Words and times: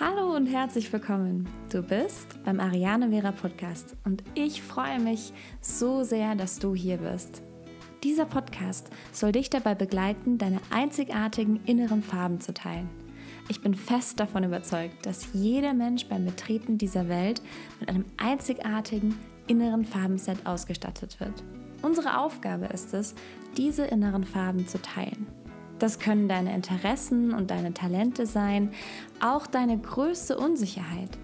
Hallo 0.00 0.36
und 0.36 0.46
herzlich 0.46 0.92
willkommen. 0.92 1.48
Du 1.72 1.82
bist 1.82 2.40
beim 2.44 2.60
Ariane 2.60 3.10
Vera 3.10 3.32
Podcast 3.32 3.96
und 4.04 4.22
ich 4.36 4.62
freue 4.62 5.00
mich 5.00 5.32
so 5.60 6.04
sehr, 6.04 6.36
dass 6.36 6.60
du 6.60 6.72
hier 6.72 6.98
bist. 6.98 7.42
Dieser 8.04 8.24
Podcast 8.24 8.90
soll 9.10 9.32
dich 9.32 9.50
dabei 9.50 9.74
begleiten, 9.74 10.38
deine 10.38 10.60
einzigartigen 10.70 11.58
inneren 11.64 12.04
Farben 12.04 12.40
zu 12.40 12.54
teilen. 12.54 12.88
Ich 13.48 13.60
bin 13.60 13.74
fest 13.74 14.20
davon 14.20 14.44
überzeugt, 14.44 15.04
dass 15.04 15.32
jeder 15.32 15.74
Mensch 15.74 16.06
beim 16.06 16.24
Betreten 16.24 16.78
dieser 16.78 17.08
Welt 17.08 17.42
mit 17.80 17.88
einem 17.88 18.04
einzigartigen 18.18 19.18
inneren 19.48 19.84
Farbenset 19.84 20.46
ausgestattet 20.46 21.18
wird. 21.18 21.42
Unsere 21.82 22.20
Aufgabe 22.20 22.66
ist 22.66 22.94
es, 22.94 23.16
diese 23.56 23.86
inneren 23.86 24.22
Farben 24.22 24.68
zu 24.68 24.80
teilen. 24.80 25.26
Das 25.78 25.98
können 25.98 26.28
deine 26.28 26.54
Interessen 26.54 27.32
und 27.32 27.50
deine 27.50 27.72
Talente 27.72 28.26
sein, 28.26 28.72
auch 29.20 29.46
deine 29.46 29.78
größte 29.78 30.36
Unsicherheit 30.36 31.16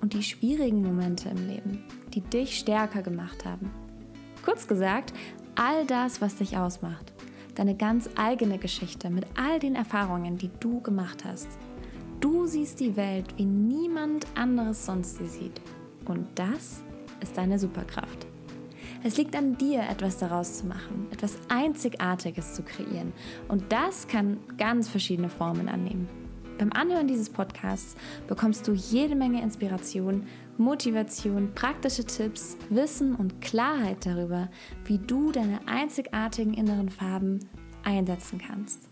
und 0.00 0.14
die 0.14 0.22
schwierigen 0.22 0.82
Momente 0.82 1.28
im 1.28 1.46
Leben, 1.46 1.84
die 2.12 2.20
dich 2.20 2.58
stärker 2.58 3.02
gemacht 3.02 3.44
haben. 3.44 3.70
Kurz 4.44 4.66
gesagt, 4.66 5.12
all 5.54 5.86
das, 5.86 6.20
was 6.20 6.36
dich 6.36 6.56
ausmacht. 6.56 7.12
Deine 7.54 7.76
ganz 7.76 8.08
eigene 8.16 8.58
Geschichte 8.58 9.10
mit 9.10 9.26
all 9.36 9.58
den 9.58 9.74
Erfahrungen, 9.74 10.38
die 10.38 10.50
du 10.60 10.80
gemacht 10.80 11.24
hast. 11.24 11.48
Du 12.20 12.46
siehst 12.46 12.80
die 12.80 12.96
Welt, 12.96 13.26
wie 13.36 13.44
niemand 13.44 14.26
anderes 14.34 14.86
sonst 14.86 15.18
sie 15.18 15.26
sieht. 15.26 15.60
Und 16.06 16.26
das 16.34 16.82
ist 17.20 17.36
deine 17.36 17.58
Superkraft. 17.58 18.26
Es 19.02 19.16
liegt 19.16 19.34
an 19.34 19.56
dir, 19.56 19.80
etwas 19.88 20.18
daraus 20.18 20.58
zu 20.58 20.66
machen, 20.66 21.06
etwas 21.10 21.38
Einzigartiges 21.48 22.52
zu 22.52 22.62
kreieren. 22.62 23.14
Und 23.48 23.72
das 23.72 24.06
kann 24.06 24.36
ganz 24.58 24.90
verschiedene 24.90 25.30
Formen 25.30 25.70
annehmen. 25.70 26.06
Beim 26.58 26.70
Anhören 26.74 27.08
dieses 27.08 27.30
Podcasts 27.30 27.96
bekommst 28.26 28.68
du 28.68 28.72
jede 28.72 29.14
Menge 29.14 29.40
Inspiration, 29.40 30.26
Motivation, 30.58 31.54
praktische 31.54 32.04
Tipps, 32.04 32.58
Wissen 32.68 33.14
und 33.14 33.40
Klarheit 33.40 34.04
darüber, 34.04 34.50
wie 34.84 34.98
du 34.98 35.32
deine 35.32 35.60
einzigartigen 35.66 36.52
inneren 36.52 36.90
Farben 36.90 37.40
einsetzen 37.82 38.38
kannst. 38.46 38.90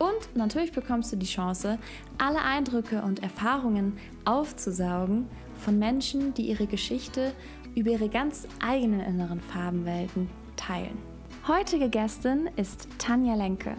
Und 0.00 0.36
natürlich 0.36 0.72
bekommst 0.72 1.12
du 1.12 1.16
die 1.16 1.26
Chance, 1.26 1.78
alle 2.18 2.42
Eindrücke 2.42 3.02
und 3.02 3.22
Erfahrungen 3.22 3.96
aufzusaugen 4.24 5.28
von 5.54 5.78
Menschen, 5.78 6.34
die 6.34 6.48
ihre 6.48 6.66
Geschichte 6.66 7.32
über 7.74 7.90
ihre 7.90 8.08
ganz 8.08 8.46
eigenen 8.60 9.00
inneren 9.00 9.40
Farbenwelten 9.40 10.28
teilen. 10.56 10.98
Heutige 11.46 11.88
Gästin 11.88 12.48
ist 12.56 12.88
Tanja 12.98 13.34
Lenke. 13.34 13.76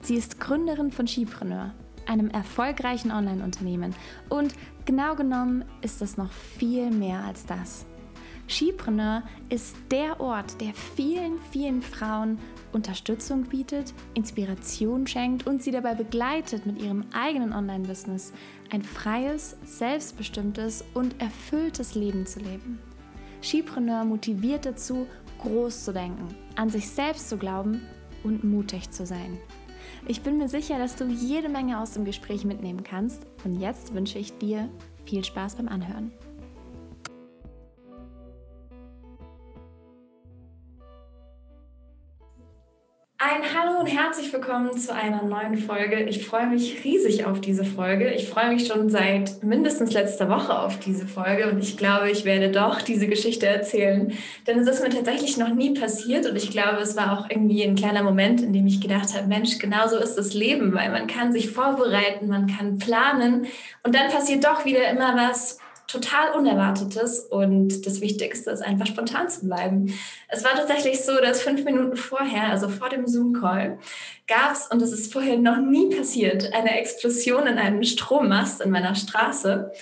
Sie 0.00 0.16
ist 0.16 0.40
Gründerin 0.40 0.90
von 0.90 1.06
Skipreneur, 1.06 1.74
einem 2.06 2.30
erfolgreichen 2.30 3.10
Online-Unternehmen. 3.10 3.94
Und 4.28 4.54
genau 4.84 5.14
genommen 5.14 5.64
ist 5.82 6.02
es 6.02 6.16
noch 6.16 6.32
viel 6.32 6.90
mehr 6.90 7.24
als 7.24 7.46
das. 7.46 7.86
Skipreneur 8.48 9.22
ist 9.50 9.76
der 9.90 10.20
Ort, 10.20 10.60
der 10.60 10.72
vielen, 10.72 11.38
vielen 11.52 11.82
Frauen 11.82 12.38
Unterstützung 12.72 13.44
bietet, 13.44 13.94
Inspiration 14.14 15.06
schenkt 15.06 15.46
und 15.46 15.62
sie 15.62 15.70
dabei 15.70 15.94
begleitet, 15.94 16.66
mit 16.66 16.80
ihrem 16.82 17.04
eigenen 17.12 17.52
Online-Business 17.52 18.32
ein 18.70 18.82
freies, 18.82 19.56
selbstbestimmtes 19.64 20.84
und 20.94 21.20
erfülltes 21.20 21.94
Leben 21.94 22.26
zu 22.26 22.40
leben. 22.40 22.78
Skipreneur 23.42 24.04
motiviert 24.04 24.66
dazu, 24.66 25.06
groß 25.40 25.84
zu 25.84 25.92
denken, 25.92 26.34
an 26.56 26.70
sich 26.70 26.88
selbst 26.88 27.28
zu 27.28 27.36
glauben 27.36 27.82
und 28.24 28.44
mutig 28.44 28.90
zu 28.90 29.06
sein. 29.06 29.38
Ich 30.06 30.22
bin 30.22 30.38
mir 30.38 30.48
sicher, 30.48 30.78
dass 30.78 30.96
du 30.96 31.06
jede 31.06 31.48
Menge 31.48 31.80
aus 31.80 31.92
dem 31.92 32.04
Gespräch 32.04 32.44
mitnehmen 32.44 32.82
kannst 32.82 33.26
und 33.44 33.60
jetzt 33.60 33.94
wünsche 33.94 34.18
ich 34.18 34.36
dir 34.38 34.68
viel 35.04 35.24
Spaß 35.24 35.56
beim 35.56 35.68
Anhören. 35.68 36.12
Ein 43.20 43.42
Hallo 43.52 43.80
und 43.80 43.88
herzlich 43.88 44.32
willkommen 44.32 44.78
zu 44.78 44.94
einer 44.94 45.24
neuen 45.24 45.58
Folge. 45.58 46.04
Ich 46.04 46.24
freue 46.24 46.46
mich 46.46 46.84
riesig 46.84 47.26
auf 47.26 47.40
diese 47.40 47.64
Folge. 47.64 48.12
Ich 48.12 48.28
freue 48.28 48.54
mich 48.54 48.68
schon 48.68 48.90
seit 48.90 49.42
mindestens 49.42 49.92
letzter 49.92 50.28
Woche 50.28 50.56
auf 50.56 50.78
diese 50.78 51.04
Folge 51.04 51.50
und 51.50 51.58
ich 51.58 51.76
glaube, 51.76 52.12
ich 52.12 52.24
werde 52.24 52.52
doch 52.52 52.80
diese 52.80 53.08
Geschichte 53.08 53.48
erzählen, 53.48 54.12
denn 54.46 54.60
es 54.60 54.68
ist 54.68 54.84
mir 54.84 54.90
tatsächlich 54.90 55.36
noch 55.36 55.52
nie 55.52 55.74
passiert 55.74 56.26
und 56.26 56.36
ich 56.36 56.52
glaube, 56.52 56.78
es 56.80 56.96
war 56.96 57.18
auch 57.18 57.28
irgendwie 57.28 57.64
ein 57.64 57.74
kleiner 57.74 58.04
Moment, 58.04 58.40
in 58.40 58.52
dem 58.52 58.68
ich 58.68 58.80
gedacht 58.80 59.12
habe, 59.16 59.26
Mensch, 59.26 59.58
genau 59.58 59.88
so 59.88 59.96
ist 59.96 60.14
das 60.14 60.32
Leben, 60.32 60.72
weil 60.72 60.92
man 60.92 61.08
kann 61.08 61.32
sich 61.32 61.50
vorbereiten, 61.50 62.28
man 62.28 62.46
kann 62.46 62.78
planen 62.78 63.48
und 63.82 63.96
dann 63.96 64.12
passiert 64.12 64.44
doch 64.44 64.64
wieder 64.64 64.88
immer 64.90 65.16
was 65.16 65.58
total 65.88 66.32
Unerwartetes 66.36 67.20
und 67.20 67.86
das 67.86 68.00
Wichtigste 68.00 68.50
ist 68.50 68.60
einfach 68.60 68.86
spontan 68.86 69.28
zu 69.28 69.46
bleiben. 69.46 69.98
Es 70.28 70.44
war 70.44 70.52
tatsächlich 70.54 71.02
so, 71.02 71.16
dass 71.16 71.40
fünf 71.40 71.64
Minuten 71.64 71.96
vorher, 71.96 72.50
also 72.50 72.68
vor 72.68 72.90
dem 72.90 73.06
Zoom-Call, 73.06 73.78
gab 74.26 74.52
es, 74.52 74.66
und 74.66 74.82
das 74.82 74.92
ist 74.92 75.12
vorher 75.12 75.38
noch 75.38 75.56
nie 75.56 75.88
passiert, 75.96 76.52
eine 76.52 76.78
Explosion 76.78 77.46
in 77.46 77.58
einem 77.58 77.82
Strommast 77.82 78.60
in 78.60 78.70
meiner 78.70 78.94
Straße. 78.94 79.72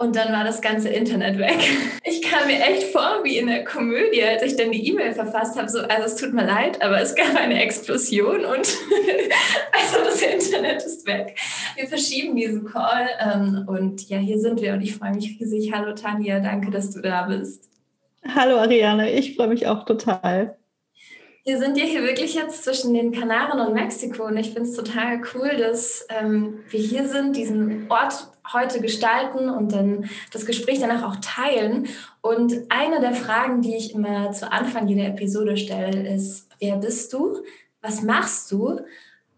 Und 0.00 0.16
dann 0.16 0.32
war 0.32 0.44
das 0.44 0.62
ganze 0.62 0.88
Internet 0.88 1.36
weg. 1.36 1.58
Ich 2.04 2.22
kam 2.22 2.46
mir 2.46 2.58
echt 2.58 2.84
vor 2.84 3.20
wie 3.22 3.36
in 3.36 3.48
der 3.48 3.64
Komödie, 3.64 4.24
als 4.24 4.42
ich 4.42 4.56
dann 4.56 4.72
die 4.72 4.88
E-Mail 4.88 5.12
verfasst 5.12 5.58
habe. 5.58 5.68
So, 5.68 5.80
also 5.80 6.04
es 6.04 6.16
tut 6.16 6.32
mir 6.32 6.46
leid, 6.46 6.80
aber 6.80 7.02
es 7.02 7.14
gab 7.14 7.36
eine 7.36 7.62
Explosion 7.62 8.46
und 8.46 8.66
also 9.72 9.98
das 10.02 10.22
Internet 10.22 10.82
ist 10.82 11.06
weg. 11.06 11.38
Wir 11.76 11.86
verschieben 11.86 12.34
diesen 12.34 12.64
Call 12.64 13.08
ähm, 13.20 13.66
und 13.68 14.08
ja, 14.08 14.16
hier 14.16 14.38
sind 14.38 14.62
wir 14.62 14.72
und 14.72 14.80
ich 14.80 14.96
freue 14.96 15.14
mich 15.14 15.38
riesig. 15.38 15.70
Hallo 15.74 15.94
Tanja, 15.94 16.40
danke, 16.40 16.70
dass 16.70 16.92
du 16.92 17.02
da 17.02 17.26
bist. 17.26 17.68
Hallo 18.26 18.56
Ariane, 18.56 19.12
ich 19.12 19.36
freue 19.36 19.48
mich 19.48 19.66
auch 19.66 19.84
total. 19.84 20.56
Wir 21.44 21.58
sind 21.58 21.78
ja 21.78 21.84
hier 21.84 22.02
wirklich 22.02 22.34
jetzt 22.34 22.64
zwischen 22.64 22.92
den 22.92 23.12
Kanaren 23.12 23.60
und 23.60 23.72
Mexiko 23.72 24.26
und 24.26 24.36
ich 24.36 24.52
finde 24.52 24.68
es 24.68 24.76
total 24.76 25.22
cool, 25.34 25.56
dass 25.56 26.06
ähm, 26.10 26.60
wir 26.68 26.80
hier 26.80 27.08
sind, 27.08 27.34
diesen 27.34 27.90
Ort 27.90 28.28
heute 28.52 28.80
gestalten 28.80 29.48
und 29.48 29.72
dann 29.72 30.10
das 30.32 30.44
Gespräch 30.44 30.80
danach 30.80 31.02
auch 31.02 31.16
teilen. 31.22 31.88
Und 32.20 32.52
eine 32.68 33.00
der 33.00 33.14
Fragen, 33.14 33.62
die 33.62 33.76
ich 33.76 33.94
immer 33.94 34.32
zu 34.32 34.52
Anfang 34.52 34.86
jeder 34.88 35.06
Episode 35.06 35.56
stelle, 35.56 36.12
ist, 36.14 36.48
wer 36.58 36.76
bist 36.76 37.12
du? 37.12 37.38
Was 37.80 38.02
machst 38.02 38.52
du? 38.52 38.80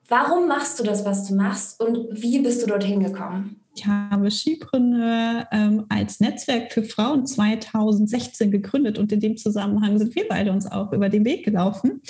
Warum 0.08 0.48
machst 0.48 0.80
du 0.80 0.82
das, 0.82 1.04
was 1.04 1.28
du 1.28 1.34
machst? 1.34 1.80
Und 1.80 2.08
wie 2.10 2.40
bist 2.40 2.62
du 2.62 2.66
dorthin 2.66 3.02
gekommen? 3.02 3.61
Ich 3.74 3.86
habe 3.86 4.30
Skipreneur 4.30 5.46
ähm, 5.50 5.86
als 5.88 6.20
Netzwerk 6.20 6.72
für 6.72 6.82
Frauen 6.82 7.26
2016 7.26 8.50
gegründet 8.50 8.98
und 8.98 9.12
in 9.12 9.20
dem 9.20 9.36
Zusammenhang 9.36 9.98
sind 9.98 10.14
wir 10.14 10.28
beide 10.28 10.52
uns 10.52 10.70
auch 10.70 10.92
über 10.92 11.08
den 11.08 11.24
Weg 11.24 11.44
gelaufen. 11.44 12.02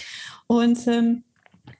Und 0.46 0.86
ähm, 0.88 1.22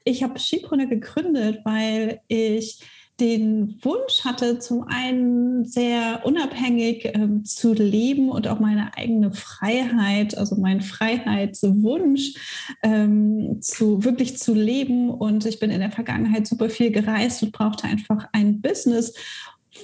ich 0.05 0.23
habe 0.23 0.39
Skipreneur 0.39 0.87
gegründet, 0.87 1.61
weil 1.65 2.21
ich 2.29 2.81
den 3.21 3.79
Wunsch 3.83 4.25
hatte, 4.25 4.59
zum 4.59 4.85
einen 4.89 5.65
sehr 5.65 6.23
unabhängig 6.25 7.11
ähm, 7.15 7.45
zu 7.45 7.73
leben 7.73 8.31
und 8.31 8.49
auch 8.49 8.59
meine 8.59 8.97
eigene 8.97 9.33
Freiheit, 9.33 10.37
also 10.37 10.57
mein 10.57 10.81
Freiheitswunsch 10.81 12.35
ähm, 12.83 13.59
zu 13.61 14.03
wirklich 14.03 14.39
zu 14.39 14.55
leben. 14.55 15.11
Und 15.11 15.45
ich 15.47 15.61
bin 15.61 15.71
in 15.71 15.81
der 15.81 15.93
Vergangenheit 15.93 16.47
super 16.47 16.69
viel 16.69 16.91
gereist 16.91 17.43
und 17.43 17.53
brauchte 17.53 17.85
einfach 17.85 18.29
ein 18.33 18.61
Business, 18.61 19.15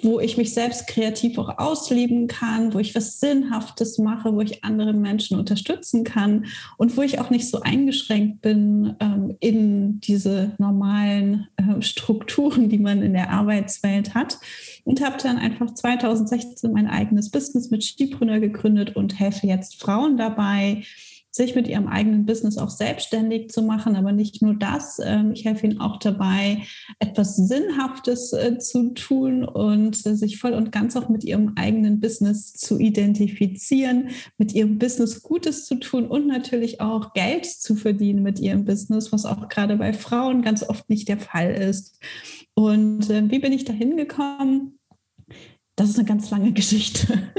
wo 0.02 0.20
ich 0.20 0.36
mich 0.36 0.52
selbst 0.52 0.86
kreativ 0.86 1.38
auch 1.38 1.58
ausleben 1.58 2.26
kann, 2.26 2.74
wo 2.74 2.78
ich 2.78 2.94
was 2.94 3.20
Sinnhaftes 3.20 3.98
mache, 3.98 4.34
wo 4.34 4.40
ich 4.40 4.62
andere 4.62 4.92
Menschen 4.92 5.38
unterstützen 5.38 6.04
kann 6.04 6.46
und 6.76 6.96
wo 6.96 7.02
ich 7.02 7.20
auch 7.20 7.30
nicht 7.30 7.48
so 7.48 7.60
eingeschränkt 7.62 8.42
bin 8.42 8.94
ähm, 9.00 9.36
in 9.40 10.00
diese 10.00 10.52
normalen 10.58 11.48
äh, 11.56 11.80
Strukturen, 11.80 12.68
die 12.68 12.78
man 12.78 13.02
in 13.02 13.14
der 13.14 13.30
Arbeitswelt 13.30 14.14
hat. 14.14 14.38
Und 14.84 15.04
habe 15.04 15.16
dann 15.22 15.38
einfach 15.38 15.72
2016 15.72 16.72
mein 16.72 16.86
eigenes 16.86 17.30
Business 17.30 17.70
mit 17.70 17.84
Skipreneur 17.84 18.40
gegründet 18.40 18.96
und 18.96 19.18
helfe 19.18 19.46
jetzt 19.46 19.80
Frauen 19.80 20.16
dabei, 20.16 20.82
sich 21.30 21.54
mit 21.54 21.68
ihrem 21.68 21.86
eigenen 21.86 22.26
Business 22.26 22.58
auch 22.58 22.70
selbstständig 22.70 23.50
zu 23.50 23.62
machen. 23.62 23.96
Aber 23.96 24.12
nicht 24.12 24.42
nur 24.42 24.54
das, 24.54 25.00
ähm, 25.04 25.32
ich 25.32 25.44
helfe 25.44 25.66
ihnen 25.66 25.80
auch 25.80 25.98
dabei, 25.98 26.62
etwas 26.98 27.36
Sinnhaftes 27.36 28.32
äh, 28.32 28.58
zu 28.58 28.90
tun 28.94 29.44
und 29.44 30.04
äh, 30.06 30.14
sich 30.16 30.38
voll 30.38 30.52
und 30.52 30.72
ganz 30.72 30.96
auch 30.96 31.08
mit 31.08 31.24
ihrem 31.24 31.52
eigenen 31.56 32.00
Business 32.00 32.52
zu 32.54 32.78
identifizieren, 32.78 34.10
mit 34.38 34.52
ihrem 34.52 34.78
Business 34.78 35.22
Gutes 35.22 35.66
zu 35.66 35.76
tun 35.76 36.06
und 36.06 36.26
natürlich 36.26 36.80
auch 36.80 37.12
Geld 37.12 37.46
zu 37.46 37.76
verdienen 37.76 38.22
mit 38.22 38.40
ihrem 38.40 38.64
Business, 38.64 39.12
was 39.12 39.24
auch 39.24 39.48
gerade 39.48 39.76
bei 39.76 39.92
Frauen 39.92 40.42
ganz 40.42 40.62
oft 40.62 40.88
nicht 40.88 41.08
der 41.08 41.18
Fall 41.18 41.50
ist. 41.50 41.98
Und 42.54 43.10
äh, 43.10 43.30
wie 43.30 43.38
bin 43.38 43.52
ich 43.52 43.64
da 43.64 43.72
hingekommen? 43.72 44.78
Das 45.76 45.90
ist 45.90 45.98
eine 45.98 46.08
ganz 46.08 46.30
lange 46.30 46.52
Geschichte. 46.54 47.30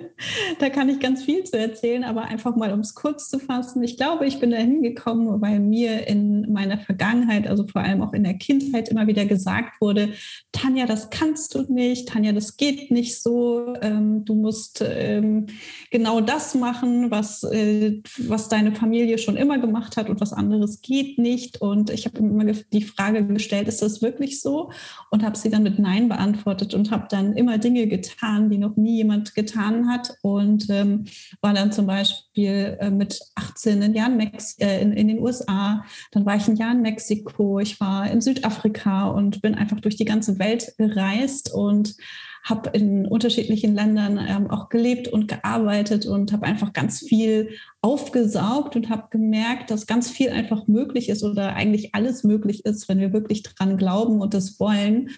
da 0.58 0.68
kann 0.68 0.88
ich 0.88 1.00
ganz 1.00 1.24
viel 1.24 1.44
zu 1.44 1.58
erzählen, 1.58 2.04
aber 2.04 2.22
einfach 2.22 2.56
mal, 2.56 2.72
um 2.72 2.80
es 2.80 2.94
kurz 2.94 3.28
zu 3.28 3.38
fassen. 3.38 3.82
Ich 3.82 3.96
glaube, 3.96 4.26
ich 4.26 4.40
bin 4.40 4.50
da 4.50 4.56
hingekommen, 4.56 5.40
weil 5.40 5.60
mir 5.60 6.06
in 6.08 6.52
meiner 6.52 6.78
Vergangenheit, 6.78 7.46
also 7.46 7.66
vor 7.66 7.82
allem 7.82 8.02
auch 8.02 8.12
in 8.12 8.24
der 8.24 8.34
Kindheit, 8.34 8.88
immer 8.88 9.06
wieder 9.06 9.26
gesagt 9.26 9.80
wurde, 9.80 10.10
Tanja, 10.52 10.86
das 10.86 11.10
kannst 11.10 11.54
du 11.54 11.62
nicht, 11.72 12.08
Tanja, 12.08 12.32
das 12.32 12.56
geht 12.56 12.90
nicht 12.90 13.20
so, 13.20 13.74
ähm, 13.80 14.24
du 14.24 14.34
musst 14.34 14.84
ähm, 14.86 15.46
genau 15.90 16.20
das 16.20 16.54
machen, 16.54 17.10
was, 17.10 17.42
äh, 17.44 18.00
was 18.18 18.48
deine 18.48 18.72
Familie 18.72 19.18
schon 19.18 19.36
immer 19.36 19.58
gemacht 19.58 19.96
hat 19.96 20.08
und 20.08 20.20
was 20.20 20.32
anderes 20.32 20.80
geht 20.82 21.18
nicht. 21.18 21.60
Und 21.60 21.90
ich 21.90 22.06
habe 22.06 22.18
immer 22.18 22.44
die 22.44 22.82
Frage 22.82 23.26
gestellt, 23.26 23.68
ist 23.68 23.82
das 23.82 24.02
wirklich 24.02 24.40
so? 24.40 24.70
Und 25.10 25.22
habe 25.22 25.36
sie 25.36 25.50
dann 25.50 25.62
mit 25.62 25.78
Nein 25.78 26.08
beantwortet 26.08 26.74
und 26.74 26.90
habe 26.90 27.06
dann 27.10 27.34
immer 27.34 27.58
Dinge 27.58 27.86
getan, 27.86 28.50
die 28.50 28.58
noch 28.58 28.76
nie 28.76 28.96
jemand 28.96 29.34
getan 29.34 29.81
hat 29.90 30.14
und 30.22 30.68
ähm, 30.70 31.04
war 31.40 31.54
dann 31.54 31.72
zum 31.72 31.86
Beispiel 31.86 32.76
äh, 32.80 32.90
mit 32.90 33.20
18 33.34 33.82
in, 33.82 33.94
Jahren 33.94 34.16
Mex 34.16 34.56
äh, 34.58 34.80
in, 34.80 34.92
in, 34.92 35.08
den 35.08 35.20
USA, 35.20 35.84
dann 36.10 36.26
war 36.26 36.36
ich 36.36 36.48
ein 36.48 36.56
Jahr 36.56 36.72
in 36.72 36.82
Mexiko, 36.82 37.58
ich 37.58 37.80
war 37.80 38.10
in 38.10 38.20
Südafrika 38.20 39.08
und 39.08 39.42
bin 39.42 39.54
einfach 39.54 39.80
durch 39.80 39.96
die 39.96 40.04
ganze 40.04 40.38
Welt 40.38 40.74
gereist 40.78 41.52
und 41.52 41.96
habe 42.42 42.70
in 42.70 43.06
unterschiedlichen 43.06 43.74
Ländern 43.74 44.18
ähm, 44.18 44.50
auch 44.50 44.68
gelebt 44.68 45.06
und 45.06 45.28
gearbeitet 45.28 46.06
und 46.06 46.32
habe 46.32 46.46
einfach 46.46 46.72
ganz 46.72 46.98
viel 46.98 47.50
aufgesaugt 47.82 48.74
und 48.74 48.90
habe 48.90 49.08
gemerkt, 49.10 49.70
dass 49.70 49.86
ganz 49.86 50.10
viel 50.10 50.30
einfach 50.30 50.66
möglich 50.66 51.08
ist 51.08 51.22
oder 51.22 51.54
eigentlich 51.54 51.94
alles 51.94 52.24
möglich 52.24 52.64
ist, 52.64 52.88
wenn 52.88 52.98
wir 52.98 53.12
wirklich 53.12 53.44
dran 53.44 53.76
glauben 53.76 54.20
und 54.20 54.34
das 54.34 54.58
wollen. 54.58 55.10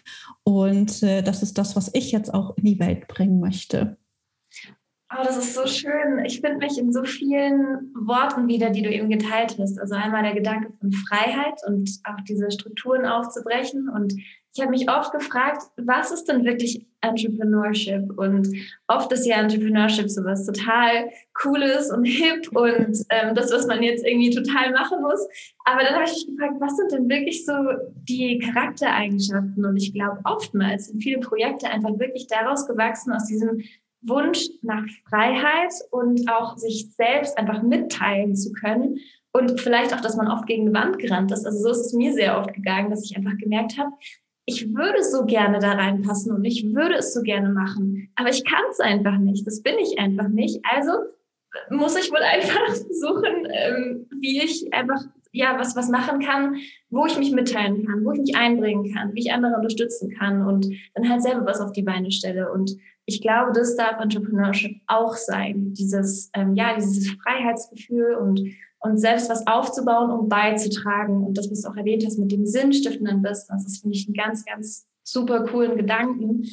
Und 0.43 1.03
äh, 1.03 1.23
das 1.23 1.43
ist 1.43 1.57
das, 1.57 1.77
was 1.77 1.91
ich 1.95 2.13
jetzt 2.13 2.33
auch 2.33 2.57
in 2.59 2.65
die 2.65 2.79
Welt 2.79 3.09
bringen 3.09 3.41
möchte. 3.41 3.97
Oh, 5.13 5.23
das 5.23 5.37
ist 5.37 5.55
so 5.55 5.67
schön. 5.67 6.25
Ich 6.25 6.41
finde 6.41 6.59
mich 6.59 6.79
in 6.79 6.93
so 6.93 7.05
vielen 7.05 7.93
Worten 7.95 8.49
wieder, 8.49 8.71
die 8.71 8.83
du 8.83 8.91
eben 8.91 9.11
geteilt 9.11 9.57
hast. 9.61 9.79
Also 9.79 9.95
einmal 9.95 10.23
der 10.23 10.35
Gedanke 10.35 10.73
von 10.81 10.93
Freiheit 10.93 11.61
und 11.67 11.91
auch 12.05 12.21
diese 12.27 12.51
Strukturen 12.51 13.05
aufzubrechen. 13.05 13.89
Und 13.89 14.15
ich 14.57 14.63
habe 14.63 14.71
mich 14.71 14.89
oft 14.89 15.13
gefragt, 15.13 15.63
was 15.77 16.11
ist 16.11 16.25
denn 16.25 16.45
wirklich 16.45 16.87
Entrepreneurship? 17.03 18.17
Und 18.17 18.49
oft 18.87 19.13
ist 19.13 19.27
ja 19.27 19.37
Entrepreneurship 19.37 20.09
sowas 20.09 20.47
total 20.47 21.11
Cooles 21.35 21.91
und 21.91 22.05
hip 22.05 22.49
und 22.57 22.97
ähm, 23.11 23.35
das, 23.35 23.53
was 23.53 23.67
man 23.67 23.83
jetzt 23.83 24.07
irgendwie 24.07 24.31
total 24.31 24.73
machen 24.73 25.03
muss. 25.03 25.27
Aber 25.65 25.83
dann 25.83 25.95
habe 25.95 26.05
ich 26.05 26.13
mich 26.13 26.27
gefragt, 26.27 26.61
was 26.61 26.77
sind 26.77 26.93
denn 26.93 27.09
wirklich 27.09 27.45
so 27.45 27.53
die 28.09 28.39
Charaktereigenschaften? 28.39 29.65
Und 29.65 29.77
ich 29.77 29.93
glaube, 29.93 30.21
oftmals 30.25 30.87
sind 30.87 31.03
viele 31.03 31.21
Projekte 31.21 31.69
einfach 31.69 31.99
wirklich 31.99 32.27
daraus 32.27 32.67
gewachsen, 32.67 33.13
aus 33.13 33.27
diesem 33.27 33.63
Wunsch 34.07 34.49
nach 34.63 34.85
Freiheit 35.09 35.73
und 35.91 36.29
auch 36.31 36.57
sich 36.57 36.91
selbst 36.95 37.37
einfach 37.39 37.63
mitteilen 37.63 38.37
zu 38.37 38.53
können. 38.53 38.99
Und 39.33 39.61
vielleicht 39.61 39.93
auch, 39.93 40.01
dass 40.01 40.17
man 40.17 40.29
oft 40.29 40.47
gegen 40.47 40.69
eine 40.69 40.79
Wand 40.79 40.99
gerannt 40.99 41.33
ist. 41.33 41.45
Also 41.45 41.59
so 41.59 41.71
ist 41.71 41.87
es 41.87 41.93
mir 41.93 42.13
sehr 42.13 42.39
oft 42.39 42.55
gegangen, 42.55 42.91
dass 42.91 43.05
ich 43.05 43.17
einfach 43.17 43.37
gemerkt 43.37 43.77
habe, 43.79 43.91
ich 44.47 44.75
würde 44.75 45.03
so 45.03 45.25
gerne 45.25 45.59
da 45.59 45.73
reinpassen 45.73 46.33
und 46.33 46.45
ich 46.45 46.75
würde 46.75 46.97
es 46.97 47.15
so 47.15 47.23
gerne 47.23 47.49
machen, 47.49 48.11
aber 48.15 48.29
ich 48.29 48.45
kann 48.45 48.63
es 48.71 48.81
einfach 48.81 49.17
nicht. 49.17 49.47
Das 49.47 49.63
bin 49.63 49.79
ich 49.79 49.99
einfach 49.99 50.29
nicht. 50.29 50.61
Also 50.71 50.93
muss 51.71 51.97
ich 51.97 52.11
wohl 52.11 52.19
einfach 52.23 52.75
suchen, 52.75 53.49
ähm, 53.51 54.07
wie 54.21 54.43
ich 54.43 54.73
einfach 54.73 55.01
ja 55.35 55.59
was 55.59 55.77
was 55.77 55.89
machen 55.89 56.21
kann, 56.21 56.57
wo 56.91 57.07
ich 57.07 57.19
mich 57.19 57.33
mitteilen 57.33 57.87
kann, 57.87 58.05
wo 58.05 58.13
ich 58.13 58.21
mich 58.21 58.37
einbringen 58.37 58.95
kann, 58.95 59.13
wie 59.15 59.21
ich 59.21 59.33
andere 59.33 59.57
unterstützen 59.57 60.11
kann 60.11 60.47
und 60.47 60.67
dann 60.95 61.09
halt 61.11 61.23
selber 61.23 61.45
was 61.45 61.61
auf 61.61 61.73
die 61.73 61.83
Beine 61.83 62.11
stelle. 62.11 62.51
Und 62.53 62.77
ich 63.05 63.21
glaube, 63.21 63.53
das 63.53 63.77
darf 63.77 64.01
Entrepreneurship 64.01 64.81
auch 64.87 65.17
sein. 65.17 65.75
Dieses 65.75 66.31
ähm, 66.35 66.55
ja 66.55 66.75
dieses 66.75 67.11
Freiheitsgefühl 67.11 68.15
und 68.15 68.41
und 68.85 68.99
selbst 68.99 69.31
was 69.31 69.47
aufzubauen, 69.47 70.11
um 70.11 70.29
beizutragen. 70.29 71.25
Und 71.25 71.39
das, 71.39 71.51
was 71.51 71.63
du 71.63 71.71
auch 71.71 71.77
erwähnt 71.77 72.05
hast 72.05 72.19
mit 72.19 72.31
dem 72.31 72.45
sinnstiftenden 72.45 73.23
Business, 73.23 73.65
das 73.65 73.79
finde 73.79 73.97
ich 73.97 74.07
einen 74.07 74.15
ganz, 74.15 74.45
ganz 74.45 74.87
super 75.03 75.45
coolen 75.45 75.77
Gedanken. 75.77 76.45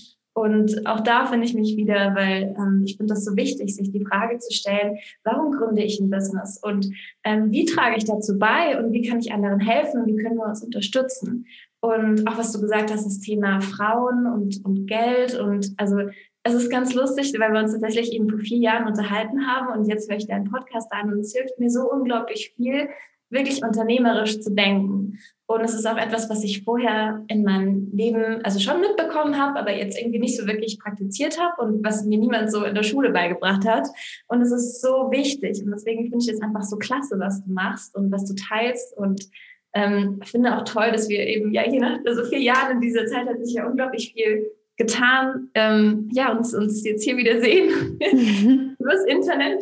Und 0.41 0.87
auch 0.87 1.01
da 1.01 1.27
finde 1.27 1.45
ich 1.45 1.53
mich 1.53 1.77
wieder, 1.77 2.15
weil 2.15 2.55
ähm, 2.57 2.81
ich 2.83 2.97
finde 2.97 3.13
das 3.13 3.23
so 3.23 3.35
wichtig, 3.35 3.75
sich 3.75 3.91
die 3.91 4.03
Frage 4.03 4.39
zu 4.39 4.51
stellen, 4.51 4.97
warum 5.23 5.51
gründe 5.51 5.83
ich 5.83 5.99
ein 5.99 6.09
Business? 6.09 6.59
Und 6.63 6.89
ähm, 7.23 7.51
wie 7.51 7.65
trage 7.65 7.95
ich 7.97 8.05
dazu 8.05 8.39
bei? 8.39 8.79
Und 8.79 8.91
wie 8.91 9.07
kann 9.07 9.19
ich 9.19 9.31
anderen 9.31 9.59
helfen? 9.59 10.01
Und 10.01 10.07
wie 10.07 10.15
können 10.15 10.37
wir 10.37 10.47
uns 10.47 10.63
unterstützen. 10.63 11.45
Und 11.79 12.27
auch 12.27 12.39
was 12.39 12.51
du 12.53 12.59
gesagt 12.59 12.91
hast, 12.91 13.05
das 13.05 13.19
Thema 13.19 13.61
Frauen 13.61 14.25
und, 14.25 14.65
und 14.65 14.87
Geld. 14.87 15.39
Und 15.39 15.75
also 15.77 15.97
es 16.41 16.55
ist 16.55 16.71
ganz 16.71 16.95
lustig, 16.95 17.31
weil 17.37 17.53
wir 17.53 17.59
uns 17.59 17.73
tatsächlich 17.73 18.11
eben 18.11 18.27
vor 18.27 18.39
vier 18.39 18.57
Jahren 18.57 18.87
unterhalten 18.87 19.45
haben. 19.45 19.79
Und 19.79 19.87
jetzt 19.87 20.09
höre 20.09 20.17
ich 20.17 20.25
deinen 20.25 20.49
Podcast 20.49 20.91
an 20.91 21.13
und 21.13 21.19
es 21.19 21.33
hilft 21.33 21.59
mir 21.59 21.69
so 21.69 21.81
unglaublich 21.87 22.53
viel, 22.55 22.89
wirklich 23.29 23.63
unternehmerisch 23.63 24.41
zu 24.41 24.51
denken. 24.55 25.19
Und 25.53 25.61
es 25.61 25.73
ist 25.73 25.85
auch 25.85 25.97
etwas, 25.97 26.29
was 26.29 26.43
ich 26.43 26.63
vorher 26.63 27.23
in 27.27 27.43
meinem 27.43 27.89
Leben 27.91 28.43
also 28.43 28.59
schon 28.59 28.81
mitbekommen 28.81 29.37
habe, 29.37 29.59
aber 29.59 29.75
jetzt 29.75 29.99
irgendwie 29.99 30.19
nicht 30.19 30.37
so 30.37 30.47
wirklich 30.47 30.79
praktiziert 30.79 31.39
habe 31.39 31.61
und 31.61 31.83
was 31.83 32.05
mir 32.05 32.17
niemand 32.17 32.51
so 32.51 32.63
in 32.63 32.75
der 32.75 32.83
Schule 32.83 33.11
beigebracht 33.11 33.65
hat. 33.65 33.87
Und 34.27 34.41
es 34.41 34.51
ist 34.51 34.81
so 34.81 35.11
wichtig. 35.11 35.61
Und 35.63 35.71
deswegen 35.71 36.09
finde 36.09 36.19
ich 36.25 36.31
es 36.31 36.41
einfach 36.41 36.63
so 36.63 36.77
klasse, 36.77 37.19
was 37.19 37.43
du 37.43 37.51
machst 37.51 37.95
und 37.95 38.11
was 38.11 38.25
du 38.25 38.33
teilst. 38.35 38.97
Und 38.97 39.29
ähm, 39.73 40.19
finde 40.23 40.57
auch 40.57 40.63
toll, 40.63 40.91
dass 40.91 41.09
wir 41.09 41.25
eben, 41.25 41.53
ja, 41.53 41.67
je 41.67 41.79
nach 41.79 41.99
so 42.05 42.25
vier 42.25 42.39
Jahren 42.41 42.73
in 42.73 42.81
dieser 42.81 43.05
Zeit 43.05 43.27
hat 43.27 43.43
sich 43.43 43.55
ja 43.55 43.65
unglaublich 43.65 44.13
viel 44.13 44.51
getan, 44.81 45.49
ähm, 45.53 46.09
ja, 46.11 46.31
uns, 46.31 46.55
uns 46.55 46.83
jetzt 46.83 47.03
hier 47.03 47.15
wieder 47.15 47.39
sehen 47.39 47.99
übers 48.79 49.05
Internet, 49.05 49.61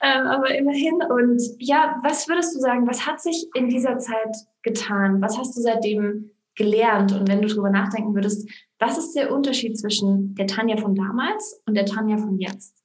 ähm, 0.00 0.26
aber 0.26 0.54
immerhin. 0.54 0.94
Und 1.10 1.42
ja, 1.58 2.00
was 2.04 2.28
würdest 2.28 2.54
du 2.54 2.60
sagen, 2.60 2.86
was 2.86 3.04
hat 3.04 3.20
sich 3.20 3.48
in 3.54 3.68
dieser 3.68 3.98
Zeit 3.98 4.36
getan? 4.62 5.20
Was 5.20 5.36
hast 5.36 5.56
du 5.56 5.60
seitdem 5.60 6.30
gelernt? 6.54 7.12
Und 7.12 7.28
wenn 7.28 7.42
du 7.42 7.48
darüber 7.48 7.70
nachdenken 7.70 8.14
würdest, 8.14 8.48
was 8.78 8.96
ist 8.96 9.14
der 9.14 9.32
Unterschied 9.32 9.76
zwischen 9.76 10.36
der 10.36 10.46
Tanja 10.46 10.76
von 10.76 10.94
damals 10.94 11.60
und 11.66 11.74
der 11.74 11.86
Tanja 11.86 12.16
von 12.18 12.38
jetzt? 12.38 12.79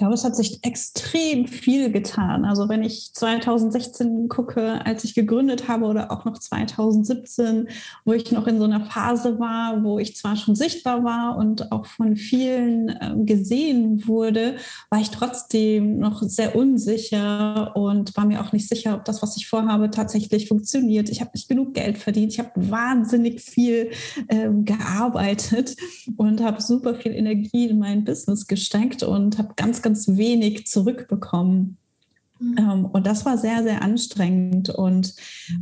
Glaube, 0.00 0.14
es 0.14 0.24
hat 0.24 0.34
sich 0.34 0.60
extrem 0.62 1.46
viel 1.46 1.92
getan. 1.92 2.46
Also 2.46 2.70
wenn 2.70 2.82
ich 2.82 3.12
2016 3.12 4.30
gucke, 4.30 4.84
als 4.86 5.04
ich 5.04 5.14
gegründet 5.14 5.68
habe 5.68 5.84
oder 5.84 6.10
auch 6.10 6.24
noch 6.24 6.38
2017, 6.38 7.68
wo 8.06 8.14
ich 8.14 8.32
noch 8.32 8.46
in 8.46 8.58
so 8.58 8.64
einer 8.64 8.80
Phase 8.80 9.38
war, 9.38 9.84
wo 9.84 9.98
ich 9.98 10.16
zwar 10.16 10.36
schon 10.36 10.56
sichtbar 10.56 11.04
war 11.04 11.36
und 11.36 11.70
auch 11.70 11.84
von 11.84 12.16
vielen 12.16 12.88
äh, 12.88 13.14
gesehen 13.24 14.06
wurde, 14.06 14.56
war 14.88 15.00
ich 15.00 15.10
trotzdem 15.10 15.98
noch 15.98 16.22
sehr 16.22 16.56
unsicher 16.56 17.76
und 17.76 18.16
war 18.16 18.24
mir 18.24 18.40
auch 18.40 18.52
nicht 18.52 18.68
sicher, 18.68 18.94
ob 18.94 19.04
das, 19.04 19.20
was 19.20 19.36
ich 19.36 19.48
vorhabe, 19.48 19.90
tatsächlich 19.90 20.48
funktioniert. 20.48 21.10
Ich 21.10 21.20
habe 21.20 21.32
nicht 21.34 21.48
genug 21.48 21.74
Geld 21.74 21.98
verdient. 21.98 22.32
Ich 22.32 22.38
habe 22.38 22.52
wahnsinnig 22.54 23.42
viel 23.42 23.90
äh, 24.28 24.48
gearbeitet 24.64 25.76
und 26.16 26.40
habe 26.40 26.62
super 26.62 26.94
viel 26.94 27.12
Energie 27.12 27.68
in 27.68 27.78
mein 27.78 28.04
Business 28.04 28.46
gesteckt 28.46 29.02
und 29.02 29.36
habe 29.36 29.52
ganz, 29.56 29.82
ganz 29.82 29.89
ganz 29.90 30.06
wenig 30.06 30.68
zurückbekommen. 30.68 31.76
Mhm. 32.40 32.56
Ähm, 32.58 32.84
und 32.86 33.06
das 33.06 33.24
war 33.26 33.36
sehr, 33.38 33.62
sehr 33.62 33.82
anstrengend. 33.82 34.70
Und 34.70 35.14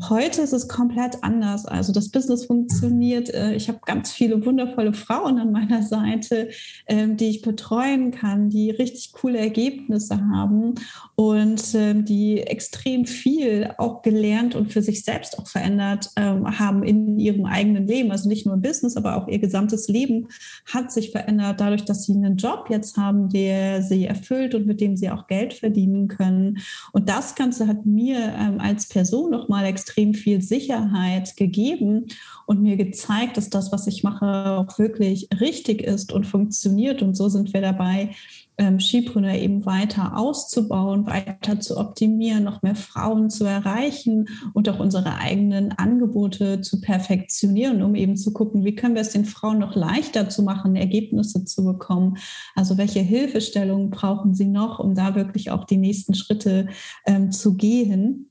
heute 0.08 0.42
ist 0.42 0.52
es 0.52 0.68
komplett 0.68 1.22
anders. 1.22 1.66
Also 1.66 1.92
das 1.92 2.10
Business 2.10 2.46
funktioniert. 2.46 3.32
Äh, 3.34 3.54
ich 3.54 3.68
habe 3.68 3.80
ganz 3.84 4.12
viele 4.12 4.44
wundervolle 4.46 4.92
Frauen 4.92 5.38
an 5.38 5.52
meiner 5.52 5.82
Seite, 5.82 6.50
ähm, 6.86 7.16
die 7.16 7.28
ich 7.28 7.42
betreuen 7.42 8.12
kann, 8.12 8.48
die 8.48 8.70
richtig 8.70 9.12
coole 9.12 9.38
Ergebnisse 9.38 10.20
haben 10.32 10.74
und 11.16 11.74
ähm, 11.74 12.04
die 12.04 12.40
extrem 12.40 13.04
viel 13.04 13.70
auch 13.78 14.02
gelernt 14.02 14.54
und 14.54 14.72
für 14.72 14.82
sich 14.82 15.04
selbst 15.04 15.38
auch 15.38 15.48
verändert 15.48 16.10
haben 16.16 16.82
in 16.82 17.18
ihrem 17.18 17.46
eigenen 17.46 17.86
Leben. 17.86 18.10
Also 18.10 18.28
nicht 18.28 18.46
nur 18.46 18.54
im 18.54 18.60
Business, 18.60 18.96
aber 18.96 19.16
auch 19.16 19.28
ihr 19.28 19.38
gesamtes 19.38 19.88
Leben 19.88 20.28
hat 20.72 20.92
sich 20.92 21.10
verändert 21.10 21.60
dadurch, 21.60 21.84
dass 21.84 22.04
sie 22.04 22.12
einen 22.12 22.36
Job 22.36 22.66
jetzt 22.70 22.96
haben, 22.96 23.28
der 23.28 23.82
sie 23.82 24.06
erfüllt 24.06 24.54
und 24.54 24.66
mit 24.66 24.80
dem 24.80 24.96
sie 24.96 25.10
auch 25.10 25.26
Geld 25.26 25.54
verdienen 25.54 26.08
können 26.08 26.58
und 26.92 27.08
das 27.08 27.34
Ganze 27.34 27.66
hat 27.66 27.86
mir 27.86 28.18
ähm, 28.18 28.60
als 28.60 28.88
Person 28.88 29.30
nochmal 29.30 29.64
extrem 29.66 30.14
viel 30.14 30.42
Sicherheit 30.42 31.36
gegeben 31.36 32.06
und 32.46 32.62
mir 32.62 32.76
gezeigt, 32.76 33.36
dass 33.36 33.50
das, 33.50 33.72
was 33.72 33.86
ich 33.86 34.02
mache, 34.02 34.26
auch 34.58 34.78
wirklich 34.78 35.28
richtig 35.40 35.82
ist 35.82 36.12
und 36.12 36.26
funktioniert. 36.26 37.02
Und 37.02 37.16
so 37.16 37.28
sind 37.28 37.52
wir 37.52 37.60
dabei, 37.60 38.10
ähm, 38.58 38.80
Skipreneur 38.80 39.34
eben 39.34 39.64
weiter 39.64 40.16
auszubauen, 40.16 41.06
weiter 41.06 41.60
zu 41.60 41.76
optimieren, 41.76 42.44
noch 42.44 42.62
mehr 42.62 42.74
Frauen 42.74 43.30
zu 43.30 43.44
erreichen 43.44 44.26
und 44.52 44.68
auch 44.68 44.80
unsere 44.80 45.16
eigenen 45.16 45.72
Angebote 45.72 46.60
zu 46.60 46.80
perfektionieren, 46.80 47.82
um 47.82 47.94
eben 47.94 48.16
zu 48.16 48.32
gucken, 48.32 48.64
wie 48.64 48.74
können 48.74 48.94
wir 48.94 49.02
es 49.02 49.10
den 49.10 49.24
Frauen 49.24 49.58
noch 49.58 49.76
leichter 49.76 50.28
zu 50.28 50.42
machen, 50.42 50.76
Ergebnisse 50.76 51.44
zu 51.44 51.64
bekommen. 51.64 52.18
Also 52.54 52.76
welche 52.76 53.00
Hilfestellungen 53.00 53.90
brauchen 53.90 54.34
sie 54.34 54.46
noch, 54.46 54.80
um 54.80 54.94
da 54.94 55.14
wirklich 55.14 55.50
auch 55.50 55.64
die 55.64 55.76
nächsten 55.76 56.14
Schritte 56.14 56.68
ähm, 57.06 57.30
zu 57.30 57.54
gehen. 57.54 58.30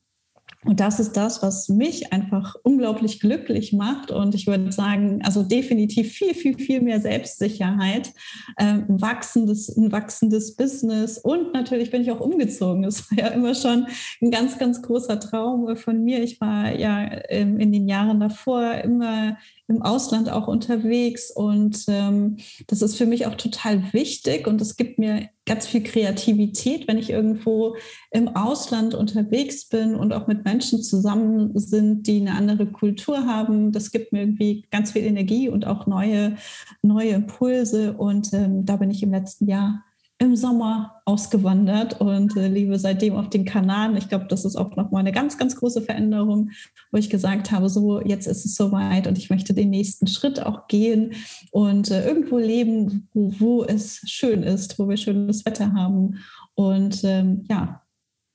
Und 0.68 0.82
das 0.82 1.00
ist 1.00 1.14
das, 1.16 1.42
was 1.42 1.70
mich 1.70 2.12
einfach 2.12 2.56
unglaublich 2.62 3.22
glücklich 3.22 3.72
macht. 3.72 4.12
Und 4.12 4.36
ich 4.36 4.48
würde 4.48 4.70
sagen, 4.74 5.22
also 5.24 5.42
definitiv 5.42 6.12
viel, 6.12 6.34
viel, 6.34 6.60
viel 6.60 6.82
mehr 6.82 7.00
Selbstsicherheit, 7.00 8.10
äh, 8.58 8.66
ein, 8.66 9.02
wachsendes, 9.02 9.70
ein 9.78 9.94
wachsendes 9.94 10.58
Business. 10.58 11.20
Und 11.20 11.54
natürlich 11.54 11.90
bin 11.90 12.02
ich 12.02 12.12
auch 12.12 12.20
umgezogen. 12.20 12.84
Das 12.84 13.10
war 13.10 13.18
ja 13.18 13.28
immer 13.28 13.56
schon 13.56 13.88
ein 14.22 14.30
ganz, 14.30 14.60
ganz 14.60 14.82
großer 14.82 15.22
Traum 15.22 15.74
von 15.78 16.04
mir. 16.04 16.22
Ich 16.22 16.42
war 16.42 16.76
ja 16.76 17.10
ähm, 17.30 17.58
in 17.62 17.72
den 17.72 17.88
Jahren 17.88 18.20
davor 18.20 18.74
immer 18.74 19.38
im 19.70 19.82
Ausland 19.82 20.30
auch 20.30 20.48
unterwegs 20.48 21.30
und 21.30 21.86
ähm, 21.90 22.38
das 22.68 22.82
ist 22.82 22.96
für 22.96 23.06
mich 23.06 23.26
auch 23.26 23.36
total 23.36 23.92
wichtig 23.92 24.48
und 24.48 24.62
es 24.62 24.78
gibt 24.78 24.98
mir 24.98 25.30
ganz 25.48 25.66
viel 25.66 25.82
Kreativität, 25.82 26.88
wenn 26.88 27.00
ich 27.00 27.10
irgendwo 27.10 27.76
im 28.12 28.36
Ausland 28.36 28.94
unterwegs 28.94 29.68
bin 29.68 29.96
und 29.96 30.14
auch 30.14 30.28
mit 30.28 30.46
Menschen 30.46 30.84
zusammen 30.84 31.58
sind, 31.58 32.06
die 32.06 32.22
eine 32.22 32.36
andere 32.36 32.68
Kultur 32.68 33.26
haben. 33.26 33.72
Das 33.72 33.92
gibt 33.92 34.14
mir 34.14 34.20
irgendwie 34.20 34.68
ganz 34.70 34.92
viel 34.92 35.04
Energie 35.04 35.50
und 35.50 35.66
auch 35.66 35.88
neue, 35.88 36.36
neue 36.84 37.12
Impulse 37.12 37.94
und 37.94 38.32
ähm, 38.34 38.66
da 38.66 38.76
bin 38.76 38.92
ich 38.92 39.02
im 39.02 39.12
letzten 39.12 39.48
Jahr 39.48 39.84
im 40.20 40.36
Sommer 40.36 41.02
ausgewandert 41.06 42.02
und 42.02 42.36
äh, 42.38 42.48
lebe 42.48 42.80
seitdem 42.80 43.16
auf 43.16 43.30
den 43.30 43.46
Kanaren. 43.46 43.96
Ich 43.98 44.10
glaube, 44.10 44.26
das 44.28 44.46
ist 44.46 44.56
auch 44.56 44.76
nochmal 44.76 45.02
eine 45.02 45.12
ganz, 45.12 45.38
ganz 45.38 45.56
große 45.56 45.84
Veränderung, 45.84 46.50
wo 46.92 46.98
ich 46.98 47.10
gesagt 47.10 47.52
habe, 47.52 47.70
so 47.70 48.02
jetzt 48.02 48.26
ist 48.26 48.44
es 48.44 48.56
soweit 48.56 49.06
und 49.06 49.18
ich 49.18 49.30
möchte 49.30 49.54
den 49.54 49.70
nächsten 49.70 50.08
Schritt 50.08 50.44
auch 50.44 50.68
gehen 50.68 51.14
und 51.52 51.92
äh, 51.92 52.08
irgendwo 52.08 52.40
leben, 52.40 53.10
wo, 53.14 53.32
wo, 53.38 53.64
es 53.64 54.02
schön 54.06 54.42
ist, 54.42 54.80
wo 54.80 54.90
wir 54.90 54.98
schönes 54.98 55.46
Wetter 55.46 55.74
haben 55.74 56.18
und 56.56 57.04
ähm, 57.04 57.46
ja, 57.48 57.84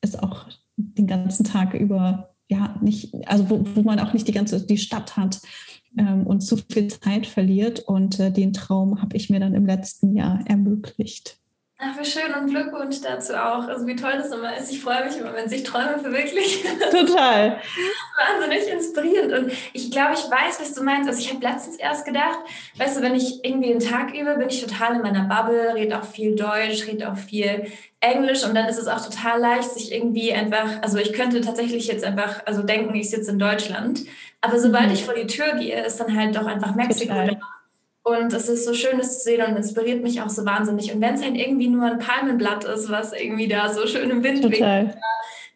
es 0.03 0.17
auch 0.17 0.47
den 0.77 1.09
ganzen 1.09 1.45
Tag 1.45 1.75
über 1.75 2.35
ja 2.49 2.77
nicht, 2.81 3.13
also 3.27 3.51
wo, 3.51 3.65
wo 3.75 3.83
man 3.83 3.99
auch 3.99 4.13
nicht 4.13 4.29
die 4.29 4.33
ganze 4.33 4.65
die 4.65 4.79
Stadt 4.79 5.17
hat, 5.17 5.41
ähm, 5.97 6.27
und 6.27 6.41
zu 6.41 6.57
viel 6.57 6.89
Zeit 6.89 7.27
verliert. 7.27 7.81
Und 7.81 8.19
äh, 8.21 8.33
den 8.33 8.53
Traum 8.53 9.03
habe 9.03 9.17
ich 9.17 9.31
mir 9.31 9.41
dann 9.41 9.55
im 9.55 9.67
letzten 9.67 10.17
Jahr 10.17 10.41
ermöglicht. 10.47 11.42
Ach, 11.85 11.99
wie 11.99 12.05
schön 12.05 12.33
und 12.33 12.47
Glückwunsch 12.47 13.01
dazu 13.01 13.35
auch. 13.35 13.67
Also 13.67 13.85
wie 13.89 13.97
toll 13.97 14.13
das 14.17 14.31
immer 14.31 14.57
ist. 14.57 14.71
Ich 14.71 14.81
freue 14.81 15.05
mich 15.05 15.17
immer, 15.17 15.35
wenn 15.35 15.49
sich 15.49 15.65
Träume 15.65 15.99
verwirklichen. 15.99 16.79
Total. 16.93 17.59
Wahnsinnig 18.17 18.69
inspirierend. 18.69 19.33
Und 19.33 19.53
ich 19.73 19.91
glaube, 19.91 20.15
ich 20.15 20.21
weiß, 20.21 20.61
was 20.61 20.75
du 20.75 20.85
meinst. 20.85 21.09
Also 21.09 21.19
ich 21.19 21.35
habe 21.35 21.45
letztens 21.45 21.77
erst 21.77 22.05
gedacht, 22.05 22.39
weißt 22.77 22.99
du, 22.99 23.03
wenn 23.03 23.17
ich 23.17 23.45
irgendwie 23.45 23.71
den 23.71 23.81
Tag 23.81 24.15
übe, 24.15 24.37
bin 24.37 24.49
ich 24.49 24.65
total 24.65 24.95
in 24.95 25.03
meiner 25.03 25.25
Bubble, 25.25 25.75
rede 25.75 25.99
auch 25.99 26.05
viel 26.05 26.37
Deutsch, 26.37 26.87
rede 26.87 27.11
auch 27.11 27.17
viel 27.17 27.67
Englisch 27.99 28.45
und 28.45 28.55
dann 28.55 28.69
ist 28.69 28.79
es 28.79 28.87
auch 28.87 29.05
total 29.05 29.41
leicht, 29.41 29.71
sich 29.71 29.93
irgendwie 29.93 30.33
einfach, 30.33 30.83
also 30.83 30.99
ich 30.99 31.13
könnte 31.13 31.41
tatsächlich 31.41 31.89
jetzt 31.89 32.05
einfach, 32.05 32.47
also 32.47 32.63
denken, 32.63 32.95
ich 32.95 33.11
sitze 33.11 33.31
in 33.31 33.39
Deutschland, 33.39 34.03
aber 34.41 34.59
sobald 34.59 34.89
mhm. 34.89 34.93
ich 34.93 35.05
vor 35.05 35.15
die 35.15 35.27
Tür 35.27 35.55
gehe, 35.55 35.85
ist 35.85 35.99
dann 35.99 36.17
halt 36.17 36.35
doch 36.35 36.47
einfach 36.47 36.75
Mexiko 36.75 37.15
da. 37.15 37.39
Und 38.05 38.33
es 38.33 38.49
ist 38.49 38.65
so 38.65 38.75
schön, 38.75 38.99
das 38.99 39.19
zu 39.19 39.25
sehen 39.25 39.47
und 39.47 39.57
inspiriert 39.57 40.03
mich 40.03 40.21
auch 40.21 40.29
so 40.29 40.45
wahnsinnig. 40.45 40.93
Und 40.93 41.01
wenn 41.01 41.15
es 41.15 41.23
halt 41.23 41.37
irgendwie 41.37 41.69
nur 41.69 41.85
ein 41.85 41.99
Palmenblatt 41.99 42.65
ist, 42.65 42.91
was 42.91 43.13
irgendwie 43.13 43.47
da 43.47 43.73
so 43.73 43.87
schön 43.87 44.11
im 44.11 44.25
Wind 44.25 44.43
weht, 44.51 44.95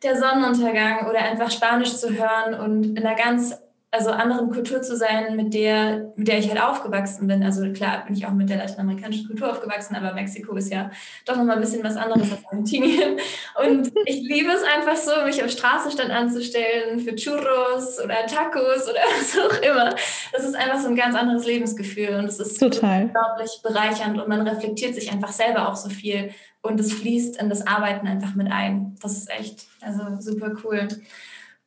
der 0.03 0.17
Sonnenuntergang 0.17 1.09
oder 1.09 1.21
einfach 1.21 1.51
Spanisch 1.51 1.97
zu 1.97 2.11
hören 2.11 2.55
und 2.55 2.97
in 2.97 3.05
einer 3.05 3.17
ganz 3.17 3.57
also 3.97 4.11
anderen 4.11 4.51
Kultur 4.51 4.83
zu 4.83 4.97
sein, 4.97 5.37
mit 5.37 5.55
der, 5.55 6.13
mit 6.17 6.29
der 6.29 6.39
ich 6.39 6.49
halt 6.49 6.63
aufgewachsen 6.63 7.27
bin. 7.27 7.43
Also 7.43 7.73
klar 7.73 8.05
bin 8.05 8.15
ich 8.15 8.27
auch 8.27 8.33
mit 8.33 8.51
der 8.51 8.59
lateinamerikanischen 8.59 9.27
Kultur 9.27 9.51
aufgewachsen, 9.51 9.97
aber 9.97 10.13
Mexiko 10.13 10.55
ist 10.57 10.73
ja 10.73 10.91
doch 11.25 11.37
nochmal 11.37 11.57
ein 11.57 11.63
bisschen 11.63 11.83
was 11.83 11.97
anderes 11.97 12.31
als 12.31 12.45
Argentinien. 12.45 13.19
Und 13.67 13.91
ich 14.05 14.23
liebe 14.23 14.51
es 14.51 14.63
einfach 14.63 14.97
so, 14.97 15.25
mich 15.25 15.43
auf 15.43 15.51
Straßenstand 15.51 16.11
anzustellen 16.11 17.01
für 17.01 17.15
Churros 17.15 17.99
oder 18.03 18.27
Tacos 18.27 18.89
oder 18.89 19.01
was 19.19 19.39
auch 19.39 19.63
immer. 19.63 19.95
Das 20.33 20.45
ist 20.45 20.55
einfach 20.55 20.79
so 20.79 20.89
ein 20.89 20.97
ganz 20.97 21.17
anderes 21.17 21.47
Lebensgefühl 21.47 22.17
und 22.17 22.27
es 22.27 22.39
ist 22.39 22.59
Total. 22.59 23.05
unglaublich 23.05 23.61
bereichernd 23.63 24.21
und 24.21 24.29
man 24.29 24.47
reflektiert 24.47 24.95
sich 24.95 25.11
einfach 25.11 25.33
selber 25.33 25.69
auch 25.69 25.77
so 25.77 25.89
viel 25.89 26.31
und 26.63 26.81
es 26.81 26.93
fließt 26.93 27.41
in 27.41 27.49
das 27.49 27.67
Arbeiten 27.67 28.07
einfach 28.07 28.35
mit 28.35 28.51
ein. 28.51 28.97
Das 29.01 29.13
ist 29.13 29.31
echt 29.31 29.67
also 29.81 30.03
super 30.19 30.53
cool. 30.65 30.89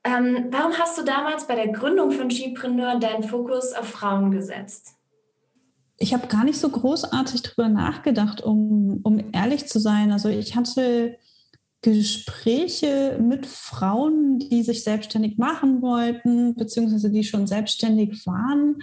Ähm, 0.03 0.47
warum 0.49 0.73
hast 0.73 0.97
du 0.97 1.03
damals 1.03 1.45
bei 1.47 1.55
der 1.55 1.69
Gründung 1.69 2.11
von 2.11 2.31
Skipreneur 2.31 2.99
deinen 2.99 3.23
Fokus 3.23 3.73
auf 3.73 3.87
Frauen 3.87 4.31
gesetzt? 4.31 4.95
Ich 5.97 6.13
habe 6.13 6.27
gar 6.27 6.45
nicht 6.45 6.59
so 6.59 6.69
großartig 6.69 7.41
drüber 7.41 7.67
nachgedacht, 7.67 8.41
um, 8.41 9.01
um 9.03 9.21
ehrlich 9.33 9.67
zu 9.67 9.79
sein. 9.79 10.13
Also 10.13 10.29
ich 10.29 10.55
hatte 10.55 11.17
Gespräche 11.81 13.19
mit 13.21 13.45
Frauen, 13.45 14.39
die 14.39 14.63
sich 14.63 14.83
selbstständig 14.83 15.37
machen 15.37 15.81
wollten, 15.81 16.55
beziehungsweise 16.55 17.09
die 17.09 17.23
schon 17.23 17.47
selbstständig 17.47 18.25
waren 18.25 18.81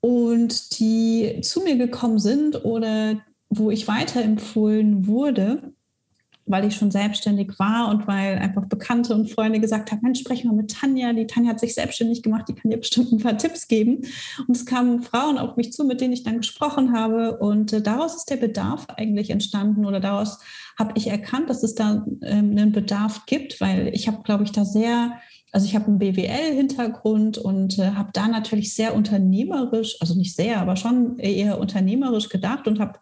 und 0.00 0.78
die 0.78 1.40
zu 1.42 1.62
mir 1.62 1.76
gekommen 1.76 2.18
sind 2.18 2.64
oder 2.64 3.20
wo 3.48 3.70
ich 3.70 3.88
weiterempfohlen 3.88 5.06
wurde 5.06 5.74
weil 6.46 6.66
ich 6.66 6.76
schon 6.76 6.90
selbstständig 6.90 7.58
war 7.58 7.88
und 7.88 8.06
weil 8.06 8.38
einfach 8.38 8.66
Bekannte 8.66 9.14
und 9.14 9.30
Freunde 9.30 9.60
gesagt 9.60 9.90
haben, 9.90 10.00
Mensch, 10.02 10.20
sprechen 10.20 10.50
wir 10.50 10.56
mit 10.56 10.72
Tanja. 10.72 11.12
Die 11.12 11.26
Tanja 11.26 11.50
hat 11.50 11.60
sich 11.60 11.74
selbstständig 11.74 12.22
gemacht, 12.22 12.46
die 12.48 12.54
kann 12.54 12.70
dir 12.70 12.76
bestimmt 12.76 13.12
ein 13.12 13.18
paar 13.18 13.38
Tipps 13.38 13.68
geben. 13.68 14.02
Und 14.46 14.56
es 14.56 14.66
kamen 14.66 15.02
Frauen 15.02 15.38
auf 15.38 15.56
mich 15.56 15.72
zu, 15.72 15.84
mit 15.84 16.00
denen 16.00 16.12
ich 16.12 16.22
dann 16.22 16.38
gesprochen 16.38 16.92
habe. 16.92 17.38
Und 17.38 17.72
äh, 17.72 17.80
daraus 17.80 18.16
ist 18.16 18.30
der 18.30 18.36
Bedarf 18.36 18.86
eigentlich 18.96 19.30
entstanden 19.30 19.86
oder 19.86 20.00
daraus 20.00 20.38
habe 20.78 20.92
ich 20.96 21.06
erkannt, 21.06 21.48
dass 21.48 21.62
es 21.62 21.74
da 21.74 22.04
ähm, 22.22 22.50
einen 22.50 22.72
Bedarf 22.72 23.26
gibt, 23.26 23.60
weil 23.60 23.88
ich 23.94 24.08
habe, 24.08 24.22
glaube 24.22 24.44
ich, 24.44 24.52
da 24.52 24.64
sehr 24.64 25.20
also 25.54 25.66
ich 25.66 25.76
habe 25.76 25.86
einen 25.86 26.00
BWL-Hintergrund 26.00 27.38
und 27.38 27.78
äh, 27.78 27.92
habe 27.92 28.10
da 28.12 28.26
natürlich 28.26 28.74
sehr 28.74 28.92
unternehmerisch, 28.92 29.96
also 30.00 30.14
nicht 30.16 30.34
sehr, 30.34 30.60
aber 30.60 30.74
schon 30.74 31.16
eher 31.20 31.60
unternehmerisch 31.60 32.28
gedacht 32.28 32.66
und 32.66 32.80
hab, 32.80 33.00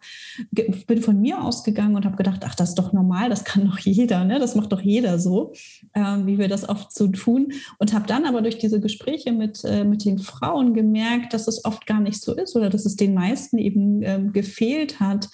bin 0.51 1.01
von 1.01 1.19
mir 1.19 1.43
ausgegangen 1.43 1.95
und 1.95 2.05
habe 2.05 2.15
gedacht, 2.15 2.43
ach, 2.45 2.53
das 2.53 2.69
ist 2.69 2.75
doch 2.75 2.93
normal, 2.93 3.31
das 3.31 3.43
kann 3.43 3.65
doch 3.65 3.79
jeder, 3.79 4.23
ne? 4.23 4.37
das 4.37 4.53
macht 4.53 4.71
doch 4.71 4.81
jeder 4.81 5.17
so, 5.17 5.53
äh, 5.93 6.17
wie 6.25 6.37
wir 6.37 6.47
das 6.47 6.69
oft 6.69 6.93
so 6.93 7.07
tun. 7.07 7.53
Und 7.79 7.91
habe 7.91 8.05
dann 8.05 8.23
aber 8.23 8.43
durch 8.43 8.59
diese 8.59 8.79
Gespräche 8.79 9.31
mit, 9.31 9.63
äh, 9.63 9.83
mit 9.83 10.05
den 10.05 10.19
Frauen 10.19 10.75
gemerkt, 10.75 11.33
dass 11.33 11.47
es 11.47 11.65
oft 11.65 11.87
gar 11.87 12.01
nicht 12.01 12.21
so 12.21 12.35
ist 12.35 12.55
oder 12.55 12.69
dass 12.69 12.85
es 12.85 12.95
den 12.95 13.15
meisten 13.15 13.57
eben 13.57 14.03
ähm, 14.03 14.31
gefehlt 14.31 14.99
hat. 14.99 15.27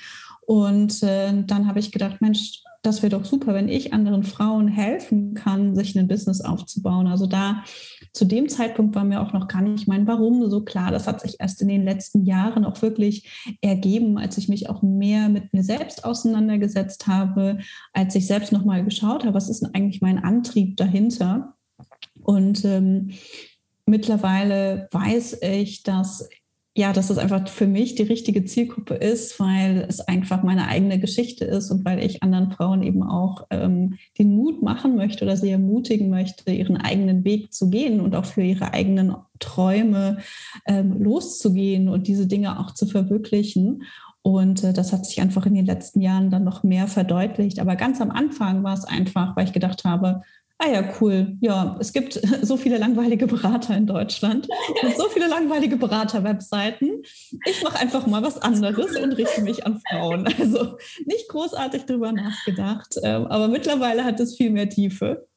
Und 0.45 1.03
äh, 1.03 1.43
dann 1.45 1.67
habe 1.67 1.79
ich 1.79 1.91
gedacht, 1.91 2.21
Mensch, 2.21 2.63
das 2.81 3.01
wäre 3.01 3.09
doch 3.09 3.25
super, 3.25 3.53
wenn 3.53 3.67
ich 3.67 3.93
anderen 3.93 4.23
Frauen 4.23 4.67
helfen 4.69 5.33
kann, 5.33 5.75
sich 5.75 5.97
ein 5.97 6.07
Business 6.07 6.41
aufzubauen. 6.41 7.07
Also 7.07 7.27
da 7.27 7.63
zu 8.13 8.25
dem 8.25 8.47
Zeitpunkt 8.47 8.95
war 8.95 9.03
mir 9.03 9.21
auch 9.21 9.33
noch 9.33 9.47
gar 9.49 9.61
nicht 9.61 9.87
mein 9.87 10.07
Warum 10.07 10.49
so 10.49 10.63
klar. 10.63 10.91
Das 10.91 11.05
hat 11.05 11.19
sich 11.19 11.35
erst 11.39 11.61
in 11.61 11.67
den 11.67 11.83
letzten 11.83 12.23
Jahren 12.23 12.63
auch 12.63 12.81
wirklich 12.81 13.57
ergeben, 13.61 14.17
als 14.17 14.37
ich 14.37 14.47
mich 14.47 14.69
auch 14.69 14.81
mehr 14.81 15.27
mit 15.27 15.53
mir 15.53 15.63
selbst 15.63 16.05
auseinandergesetzt 16.05 17.07
habe, 17.07 17.59
als 17.91 18.15
ich 18.15 18.27
selbst 18.27 18.53
nochmal 18.53 18.85
geschaut 18.85 19.25
habe, 19.25 19.33
was 19.33 19.49
ist 19.49 19.61
denn 19.61 19.73
eigentlich 19.73 20.01
mein 20.01 20.23
Antrieb 20.23 20.77
dahinter? 20.77 21.55
Und 22.23 22.63
ähm, 22.63 23.11
mittlerweile 23.85 24.87
weiß 24.91 25.39
ich, 25.41 25.83
dass 25.83 26.29
ja, 26.79 26.93
dass 26.93 27.09
es 27.09 27.17
einfach 27.17 27.45
für 27.49 27.67
mich 27.67 27.95
die 27.95 28.03
richtige 28.03 28.45
Zielgruppe 28.45 28.93
ist, 28.93 29.37
weil 29.37 29.85
es 29.89 29.99
einfach 29.99 30.43
meine 30.43 30.69
eigene 30.69 30.97
Geschichte 30.97 31.43
ist 31.43 31.69
und 31.71 31.83
weil 31.83 32.01
ich 32.01 32.23
anderen 32.23 32.51
Frauen 32.51 32.83
eben 32.83 33.03
auch 33.03 33.47
ähm, 33.49 33.97
den 34.17 34.33
Mut 34.33 34.61
machen 34.61 34.95
möchte 34.95 35.25
oder 35.25 35.35
sie 35.35 35.51
ermutigen 35.51 36.09
möchte, 36.09 36.49
ihren 36.49 36.77
eigenen 36.77 37.25
Weg 37.25 37.53
zu 37.53 37.69
gehen 37.69 37.99
und 37.99 38.15
auch 38.15 38.23
für 38.23 38.43
ihre 38.43 38.73
eigenen 38.73 39.13
Träume 39.39 40.19
ähm, 40.65 41.03
loszugehen 41.03 41.89
und 41.89 42.07
diese 42.07 42.27
Dinge 42.27 42.57
auch 42.57 42.71
zu 42.73 42.85
verwirklichen. 42.85 43.83
Und 44.21 44.63
äh, 44.63 44.71
das 44.71 44.93
hat 44.93 45.05
sich 45.05 45.19
einfach 45.19 45.45
in 45.45 45.55
den 45.55 45.65
letzten 45.65 45.99
Jahren 45.99 46.29
dann 46.29 46.45
noch 46.45 46.63
mehr 46.63 46.87
verdeutlicht. 46.87 47.59
Aber 47.59 47.75
ganz 47.75 47.99
am 47.99 48.09
Anfang 48.09 48.63
war 48.63 48.75
es 48.75 48.85
einfach, 48.85 49.35
weil 49.35 49.43
ich 49.43 49.53
gedacht 49.53 49.83
habe, 49.83 50.21
Ah 50.61 50.67
ja, 50.67 50.83
cool. 50.99 51.37
Ja, 51.39 51.77
es 51.79 51.93
gibt 51.93 52.13
so 52.41 52.57
viele 52.57 52.77
langweilige 52.77 53.27
Berater 53.27 53.77
in 53.77 53.87
Deutschland 53.87 54.49
und 54.83 54.97
so 54.97 55.07
viele 55.07 55.27
langweilige 55.27 55.77
Berater-Webseiten. 55.77 57.01
Ich 57.45 57.63
mache 57.63 57.79
einfach 57.79 58.05
mal 58.07 58.21
was 58.21 58.41
anderes 58.41 58.97
und 58.97 59.13
richte 59.13 59.41
mich 59.41 59.65
an 59.65 59.81
Frauen. 59.89 60.27
Also 60.39 60.77
nicht 61.05 61.27
großartig 61.29 61.85
drüber 61.85 62.11
nachgedacht, 62.11 62.95
ähm, 63.03 63.27
aber 63.27 63.47
mittlerweile 63.47 64.03
hat 64.03 64.19
es 64.19 64.35
viel 64.35 64.49
mehr 64.49 64.69
Tiefe. 64.69 65.27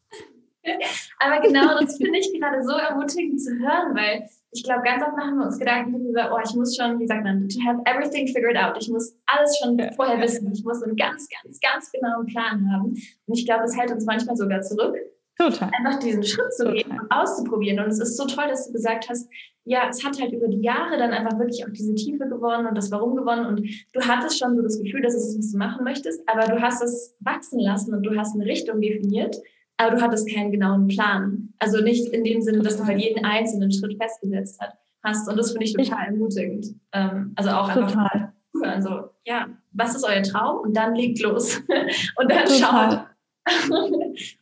Aber 1.18 1.40
genau 1.40 1.78
das 1.80 1.96
finde 1.96 2.18
ich 2.18 2.32
gerade 2.38 2.62
so 2.64 2.72
ermutigend 2.72 3.40
zu 3.40 3.50
hören, 3.50 3.94
weil 3.94 4.28
ich 4.54 4.62
glaube, 4.64 4.82
ganz 4.82 5.02
oft 5.02 5.16
machen 5.16 5.38
wir 5.38 5.46
uns 5.46 5.58
Gedanken 5.58 5.92
darüber, 5.92 6.36
oh, 6.36 6.40
ich 6.44 6.54
muss 6.54 6.76
schon, 6.76 6.98
wie 6.98 7.06
sagt 7.06 7.24
man, 7.24 7.48
to 7.48 7.58
have 7.64 7.80
everything 7.86 8.28
figured 8.28 8.56
out. 8.56 8.76
Ich 8.78 8.88
muss 8.90 9.16
alles 9.26 9.58
schon 9.58 9.80
vorher 9.96 10.20
wissen. 10.20 10.52
Ich 10.52 10.62
muss 10.62 10.82
einen 10.82 10.94
ganz, 10.94 11.26
ganz, 11.42 11.58
ganz 11.60 11.90
genauen 11.90 12.26
Plan 12.26 12.70
haben. 12.70 12.90
Und 12.90 13.38
ich 13.38 13.46
glaube, 13.46 13.64
es 13.64 13.76
hält 13.76 13.90
uns 13.90 14.04
manchmal 14.04 14.36
sogar 14.36 14.60
zurück, 14.60 14.94
Total. 15.38 15.70
einfach 15.78 15.98
diesen 16.00 16.22
Schritt 16.22 16.52
zu 16.52 16.64
Total. 16.64 16.82
gehen 16.82 17.00
und 17.00 17.10
auszuprobieren. 17.10 17.82
Und 17.82 17.90
es 17.90 17.98
ist 17.98 18.18
so 18.18 18.26
toll, 18.26 18.44
dass 18.48 18.66
du 18.66 18.74
gesagt 18.74 19.08
hast, 19.08 19.26
ja, 19.64 19.88
es 19.88 20.04
hat 20.04 20.20
halt 20.20 20.32
über 20.32 20.48
die 20.48 20.60
Jahre 20.60 20.98
dann 20.98 21.12
einfach 21.12 21.38
wirklich 21.38 21.64
auch 21.64 21.70
diese 21.70 21.94
Tiefe 21.94 22.28
gewonnen 22.28 22.66
und 22.66 22.74
das 22.74 22.90
Warum 22.90 23.16
gewonnen. 23.16 23.46
Und 23.46 23.66
du 23.94 24.00
hattest 24.02 24.38
schon 24.38 24.54
so 24.54 24.62
das 24.62 24.78
Gefühl, 24.78 25.00
dass 25.00 25.14
es 25.14 25.28
ist, 25.28 25.38
was 25.38 25.52
du 25.52 25.58
machen 25.58 25.82
möchtest, 25.82 26.28
aber 26.28 26.46
du 26.46 26.60
hast 26.60 26.82
es 26.82 27.16
wachsen 27.20 27.58
lassen 27.58 27.94
und 27.94 28.02
du 28.02 28.14
hast 28.18 28.34
eine 28.34 28.44
Richtung 28.44 28.82
definiert. 28.82 29.36
Aber 29.82 29.96
du 29.96 30.02
hattest 30.02 30.28
keinen 30.32 30.52
genauen 30.52 30.88
Plan. 30.88 31.52
Also 31.58 31.80
nicht 31.80 32.08
in 32.08 32.24
dem 32.24 32.42
Sinne, 32.42 32.60
dass 32.60 32.76
du 32.76 32.86
bei 32.86 32.96
jedem 32.96 33.24
einzelnen 33.24 33.70
Schritt 33.72 33.96
festgesetzt 34.00 34.60
hast. 35.02 35.28
Und 35.28 35.36
das 35.36 35.52
finde 35.52 35.64
ich 35.64 35.74
total 35.74 36.06
ermutigend. 36.06 36.66
Ähm, 36.92 37.32
also 37.36 37.50
auch 37.50 37.68
einfach 37.68 37.92
total. 37.92 38.32
zuhören, 38.52 38.82
so, 38.82 39.10
ja, 39.24 39.48
was 39.72 39.94
ist 39.94 40.04
euer 40.04 40.22
Traum? 40.22 40.60
Und 40.60 40.76
dann 40.76 40.94
legt 40.94 41.20
los. 41.20 41.58
und 42.16 42.30
dann 42.30 42.46
total. 42.46 42.90
schaut. 42.90 43.06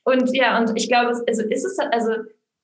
und 0.05 0.37
ja, 0.37 0.59
und 0.59 0.77
ich 0.77 0.89
glaube, 0.89 1.09
also 1.09 1.43
ist 1.43 1.65
es, 1.65 1.79
also, 1.79 2.13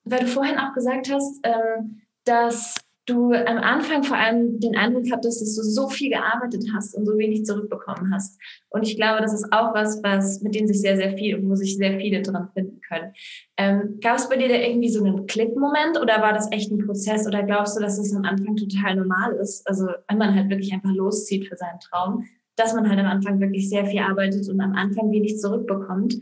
weil 0.04 0.20
du 0.20 0.26
vorhin 0.26 0.58
auch 0.58 0.74
gesagt 0.74 1.10
hast, 1.10 1.40
ähm, 1.42 2.02
dass 2.24 2.74
du 3.06 3.32
am 3.32 3.58
Anfang 3.58 4.02
vor 4.02 4.16
allem 4.16 4.58
den 4.58 4.76
Eindruck 4.76 5.04
hattest, 5.12 5.40
dass 5.40 5.54
du 5.54 5.62
so 5.62 5.88
viel 5.88 6.10
gearbeitet 6.10 6.64
hast 6.74 6.94
und 6.94 7.06
so 7.06 7.16
wenig 7.16 7.44
zurückbekommen 7.44 8.12
hast. 8.12 8.38
Und 8.68 8.82
ich 8.82 8.96
glaube, 8.96 9.22
das 9.22 9.32
ist 9.32 9.52
auch 9.52 9.72
was, 9.74 10.02
was 10.02 10.42
mit 10.42 10.54
dem 10.54 10.66
sich 10.66 10.80
sehr, 10.80 10.96
sehr 10.96 11.16
viel, 11.16 11.40
wo 11.48 11.54
sich 11.54 11.76
sehr 11.76 11.98
viele 12.00 12.22
dran 12.22 12.48
finden 12.52 12.80
können. 12.80 13.12
Ähm, 13.56 13.98
Gab 14.02 14.18
es 14.18 14.28
bei 14.28 14.36
dir 14.36 14.48
da 14.48 14.56
irgendwie 14.56 14.88
so 14.88 15.04
einen 15.04 15.26
Klickmoment 15.26 16.00
oder 16.00 16.20
war 16.20 16.32
das 16.32 16.50
echt 16.50 16.70
ein 16.72 16.84
Prozess 16.84 17.26
oder 17.26 17.44
glaubst 17.44 17.76
du, 17.76 17.80
dass 17.80 17.98
es 17.98 18.14
am 18.14 18.24
Anfang 18.24 18.56
total 18.56 18.96
normal 18.96 19.34
ist? 19.36 19.66
Also 19.68 19.86
wenn 20.08 20.18
man 20.18 20.34
halt 20.34 20.50
wirklich 20.50 20.72
einfach 20.72 20.92
loszieht 20.92 21.46
für 21.46 21.56
seinen 21.56 21.78
Traum, 21.78 22.24
dass 22.56 22.74
man 22.74 22.88
halt 22.88 22.98
am 22.98 23.06
Anfang 23.06 23.38
wirklich 23.38 23.68
sehr 23.68 23.86
viel 23.86 24.00
arbeitet 24.00 24.48
und 24.48 24.60
am 24.60 24.72
Anfang 24.74 25.12
wenig 25.12 25.38
zurückbekommt? 25.38 26.16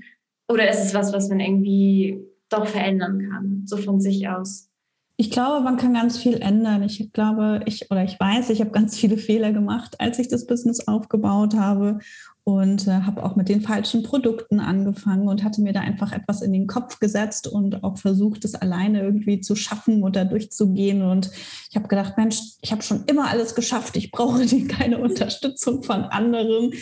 Oder 0.52 0.68
ist 0.68 0.84
es 0.84 0.94
was, 0.94 1.12
was 1.14 1.30
man 1.30 1.40
irgendwie 1.40 2.22
doch 2.50 2.66
verändern 2.66 3.30
kann, 3.30 3.62
so 3.64 3.78
von 3.78 4.00
sich 4.00 4.28
aus? 4.28 4.68
Ich 5.16 5.30
glaube, 5.30 5.62
man 5.62 5.76
kann 5.76 5.94
ganz 5.94 6.18
viel 6.18 6.38
ändern. 6.42 6.82
Ich 6.82 7.12
glaube, 7.12 7.60
ich 7.66 7.88
oder 7.90 8.02
ich 8.02 8.18
weiß, 8.18 8.50
ich 8.50 8.60
habe 8.60 8.72
ganz 8.72 8.96
viele 8.96 9.16
Fehler 9.16 9.52
gemacht, 9.52 10.00
als 10.00 10.18
ich 10.18 10.26
das 10.26 10.46
Business 10.46 10.88
aufgebaut 10.88 11.54
habe 11.54 12.00
und 12.42 12.88
äh, 12.88 12.90
habe 12.90 13.24
auch 13.24 13.36
mit 13.36 13.48
den 13.48 13.62
falschen 13.62 14.02
Produkten 14.02 14.60
angefangen 14.60 15.28
und 15.28 15.44
hatte 15.44 15.62
mir 15.62 15.72
da 15.72 15.80
einfach 15.80 16.12
etwas 16.12 16.42
in 16.42 16.52
den 16.52 16.66
Kopf 16.66 16.98
gesetzt 16.98 17.46
und 17.46 17.84
auch 17.84 17.96
versucht, 17.96 18.44
es 18.44 18.54
alleine 18.54 19.02
irgendwie 19.02 19.40
zu 19.40 19.56
schaffen 19.56 20.02
oder 20.02 20.26
durchzugehen. 20.26 21.02
Und 21.02 21.30
ich 21.70 21.76
habe 21.76 21.88
gedacht, 21.88 22.18
Mensch, 22.18 22.40
ich 22.60 22.72
habe 22.72 22.82
schon 22.82 23.04
immer 23.06 23.28
alles 23.28 23.54
geschafft. 23.54 23.96
Ich 23.96 24.10
brauche 24.10 24.44
keine 24.68 24.98
Unterstützung 24.98 25.82
von 25.82 26.04
anderen 26.04 26.72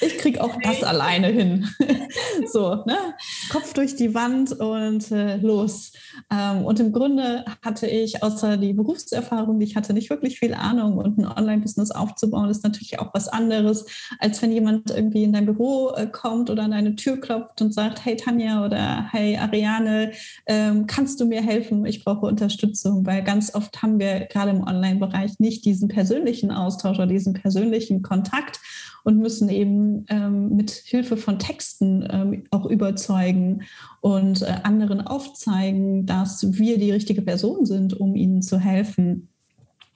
ich 0.00 0.18
kriege 0.18 0.42
auch 0.42 0.56
das 0.62 0.82
alleine 0.82 1.28
hin. 1.28 1.68
so, 2.52 2.76
ne? 2.86 3.14
Kopf 3.50 3.72
durch 3.74 3.96
die 3.96 4.14
Wand 4.14 4.52
und 4.52 5.10
äh, 5.10 5.36
los. 5.36 5.92
Ähm, 6.30 6.64
und 6.64 6.80
im 6.80 6.92
Grunde 6.92 7.44
hatte 7.62 7.86
ich 7.86 8.22
außer 8.22 8.56
die 8.56 8.72
Berufserfahrung, 8.72 9.58
die 9.58 9.66
ich 9.66 9.76
hatte, 9.76 9.92
nicht 9.92 10.10
wirklich 10.10 10.38
viel 10.38 10.54
Ahnung. 10.54 10.98
Und 10.98 11.18
ein 11.18 11.26
Online-Business 11.26 11.90
aufzubauen 11.90 12.48
ist 12.50 12.64
natürlich 12.64 12.98
auch 12.98 13.12
was 13.12 13.28
anderes, 13.28 13.86
als 14.18 14.40
wenn 14.42 14.52
jemand 14.52 14.90
irgendwie 14.90 15.24
in 15.24 15.32
dein 15.32 15.46
Büro 15.46 15.90
äh, 15.90 16.06
kommt 16.06 16.50
oder 16.50 16.62
an 16.64 16.70
deine 16.70 16.96
Tür 16.96 17.20
klopft 17.20 17.60
und 17.60 17.74
sagt, 17.74 18.04
hey 18.04 18.16
Tanja 18.16 18.64
oder 18.64 19.08
hey 19.10 19.36
Ariane, 19.36 20.12
ähm, 20.46 20.86
kannst 20.86 21.20
du 21.20 21.26
mir 21.26 21.42
helfen? 21.42 21.84
Ich 21.84 22.04
brauche 22.04 22.26
Unterstützung, 22.26 23.04
weil 23.06 23.22
ganz 23.22 23.54
oft 23.54 23.82
haben 23.82 23.98
wir 23.98 24.20
gerade 24.26 24.50
im 24.50 24.62
Online-Bereich 24.62 25.38
nicht 25.38 25.64
diesen 25.64 25.88
persönlichen 25.88 26.50
Austausch 26.50 26.96
oder 26.96 27.06
diesen 27.06 27.34
persönlichen 27.34 28.02
Kontakt 28.02 28.60
und 29.04 29.18
müssen 29.18 29.48
eben 29.48 30.04
ähm, 30.08 30.56
mit 30.56 30.70
Hilfe 30.70 31.16
von 31.16 31.38
Texten 31.38 32.06
ähm, 32.10 32.44
auch 32.50 32.66
überzeugen 32.66 33.62
und 34.00 34.42
äh, 34.42 34.54
anderen 34.62 35.00
aufzeigen, 35.00 36.06
dass 36.06 36.58
wir 36.58 36.78
die 36.78 36.90
richtige 36.90 37.22
Person 37.22 37.66
sind, 37.66 37.98
um 37.98 38.16
ihnen 38.16 38.42
zu 38.42 38.58
helfen. 38.58 39.28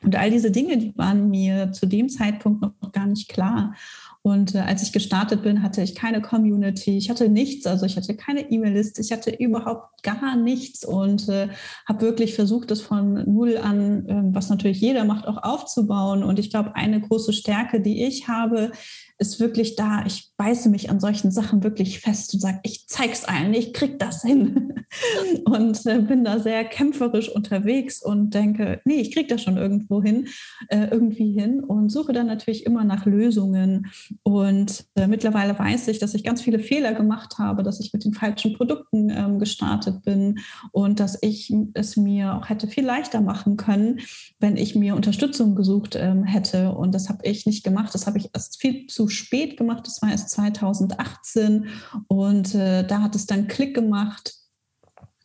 Und 0.02 0.16
all 0.16 0.30
diese 0.30 0.50
Dinge, 0.50 0.76
die 0.76 0.96
waren 0.96 1.30
mir 1.30 1.72
zu 1.72 1.86
dem 1.86 2.08
Zeitpunkt 2.08 2.60
noch 2.60 2.92
gar 2.92 3.06
nicht 3.06 3.28
klar. 3.28 3.74
Und 4.26 4.54
äh, 4.54 4.60
als 4.60 4.82
ich 4.82 4.90
gestartet 4.90 5.42
bin, 5.42 5.62
hatte 5.62 5.82
ich 5.82 5.94
keine 5.94 6.22
Community, 6.22 6.96
ich 6.96 7.10
hatte 7.10 7.28
nichts, 7.28 7.66
also 7.66 7.84
ich 7.84 7.94
hatte 7.98 8.16
keine 8.16 8.50
E-Mail-Liste, 8.50 9.02
ich 9.02 9.12
hatte 9.12 9.30
überhaupt 9.30 10.02
gar 10.02 10.34
nichts 10.34 10.82
und 10.82 11.28
äh, 11.28 11.48
habe 11.86 12.00
wirklich 12.00 12.34
versucht, 12.34 12.70
das 12.70 12.80
von 12.80 13.22
null 13.30 13.58
an, 13.58 14.08
äh, 14.08 14.22
was 14.34 14.48
natürlich 14.48 14.80
jeder 14.80 15.04
macht, 15.04 15.28
auch 15.28 15.42
aufzubauen. 15.42 16.24
Und 16.24 16.38
ich 16.38 16.48
glaube, 16.48 16.74
eine 16.74 17.02
große 17.02 17.34
Stärke, 17.34 17.82
die 17.82 18.02
ich 18.06 18.26
habe, 18.26 18.72
ist 19.18 19.40
wirklich 19.40 19.76
da, 19.76 20.04
ich 20.06 20.30
beiße 20.36 20.68
mich 20.68 20.90
an 20.90 21.00
solchen 21.00 21.30
Sachen 21.30 21.62
wirklich 21.62 22.00
fest 22.00 22.34
und 22.34 22.40
sage, 22.40 22.60
ich 22.64 22.86
zeig's 22.88 23.24
allen, 23.24 23.54
ich 23.54 23.72
krieg 23.72 23.98
das 23.98 24.22
hin. 24.22 24.84
und 25.44 25.86
äh, 25.86 26.00
bin 26.00 26.24
da 26.24 26.38
sehr 26.38 26.64
kämpferisch 26.64 27.28
unterwegs 27.28 28.02
und 28.02 28.34
denke, 28.34 28.80
nee, 28.84 29.00
ich 29.00 29.12
krieg 29.12 29.28
das 29.28 29.42
schon 29.42 29.56
irgendwo 29.56 30.02
hin, 30.02 30.28
äh, 30.68 30.88
irgendwie 30.90 31.32
hin 31.32 31.60
und 31.60 31.90
suche 31.90 32.12
dann 32.12 32.26
natürlich 32.26 32.66
immer 32.66 32.84
nach 32.84 33.06
Lösungen. 33.06 33.86
Und 34.22 34.84
äh, 34.94 35.06
mittlerweile 35.06 35.58
weiß 35.58 35.88
ich, 35.88 35.98
dass 35.98 36.14
ich 36.14 36.24
ganz 36.24 36.42
viele 36.42 36.58
Fehler 36.58 36.94
gemacht 36.94 37.38
habe, 37.38 37.62
dass 37.62 37.80
ich 37.80 37.92
mit 37.92 38.04
den 38.04 38.14
falschen 38.14 38.54
Produkten 38.54 39.10
ähm, 39.10 39.38
gestartet 39.38 40.02
bin 40.02 40.40
und 40.72 41.00
dass 41.00 41.18
ich 41.22 41.54
es 41.74 41.96
mir 41.96 42.34
auch 42.34 42.48
hätte 42.48 42.68
viel 42.68 42.84
leichter 42.84 43.20
machen 43.20 43.56
können, 43.56 44.00
wenn 44.40 44.56
ich 44.56 44.74
mir 44.74 44.96
Unterstützung 44.96 45.54
gesucht 45.54 45.96
ähm, 45.96 46.24
hätte. 46.24 46.72
Und 46.72 46.94
das 46.94 47.08
habe 47.08 47.24
ich 47.24 47.46
nicht 47.46 47.64
gemacht. 47.64 47.94
Das 47.94 48.06
habe 48.06 48.18
ich 48.18 48.30
erst 48.32 48.60
viel 48.60 48.86
zu 48.86 49.03
spät 49.08 49.56
gemacht. 49.56 49.86
Das 49.86 50.02
war 50.02 50.10
erst 50.10 50.30
2018 50.30 51.66
und 52.08 52.54
äh, 52.54 52.86
da 52.86 53.02
hat 53.02 53.14
es 53.14 53.26
dann 53.26 53.48
Klick 53.48 53.74
gemacht. 53.74 54.34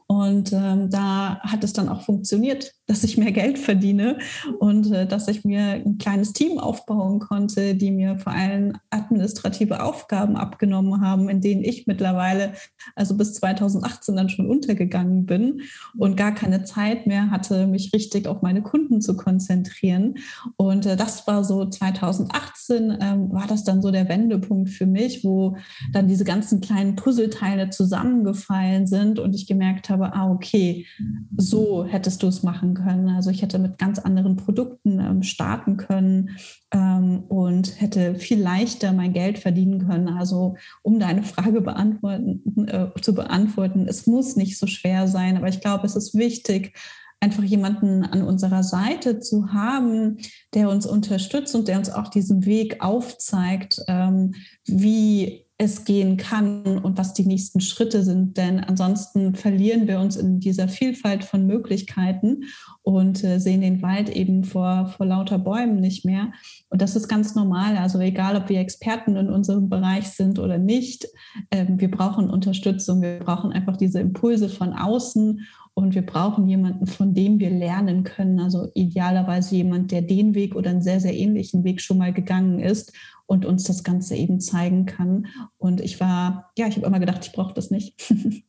Und 0.07 0.51
ähm, 0.53 0.89
da 0.89 1.39
hat 1.41 1.63
es 1.63 1.73
dann 1.73 1.87
auch 1.87 2.01
funktioniert, 2.01 2.71
dass 2.89 3.03
ich 3.03 3.17
mehr 3.17 3.31
Geld 3.31 3.59
verdiene 3.59 4.17
und 4.57 4.91
äh, 4.91 5.05
dass 5.05 5.27
ich 5.27 5.45
mir 5.45 5.61
ein 5.85 5.99
kleines 5.99 6.33
Team 6.33 6.57
aufbauen 6.57 7.19
konnte, 7.19 7.75
die 7.75 7.91
mir 7.91 8.17
vor 8.17 8.33
allem 8.33 8.73
administrative 8.89 9.83
Aufgaben 9.83 10.35
abgenommen 10.35 10.99
haben, 11.01 11.29
in 11.29 11.39
denen 11.39 11.63
ich 11.63 11.85
mittlerweile, 11.85 12.53
also 12.95 13.15
bis 13.15 13.35
2018 13.35 14.15
dann 14.15 14.29
schon 14.29 14.49
untergegangen 14.49 15.27
bin 15.27 15.61
und 15.97 16.17
gar 16.17 16.33
keine 16.33 16.63
Zeit 16.63 17.05
mehr 17.05 17.29
hatte, 17.29 17.67
mich 17.67 17.93
richtig 17.93 18.25
auf 18.25 18.41
meine 18.41 18.63
Kunden 18.63 19.01
zu 19.01 19.15
konzentrieren. 19.15 20.15
Und 20.57 20.87
äh, 20.87 20.97
das 20.97 21.27
war 21.27 21.43
so 21.43 21.65
2018, 21.65 22.97
ähm, 22.99 23.31
war 23.31 23.45
das 23.45 23.63
dann 23.63 23.83
so 23.83 23.91
der 23.91 24.09
Wendepunkt 24.09 24.69
für 24.71 24.87
mich, 24.87 25.23
wo 25.23 25.57
dann 25.93 26.07
diese 26.07 26.23
ganzen 26.23 26.59
kleinen 26.59 26.95
Puzzleteile 26.95 27.69
zusammengefallen 27.69 28.87
sind 28.87 29.19
und 29.19 29.35
ich 29.35 29.45
gemerkt 29.45 29.91
habe, 29.91 30.15
ah, 30.15 30.31
okay, 30.31 30.87
so 31.37 31.85
hättest 31.85 32.23
du 32.23 32.27
es 32.27 32.41
machen 32.41 32.78
können. 32.83 33.09
Also 33.09 33.29
ich 33.29 33.41
hätte 33.41 33.59
mit 33.59 33.77
ganz 33.77 33.99
anderen 33.99 34.35
Produkten 34.35 34.99
ähm, 34.99 35.23
starten 35.23 35.77
können 35.77 36.37
ähm, 36.71 37.23
und 37.27 37.79
hätte 37.79 38.15
viel 38.15 38.41
leichter 38.41 38.93
mein 38.93 39.13
Geld 39.13 39.39
verdienen 39.39 39.87
können. 39.87 40.09
Also 40.09 40.55
um 40.81 40.99
deine 40.99 41.23
Frage 41.23 41.61
beantworten, 41.61 42.67
äh, 42.67 42.87
zu 43.01 43.13
beantworten, 43.13 43.87
es 43.87 44.07
muss 44.07 44.35
nicht 44.35 44.57
so 44.57 44.67
schwer 44.67 45.07
sein, 45.07 45.37
aber 45.37 45.47
ich 45.47 45.61
glaube, 45.61 45.85
es 45.85 45.95
ist 45.95 46.15
wichtig, 46.15 46.73
einfach 47.19 47.43
jemanden 47.43 48.03
an 48.03 48.23
unserer 48.23 48.63
Seite 48.63 49.19
zu 49.19 49.51
haben, 49.51 50.17
der 50.53 50.69
uns 50.69 50.85
unterstützt 50.85 51.53
und 51.55 51.67
der 51.67 51.77
uns 51.77 51.89
auch 51.89 52.07
diesen 52.07 52.45
Weg 52.45 52.81
aufzeigt, 52.81 53.81
ähm, 53.87 54.35
wie 54.65 55.45
es 55.61 55.83
gehen 55.83 56.15
kann 56.15 56.77
und 56.77 56.97
was 56.97 57.13
die 57.13 57.25
nächsten 57.25 57.59
Schritte 57.59 58.01
sind. 58.03 58.37
Denn 58.37 58.61
ansonsten 58.61 59.35
verlieren 59.35 59.89
wir 59.89 59.99
uns 59.99 60.15
in 60.15 60.39
dieser 60.39 60.69
Vielfalt 60.69 61.25
von 61.25 61.45
Möglichkeiten 61.45 62.45
und 62.81 63.25
äh, 63.25 63.39
sehen 63.39 63.59
den 63.59 63.81
Wald 63.81 64.09
eben 64.09 64.45
vor, 64.45 64.87
vor 64.95 65.05
lauter 65.05 65.37
Bäumen 65.37 65.81
nicht 65.81 66.05
mehr. 66.05 66.31
Und 66.69 66.81
das 66.81 66.95
ist 66.95 67.09
ganz 67.09 67.35
normal. 67.35 67.75
Also 67.75 67.99
egal, 67.99 68.37
ob 68.37 68.47
wir 68.47 68.61
Experten 68.61 69.17
in 69.17 69.29
unserem 69.29 69.67
Bereich 69.67 70.07
sind 70.07 70.39
oder 70.39 70.57
nicht, 70.57 71.07
äh, 71.49 71.65
wir 71.67 71.91
brauchen 71.91 72.29
Unterstützung. 72.29 73.01
Wir 73.01 73.19
brauchen 73.19 73.51
einfach 73.51 73.75
diese 73.75 73.99
Impulse 73.99 74.47
von 74.47 74.71
außen 74.71 75.41
und 75.73 75.95
wir 75.95 76.05
brauchen 76.05 76.47
jemanden, 76.47 76.87
von 76.87 77.13
dem 77.13 77.39
wir 77.39 77.49
lernen 77.49 78.03
können. 78.03 78.39
Also 78.39 78.69
idealerweise 78.73 79.55
jemand, 79.55 79.91
der 79.91 80.01
den 80.01 80.35
Weg 80.35 80.55
oder 80.55 80.69
einen 80.71 80.81
sehr, 80.81 80.99
sehr 80.99 81.13
ähnlichen 81.13 81.63
Weg 81.63 81.81
schon 81.81 81.97
mal 81.97 82.13
gegangen 82.13 82.59
ist 82.59 82.93
und 83.25 83.45
uns 83.45 83.63
das 83.63 83.83
Ganze 83.83 84.15
eben 84.15 84.39
zeigen 84.39 84.85
kann. 84.85 85.27
Und 85.57 85.81
ich 85.81 85.99
war, 85.99 86.51
ja, 86.57 86.67
ich 86.67 86.75
habe 86.75 86.85
immer 86.85 86.99
gedacht, 86.99 87.25
ich 87.25 87.31
brauche 87.31 87.53
das 87.53 87.71
nicht. 87.71 87.95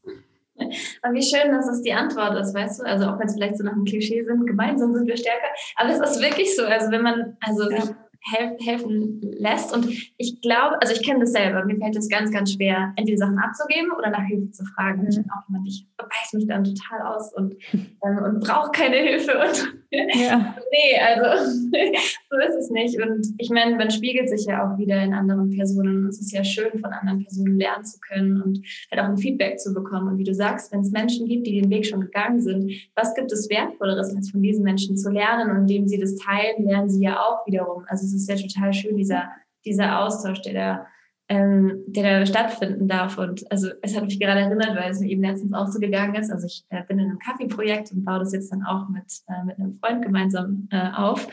Aber 1.03 1.15
wie 1.15 1.23
schön, 1.23 1.53
dass 1.53 1.69
es 1.69 1.83
die 1.83 1.93
Antwort 1.93 2.39
ist, 2.39 2.55
weißt 2.55 2.81
du? 2.81 2.85
Also 2.85 3.07
auch 3.07 3.19
wenn 3.19 3.27
es 3.27 3.35
vielleicht 3.35 3.57
so 3.57 3.65
nach 3.65 3.73
einem 3.73 3.85
Klischee 3.85 4.25
sind, 4.25 4.47
gemeinsam 4.47 4.95
sind 4.95 5.07
wir 5.07 5.17
stärker. 5.17 5.49
Aber 5.77 5.91
es 5.91 5.99
ist 5.99 6.21
wirklich 6.21 6.55
so. 6.55 6.65
Also 6.65 6.91
wenn 6.91 7.03
man 7.03 7.37
also 7.41 7.71
ja. 7.71 7.83
Sich 8.23 8.67
helfen 8.67 9.21
lässt. 9.23 9.73
Und 9.75 9.89
ich 10.17 10.41
glaube, 10.41 10.81
also 10.81 10.95
ich 10.95 11.03
kenne 11.03 11.21
das 11.21 11.33
selber, 11.33 11.65
mir 11.65 11.77
fällt 11.77 11.97
es 11.97 12.09
ganz, 12.09 12.31
ganz 12.31 12.53
schwer, 12.53 12.93
entweder 12.97 13.19
Sachen 13.19 13.39
abzugeben 13.39 13.93
oder 13.93 14.11
nach 14.11 14.25
Hilfe 14.25 14.51
zu 14.51 14.65
fragen. 14.65 15.03
Mhm. 15.03 15.09
Ich 15.09 15.17
bin 15.17 15.31
auch 15.31 15.49
jemand, 15.49 15.69
ich 15.69 15.87
beiß 15.97 16.33
mich 16.35 16.47
dann 16.47 16.65
total 16.65 17.15
aus 17.15 17.33
und, 17.35 17.55
ähm, 17.73 18.19
und 18.25 18.41
brauche 18.41 18.71
keine 18.71 18.97
Hilfe. 18.97 19.33
Und 19.39 19.81
ja. 19.91 20.57
nee, 20.71 20.99
also 21.01 21.51
so 22.31 22.37
ist 22.39 22.57
es 22.57 22.71
nicht. 22.71 23.01
Und 23.01 23.27
ich 23.39 23.51
meine, 23.51 23.77
man 23.77 23.91
spiegelt 23.91 24.29
sich 24.29 24.47
ja 24.47 24.65
auch 24.65 24.79
wieder 24.79 25.03
in 25.03 25.13
anderen 25.13 25.51
Personen. 25.51 26.07
Es 26.07 26.21
ist 26.21 26.33
ja 26.33 26.45
schön, 26.45 26.79
von 26.79 26.93
anderen 26.93 27.25
Personen 27.25 27.59
lernen 27.59 27.85
zu 27.85 27.99
können 28.01 28.41
und 28.43 28.61
halt 28.91 29.01
auch 29.01 29.09
ein 29.09 29.19
Feedback 29.19 29.59
zu 29.59 29.73
bekommen. 29.75 30.09
Und 30.09 30.19
wie 30.19 30.25
du 30.25 30.35
sagst, 30.35 30.73
wenn 30.73 30.81
es 30.81 30.91
Menschen 30.91 31.27
gibt, 31.27 31.47
die 31.47 31.61
den 31.61 31.71
Weg 31.71 31.87
schon 31.87 32.03
gegangen 32.03 32.41
sind, 32.41 32.71
was 32.95 33.15
gibt 33.15 33.33
es 33.33 33.49
Wertvolleres, 33.51 34.15
als 34.15 34.31
von 34.31 34.43
diesen 34.43 34.63
Menschen 34.63 34.97
zu 34.97 35.11
lernen? 35.11 35.51
Und 35.51 35.63
indem 35.63 35.89
sie 35.89 35.99
das 35.99 36.17
teilen, 36.17 36.65
lernen 36.65 36.89
sie 36.89 37.03
ja 37.03 37.21
auch 37.21 37.47
wiederum. 37.47 37.85
Also 37.89 38.07
es 38.15 38.23
ist 38.23 38.29
ja 38.29 38.37
total 38.37 38.73
schön, 38.73 38.97
dieser, 38.97 39.31
dieser 39.65 40.01
Austausch, 40.01 40.43
der 40.43 40.55
da 40.55 40.87
ähm, 41.31 41.85
der 41.87 42.21
da 42.21 42.27
stattfinden 42.27 42.89
darf. 42.89 43.17
Und 43.17 43.51
also 43.53 43.69
es 43.83 43.97
hat 43.97 44.05
mich 44.05 44.19
gerade 44.19 44.41
erinnert, 44.41 44.77
weil 44.77 44.91
es 44.91 44.99
mir 44.99 45.09
eben 45.09 45.23
letztens 45.23 45.55
auch 45.55 45.69
so 45.69 45.79
gegangen 45.79 46.17
ist. 46.17 46.31
Also 46.31 46.47
ich 46.47 46.65
äh, 46.71 46.83
bin 46.89 46.99
in 46.99 47.07
einem 47.07 47.21
Kaffeeprojekt 47.21 47.93
und 47.93 48.05
baue 48.05 48.19
das 48.19 48.33
jetzt 48.33 48.51
dann 48.51 48.65
auch 48.65 48.89
mit, 48.89 49.05
äh, 49.29 49.45
mit 49.45 49.57
einem 49.59 49.79
Freund 49.79 50.05
gemeinsam 50.05 50.69
äh, 50.73 50.91
auf. 50.91 51.29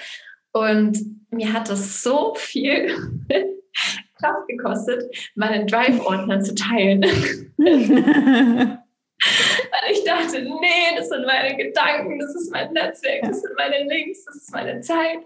Und 0.51 0.99
mir 1.31 1.51
hat 1.51 1.69
das 1.69 2.03
so 2.03 2.35
viel 2.37 2.89
Kraft 4.19 4.47
gekostet, 4.47 5.03
meinen 5.33 5.65
Drive-Ordner 5.65 6.41
zu 6.41 6.53
teilen. 6.53 7.03
Ich 9.89 10.03
dachte, 10.03 10.41
nee, 10.41 10.97
das 10.97 11.09
sind 11.09 11.25
meine 11.25 11.55
Gedanken, 11.55 12.19
das 12.19 12.35
ist 12.35 12.51
mein 12.51 12.71
Netzwerk, 12.73 13.23
das 13.23 13.41
sind 13.41 13.53
meine 13.57 13.87
Links, 13.87 14.25
das 14.25 14.35
ist 14.35 14.53
meine 14.53 14.79
Zeit. 14.81 15.19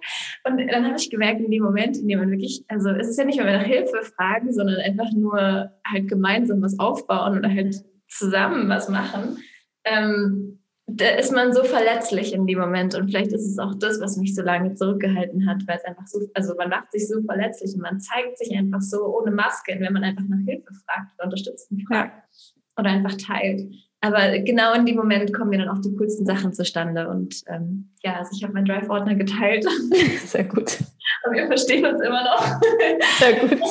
Und 0.44 0.58
dann 0.72 0.86
habe 0.86 0.96
ich 0.98 1.10
gemerkt, 1.10 1.42
in 1.42 1.52
dem 1.52 1.64
Moment, 1.64 1.98
in 1.98 2.08
dem 2.08 2.20
man 2.20 2.32
wirklich, 2.32 2.64
also 2.68 2.90
es 2.90 3.08
ist 3.08 3.18
ja 3.18 3.26
nicht, 3.26 3.38
wir 3.38 3.46
nach 3.46 3.64
Hilfe 3.64 4.04
fragen, 4.04 4.52
sondern 4.52 4.80
einfach 4.82 5.12
nur 5.14 5.72
halt 5.92 6.08
gemeinsam 6.08 6.62
was 6.62 6.78
aufbauen 6.80 7.38
oder 7.38 7.50
halt 7.50 7.84
zusammen 8.08 8.70
was 8.70 8.90
machen, 8.90 9.38
ähm, 9.86 10.60
da 10.88 11.08
ist 11.12 11.32
man 11.32 11.54
so 11.54 11.64
verletzlich 11.64 12.34
in 12.34 12.46
dem 12.46 12.60
Moment. 12.60 12.96
Und 12.96 13.08
vielleicht 13.08 13.32
ist 13.32 13.48
es 13.48 13.58
auch 13.60 13.76
das, 13.76 14.02
was 14.02 14.18
mich 14.18 14.36
so 14.36 14.42
lange 14.42 14.74
zurückgehalten 14.76 15.48
hat, 15.48 15.66
weil 15.66 15.78
es 15.78 15.86
einfach 15.86 16.06
so, 16.06 16.20
also 16.34 16.54
man 16.56 16.70
macht 16.70 16.92
sich 16.92 17.08
so 17.08 17.22
verletzlich 17.24 17.74
und 17.76 17.82
man 17.82 18.02
zeigt 18.02 18.38
sich 18.38 18.56
einfach 18.58 18.82
so 18.82 19.06
ohne 19.18 19.32
Maske, 19.32 19.78
wenn 19.80 19.94
man 19.94 20.04
einfach 20.04 20.26
nach 20.28 20.46
Hilfe 20.46 20.74
fragt 20.86 21.14
oder 21.16 21.26
Unterstützung 21.26 21.80
fragt. 21.88 22.14
Ja 22.14 22.52
oder 22.78 22.90
einfach 22.90 23.16
teilt. 23.16 23.74
Aber 24.04 24.40
genau 24.40 24.74
in 24.74 24.88
dem 24.88 24.96
Moment 24.96 25.32
kommen 25.32 25.52
mir 25.52 25.60
dann 25.60 25.70
auch 25.70 25.80
die 25.80 25.96
coolsten 25.96 26.26
Sachen 26.26 26.54
zustande. 26.54 27.08
Und 27.08 27.44
ähm, 27.48 27.92
ja, 28.04 28.18
also 28.18 28.32
ich 28.36 28.44
habe 28.44 28.54
meinen 28.54 28.66
Drive-Ordner 28.66 29.14
geteilt. 29.14 29.64
Sehr 30.26 30.44
gut. 30.44 30.80
Und 31.26 31.34
wir 31.34 31.46
verstehen 31.46 31.86
uns 31.86 32.02
immer 32.02 32.24
noch. 32.24 32.60
Sehr 33.20 33.40
gut. 33.40 33.52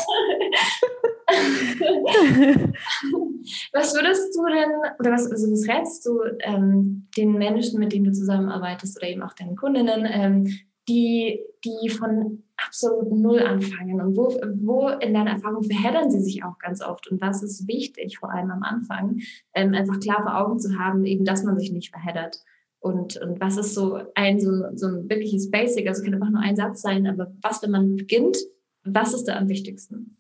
was 3.73 3.95
würdest 3.95 4.37
du 4.37 4.45
denn, 4.47 4.71
oder 5.01 5.13
was, 5.13 5.31
also 5.31 5.51
was 5.51 5.67
rätst 5.69 6.05
du 6.07 6.21
ähm, 6.41 7.09
den 7.17 7.33
Menschen, 7.33 7.81
mit 7.81 7.93
denen 7.93 8.05
du 8.05 8.13
zusammenarbeitest 8.13 8.99
oder 8.99 9.09
eben 9.09 9.23
auch 9.23 9.33
deinen 9.33 9.57
Kundinnen, 9.57 10.07
ähm, 10.09 10.47
die, 10.89 11.41
die 11.65 11.89
von 11.89 12.45
absolut 12.67 13.11
Null 13.13 13.41
anfangen? 13.41 14.01
Und 14.01 14.17
wo, 14.17 14.29
wo 14.63 14.89
in 14.89 15.15
deiner 15.15 15.33
Erfahrung 15.33 15.63
verheddern 15.63 16.11
sie 16.11 16.21
sich 16.21 16.45
auch 16.45 16.59
ganz 16.59 16.83
oft? 16.83 17.11
Und 17.11 17.21
was 17.21 17.43
ist 17.43 17.67
wichtig, 17.67 18.19
vor 18.19 18.33
allem 18.33 18.51
am 18.51 18.63
Anfang, 18.63 19.21
ähm, 19.55 19.75
einfach 19.75 20.01
klar 20.01 20.23
vor 20.23 20.37
Augen 20.37 20.59
zu 20.59 20.79
haben, 20.79 21.05
eben, 21.05 21.25
dass 21.25 21.45
man 21.45 21.59
sich 21.59 21.73
nicht 21.73 21.91
verheddert? 21.91 22.43
Und, 22.81 23.19
und 23.19 23.41
was 23.41 23.59
ist 23.59 23.75
so 23.75 24.01
ein, 24.15 24.41
so, 24.41 24.51
so 24.75 24.87
ein 24.87 25.09
wirkliches 25.09 25.51
Basic? 25.51 25.87
Also 25.87 26.03
kann 26.03 26.15
einfach 26.15 26.31
nur 26.31 26.41
ein 26.41 26.57
Satz 26.57 26.81
sein, 26.81 27.07
aber 27.07 27.33
was, 27.43 27.63
wenn 27.63 27.71
man 27.71 27.97
beginnt, 27.97 28.39
was 28.85 29.13
ist 29.13 29.25
da 29.25 29.37
am 29.37 29.49
wichtigsten? 29.49 30.17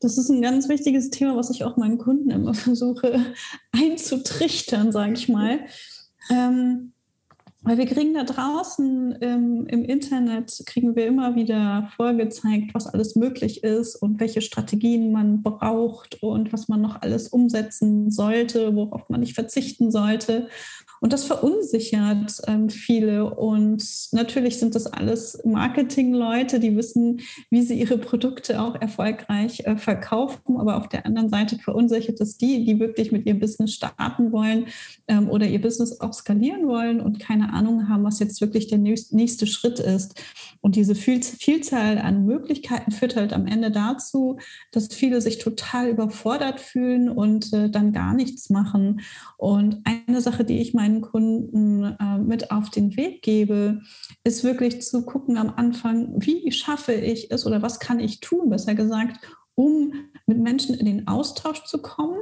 Das 0.00 0.18
ist 0.18 0.28
ein 0.28 0.42
ganz 0.42 0.68
wichtiges 0.68 1.10
Thema, 1.10 1.36
was 1.36 1.50
ich 1.50 1.64
auch 1.64 1.76
meinen 1.76 1.96
Kunden 1.96 2.30
immer 2.30 2.54
versuche 2.54 3.34
einzutrichtern, 3.72 4.92
sage 4.92 5.14
ich 5.14 5.28
mal. 5.28 5.60
Ähm, 6.30 6.91
weil 7.64 7.78
wir 7.78 7.86
kriegen 7.86 8.14
da 8.14 8.24
draußen 8.24 9.12
im, 9.12 9.66
im, 9.66 9.84
Internet, 9.84 10.62
kriegen 10.66 10.96
wir 10.96 11.06
immer 11.06 11.36
wieder 11.36 11.88
vorgezeigt, 11.96 12.74
was 12.74 12.88
alles 12.88 13.14
möglich 13.14 13.62
ist 13.62 13.94
und 13.94 14.18
welche 14.18 14.40
Strategien 14.40 15.12
man 15.12 15.42
braucht 15.42 16.22
und 16.22 16.52
was 16.52 16.68
man 16.68 16.80
noch 16.80 17.02
alles 17.02 17.28
umsetzen 17.28 18.10
sollte, 18.10 18.74
worauf 18.74 19.08
man 19.08 19.20
nicht 19.20 19.34
verzichten 19.34 19.92
sollte. 19.92 20.48
Und 21.02 21.12
das 21.12 21.24
verunsichert 21.24 22.40
ähm, 22.46 22.70
viele. 22.70 23.34
Und 23.34 23.84
natürlich 24.12 24.60
sind 24.60 24.76
das 24.76 24.86
alles 24.86 25.36
Marketingleute, 25.44 26.60
die 26.60 26.76
wissen, 26.76 27.22
wie 27.50 27.62
sie 27.62 27.74
ihre 27.74 27.98
Produkte 27.98 28.62
auch 28.62 28.80
erfolgreich 28.80 29.66
äh, 29.66 29.76
verkaufen. 29.76 30.58
Aber 30.58 30.76
auf 30.76 30.88
der 30.88 31.04
anderen 31.04 31.28
Seite 31.28 31.58
verunsichert 31.58 32.20
es 32.20 32.38
die, 32.38 32.64
die 32.64 32.78
wirklich 32.78 33.10
mit 33.10 33.26
ihrem 33.26 33.40
Business 33.40 33.74
starten 33.74 34.30
wollen 34.30 34.66
ähm, 35.08 35.28
oder 35.28 35.44
ihr 35.44 35.60
Business 35.60 36.00
auch 36.00 36.12
skalieren 36.12 36.68
wollen 36.68 37.00
und 37.00 37.18
keine 37.18 37.52
Ahnung 37.52 37.88
haben, 37.88 38.04
was 38.04 38.20
jetzt 38.20 38.40
wirklich 38.40 38.68
der 38.68 38.78
nächste 38.78 39.48
Schritt 39.48 39.80
ist. 39.80 40.22
Und 40.60 40.76
diese 40.76 40.94
Vielzahl 40.94 41.98
an 41.98 42.24
Möglichkeiten 42.24 42.92
führt 42.92 43.16
halt 43.16 43.32
am 43.32 43.48
Ende 43.48 43.72
dazu, 43.72 44.38
dass 44.70 44.94
viele 44.94 45.20
sich 45.20 45.38
total 45.38 45.88
überfordert 45.88 46.60
fühlen 46.60 47.08
und 47.08 47.52
äh, 47.52 47.68
dann 47.68 47.92
gar 47.92 48.14
nichts 48.14 48.50
machen. 48.50 49.00
Und 49.36 49.82
eine 49.84 50.20
Sache, 50.20 50.44
die 50.44 50.60
ich 50.60 50.74
meinen 50.74 50.91
Kunden 51.00 51.84
äh, 51.84 52.18
mit 52.18 52.50
auf 52.50 52.70
den 52.70 52.96
Weg 52.96 53.22
gebe, 53.22 53.80
ist 54.24 54.44
wirklich 54.44 54.82
zu 54.82 55.04
gucken 55.04 55.36
am 55.36 55.50
Anfang, 55.50 56.14
wie 56.16 56.52
schaffe 56.52 56.92
ich 56.92 57.30
es 57.30 57.46
oder 57.46 57.62
was 57.62 57.80
kann 57.80 58.00
ich 58.00 58.20
tun, 58.20 58.50
besser 58.50 58.74
gesagt, 58.74 59.18
um 59.54 59.92
mit 60.26 60.38
Menschen 60.38 60.74
in 60.74 60.86
den 60.86 61.08
Austausch 61.08 61.64
zu 61.64 61.78
kommen, 61.80 62.18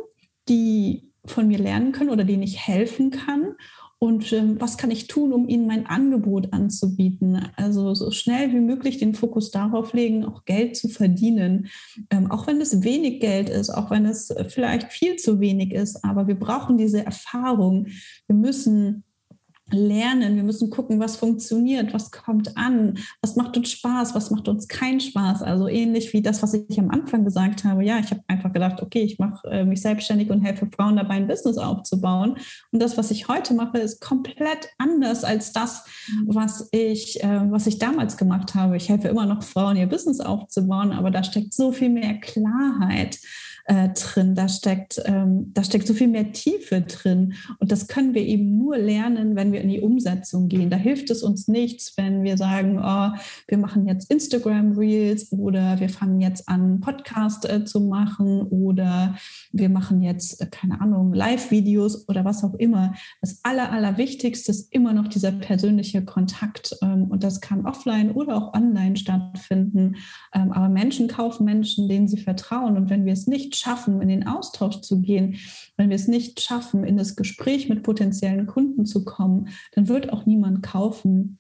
die 0.49 1.11
von 1.27 1.49
mir 1.49 1.59
lernen 1.59 1.93
können 1.93 2.11
oder 2.11 2.25
denen 2.25 2.43
ich 2.43 2.67
helfen 2.67 3.11
kann 3.11 3.55
und 4.03 4.33
ähm, 4.33 4.59
was 4.59 4.79
kann 4.79 4.91
ich 4.91 5.09
tun, 5.09 5.35
um 5.35 5.47
ihnen 5.47 5.67
mein 5.67 5.85
Angebot 5.85 6.55
anzubieten? 6.55 7.47
Also 7.57 7.93
so 7.93 8.11
schnell 8.11 8.51
wie 8.51 8.61
möglich 8.61 8.97
den 8.97 9.15
Fokus 9.15 9.51
darauf 9.51 9.93
legen, 9.93 10.25
auch 10.25 10.47
Geld 10.47 10.75
zu 10.75 10.89
verdienen. 10.89 11.69
Ähm, 12.09 12.31
auch 12.31 12.47
wenn 12.47 12.63
es 12.63 12.83
wenig 12.83 13.21
Geld 13.21 13.51
ist, 13.51 13.69
auch 13.69 13.91
wenn 13.91 14.07
es 14.07 14.35
vielleicht 14.49 14.91
viel 14.91 15.17
zu 15.17 15.39
wenig 15.39 15.75
ist, 15.75 16.03
aber 16.03 16.27
wir 16.27 16.39
brauchen 16.39 16.79
diese 16.79 17.05
Erfahrung. 17.05 17.89
Wir 18.27 18.37
müssen 18.37 19.05
lernen, 19.73 20.37
wir 20.37 20.43
müssen 20.43 20.71
gucken, 20.71 21.01
was 21.01 21.17
funktioniert, 21.17 21.93
was 21.93 22.11
kommt 22.11 22.57
an, 22.57 22.99
was 23.23 23.37
macht 23.37 23.57
uns 23.57 23.71
Spaß, 23.71 24.15
was 24.15 24.31
macht 24.31 24.49
uns 24.49 24.69
keinen 24.69 25.01
Spaß. 25.01 25.43
Also 25.43 25.69
ähnlich 25.69 26.13
wie 26.13 26.23
das, 26.23 26.43
was 26.43 26.55
ich 26.55 26.79
am 26.79 26.91
Anfang 26.91 27.25
gesagt 27.25 27.65
habe. 27.65 27.85
Ja, 27.85 27.99
ich 27.99 28.11
habe 28.11 28.23
einfach 28.27 28.53
gedacht, 28.53 28.83
okay, 28.83 29.03
ich 29.03 29.19
mache 29.19 29.49
äh, 29.49 29.65
mich 29.65 29.81
selbstständig 29.81 30.31
und 30.31 30.43
helfe 30.43 30.69
Frauen 30.75 30.97
dabei, 30.97 31.15
ein 31.15 31.27
Business 31.27 31.59
aufzubauen. 31.59 32.37
Und 32.73 32.83
das, 32.83 32.97
was 32.97 33.11
ich 33.11 33.29
heute 33.29 33.55
mache, 33.55 33.79
ist 33.79 34.01
komplett 34.01 34.69
anders 34.79 35.25
als 35.25 35.53
das, 35.53 35.85
was 36.27 36.69
ich, 36.73 37.23
äh, 37.23 37.51
was 37.51 37.67
ich 37.67 37.79
damals 37.79 38.17
gemacht 38.17 38.55
habe. 38.55 38.77
Ich 38.77 38.89
helfe 38.89 39.09
immer 39.09 39.27
noch 39.27 39.43
Frauen, 39.43 39.77
ihr 39.77 39.87
Business 39.87 40.21
aufzubauen, 40.21 40.93
aber 40.93 41.11
da 41.11 41.23
steckt 41.23 41.55
so 41.55 41.73
viel 41.73 41.91
mehr 41.91 42.15
Klarheit 42.15 43.19
äh, 43.71 43.89
drin. 43.91 44.35
Da 44.35 44.49
steckt, 44.49 45.01
ähm, 45.05 45.53
da 45.55 45.63
steckt 45.63 45.87
so 45.87 45.95
viel 45.95 46.09
mehr 46.09 46.33
Tiefe 46.33 46.81
drin. 46.81 47.35
Und 47.59 47.71
das 47.71 47.87
können 47.87 48.15
wir 48.15 48.23
eben 48.23 48.59
nur 48.59 48.77
lernen, 48.77 49.37
wenn 49.37 49.53
wir 49.53 49.61
in 49.61 49.69
die 49.69 49.81
Umsetzung 49.81 50.49
gehen. 50.49 50.71
Da 50.71 50.77
hilft 50.77 51.09
es 51.11 51.23
uns 51.23 51.47
nichts, 51.47 51.97
wenn 51.97 52.25
wir 52.25 52.37
sagen, 52.37 52.81
oh, 52.83 53.17
wir 53.47 53.59
machen 53.59 53.87
jetzt 53.87 54.11
Instagram 54.11 54.73
Reels 54.73 55.31
oder 55.31 55.79
wir 55.79 55.89
fangen 55.89 56.21
jetzt 56.21 56.49
an, 56.49 56.81
Podcast 56.81 57.49
äh, 57.49 57.65
zu 57.65 57.81
machen 57.81 58.43
oder 58.43 59.15
wir 59.53 59.69
machen 59.69 60.03
jetzt, 60.03 60.41
äh, 60.41 60.47
keine 60.47 60.81
Ahnung, 60.81 61.15
Live-Videos 61.15 62.09
oder 62.09 62.25
was 62.25 62.43
auch 62.43 62.55
immer. 62.55 62.95
Das 63.21 63.39
Aller, 63.45 63.71
Allerwichtigste 63.71 64.51
ist 64.51 64.73
immer 64.73 64.93
noch 64.93 65.07
dieser 65.07 65.31
persönliche 65.31 66.05
Kontakt. 66.05 66.77
Ähm, 66.83 67.05
und 67.05 67.23
das 67.23 67.41
kann 67.41 67.67
offline 67.67 68.11
oder 68.11 68.37
auch 68.37 68.53
online 68.53 68.97
stattfinden. 68.97 69.95
Ähm, 70.35 70.51
aber 70.51 70.69
Menschen 70.69 71.07
kaufen 71.07 71.45
Menschen, 71.45 71.89
denen 71.89 72.09
sie 72.09 72.19
vertrauen. 72.19 72.77
Und 72.77 72.91
wenn 72.91 73.07
wir 73.07 73.13
es 73.13 73.29
nicht 73.29 73.60
schaffen, 73.61 74.01
in 74.01 74.09
den 74.09 74.27
Austausch 74.27 74.81
zu 74.81 75.01
gehen, 75.01 75.37
wenn 75.77 75.91
wir 75.91 75.97
es 75.97 76.09
nicht 76.09 76.41
schaffen, 76.41 76.85
in 76.85 76.97
das 76.97 77.17
Gespräch 77.17 77.69
mit 77.69 77.83
potenziellen 77.83 78.47
Kunden 78.47 78.87
zu 78.87 79.05
kommen, 79.05 79.49
dann 79.73 79.89
wird 79.89 80.13
auch 80.13 80.27
niemand 80.27 80.63
kaufen. 80.63 81.39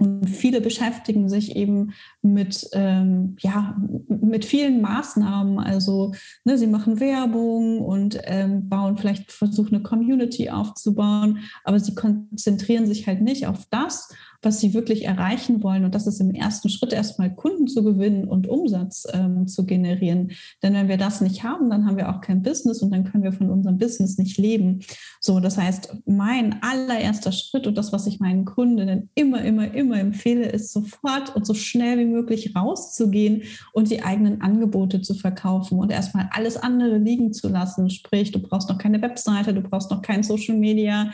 Und 0.00 0.30
viele 0.30 0.62
beschäftigen 0.62 1.28
sich 1.28 1.56
eben 1.56 1.92
mit, 2.22 2.66
ähm, 2.72 3.36
ja, 3.40 3.76
mit 4.08 4.46
vielen 4.46 4.80
Maßnahmen. 4.80 5.58
Also 5.58 6.14
ne, 6.44 6.56
sie 6.56 6.66
machen 6.66 7.00
Werbung 7.00 7.82
und 7.82 8.18
ähm, 8.24 8.70
bauen 8.70 8.96
vielleicht, 8.96 9.30
versuchen 9.30 9.74
eine 9.74 9.82
Community 9.82 10.48
aufzubauen, 10.48 11.40
aber 11.64 11.78
sie 11.80 11.94
konzentrieren 11.94 12.86
sich 12.86 13.06
halt 13.06 13.20
nicht 13.20 13.46
auf 13.46 13.66
das, 13.70 14.08
was 14.42 14.60
sie 14.60 14.74
wirklich 14.74 15.04
erreichen 15.04 15.62
wollen. 15.62 15.84
Und 15.84 15.94
das 15.94 16.06
ist 16.06 16.20
im 16.20 16.34
ersten 16.34 16.68
Schritt 16.68 16.92
erstmal 16.92 17.34
Kunden 17.34 17.68
zu 17.68 17.84
gewinnen 17.84 18.24
und 18.24 18.48
Umsatz 18.48 19.06
ähm, 19.12 19.46
zu 19.46 19.66
generieren. 19.66 20.32
Denn 20.62 20.74
wenn 20.74 20.88
wir 20.88 20.96
das 20.96 21.20
nicht 21.20 21.44
haben, 21.44 21.70
dann 21.70 21.86
haben 21.86 21.96
wir 21.96 22.08
auch 22.08 22.20
kein 22.20 22.42
Business 22.42 22.82
und 22.82 22.90
dann 22.90 23.04
können 23.04 23.22
wir 23.22 23.32
von 23.32 23.50
unserem 23.50 23.78
Business 23.78 24.18
nicht 24.18 24.38
leben. 24.38 24.80
So, 25.20 25.40
das 25.40 25.58
heißt, 25.58 25.96
mein 26.06 26.62
allererster 26.62 27.32
Schritt 27.32 27.66
und 27.66 27.76
das, 27.76 27.92
was 27.92 28.06
ich 28.06 28.20
meinen 28.20 28.44
Kundinnen 28.44 29.10
immer, 29.14 29.42
immer, 29.42 29.72
immer 29.74 29.98
empfehle, 29.98 30.46
ist 30.46 30.72
sofort 30.72 31.36
und 31.36 31.46
so 31.46 31.54
schnell 31.54 31.98
wie 31.98 32.06
möglich 32.06 32.56
rauszugehen 32.56 33.42
und 33.72 33.90
die 33.90 34.02
eigenen 34.02 34.40
Angebote 34.40 35.02
zu 35.02 35.14
verkaufen 35.14 35.78
und 35.78 35.92
erstmal 35.92 36.28
alles 36.32 36.56
andere 36.56 36.98
liegen 36.98 37.32
zu 37.32 37.48
lassen. 37.48 37.90
Sprich, 37.90 38.32
du 38.32 38.40
brauchst 38.40 38.68
noch 38.68 38.78
keine 38.78 39.02
Webseite, 39.02 39.52
du 39.52 39.60
brauchst 39.60 39.90
noch 39.90 40.02
kein 40.02 40.22
Social 40.22 40.56
Media, 40.56 41.12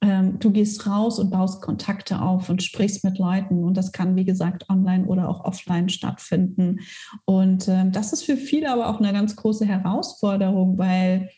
ähm, 0.00 0.38
du 0.38 0.52
gehst 0.52 0.86
raus 0.86 1.18
und 1.18 1.30
baust 1.30 1.60
Kontakte 1.60 2.20
auf 2.20 2.48
und 2.48 2.62
sprichst 2.62 3.04
mit 3.04 3.18
Leuten. 3.18 3.64
Und 3.64 3.76
das 3.76 3.92
kann, 3.92 4.16
wie 4.16 4.24
gesagt, 4.24 4.68
online 4.70 5.06
oder 5.06 5.28
auch 5.28 5.44
offline 5.44 5.88
stattfinden. 5.88 6.80
Und 7.24 7.68
ähm, 7.68 7.90
das 7.90 8.12
ist 8.12 8.24
für 8.24 8.36
viele 8.36 8.70
aber 8.70 8.88
auch 8.88 9.00
eine 9.00 9.12
ganz 9.12 9.34
große 9.34 9.66
Herausforderung, 9.66 10.78
weil 10.78 11.30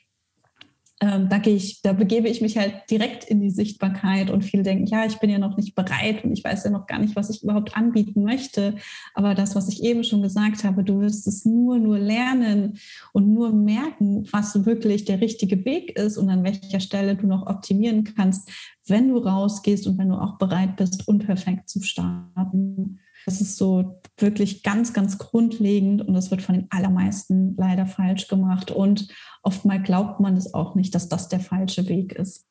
ähm, 1.02 1.30
da 1.30 1.38
gehe 1.38 1.54
ich, 1.54 1.80
da 1.80 1.94
begebe 1.94 2.28
ich 2.28 2.42
mich 2.42 2.58
halt 2.58 2.74
direkt 2.90 3.24
in 3.24 3.40
die 3.40 3.50
Sichtbarkeit 3.50 4.30
und 4.30 4.44
viele 4.44 4.62
denken, 4.62 4.84
ja, 4.86 5.06
ich 5.06 5.18
bin 5.18 5.30
ja 5.30 5.38
noch 5.38 5.56
nicht 5.56 5.74
bereit 5.74 6.24
und 6.24 6.32
ich 6.32 6.44
weiß 6.44 6.64
ja 6.64 6.70
noch 6.70 6.86
gar 6.86 6.98
nicht, 6.98 7.16
was 7.16 7.30
ich 7.30 7.42
überhaupt 7.42 7.74
anbieten 7.74 8.22
möchte. 8.22 8.74
Aber 9.14 9.34
das, 9.34 9.54
was 9.54 9.68
ich 9.68 9.82
eben 9.82 10.04
schon 10.04 10.20
gesagt 10.20 10.62
habe, 10.62 10.84
du 10.84 11.00
wirst 11.00 11.26
es 11.26 11.46
nur, 11.46 11.78
nur 11.78 11.98
lernen 11.98 12.78
und 13.14 13.32
nur 13.32 13.50
merken, 13.50 14.28
was 14.30 14.66
wirklich 14.66 15.06
der 15.06 15.22
richtige 15.22 15.64
Weg 15.64 15.98
ist 15.98 16.18
und 16.18 16.28
an 16.28 16.44
welcher 16.44 16.80
Stelle 16.80 17.16
du 17.16 17.26
noch 17.26 17.46
optimieren 17.46 18.04
kannst, 18.04 18.50
wenn 18.86 19.08
du 19.08 19.18
rausgehst 19.18 19.86
und 19.86 19.96
wenn 19.96 20.10
du 20.10 20.16
auch 20.16 20.36
bereit 20.36 20.76
bist, 20.76 21.08
unperfekt 21.08 21.70
zu 21.70 21.80
starten. 21.80 23.00
Das 23.30 23.40
ist 23.40 23.56
so 23.58 24.00
wirklich 24.18 24.64
ganz, 24.64 24.92
ganz 24.92 25.16
grundlegend 25.16 26.02
und 26.02 26.14
das 26.14 26.32
wird 26.32 26.42
von 26.42 26.56
den 26.56 26.66
allermeisten 26.70 27.54
leider 27.56 27.86
falsch 27.86 28.26
gemacht. 28.26 28.72
Und 28.72 29.06
oftmals 29.44 29.84
glaubt 29.84 30.18
man 30.18 30.36
es 30.36 30.52
auch 30.52 30.74
nicht, 30.74 30.96
dass 30.96 31.08
das 31.08 31.28
der 31.28 31.38
falsche 31.38 31.88
Weg 31.88 32.12
ist. 32.14 32.44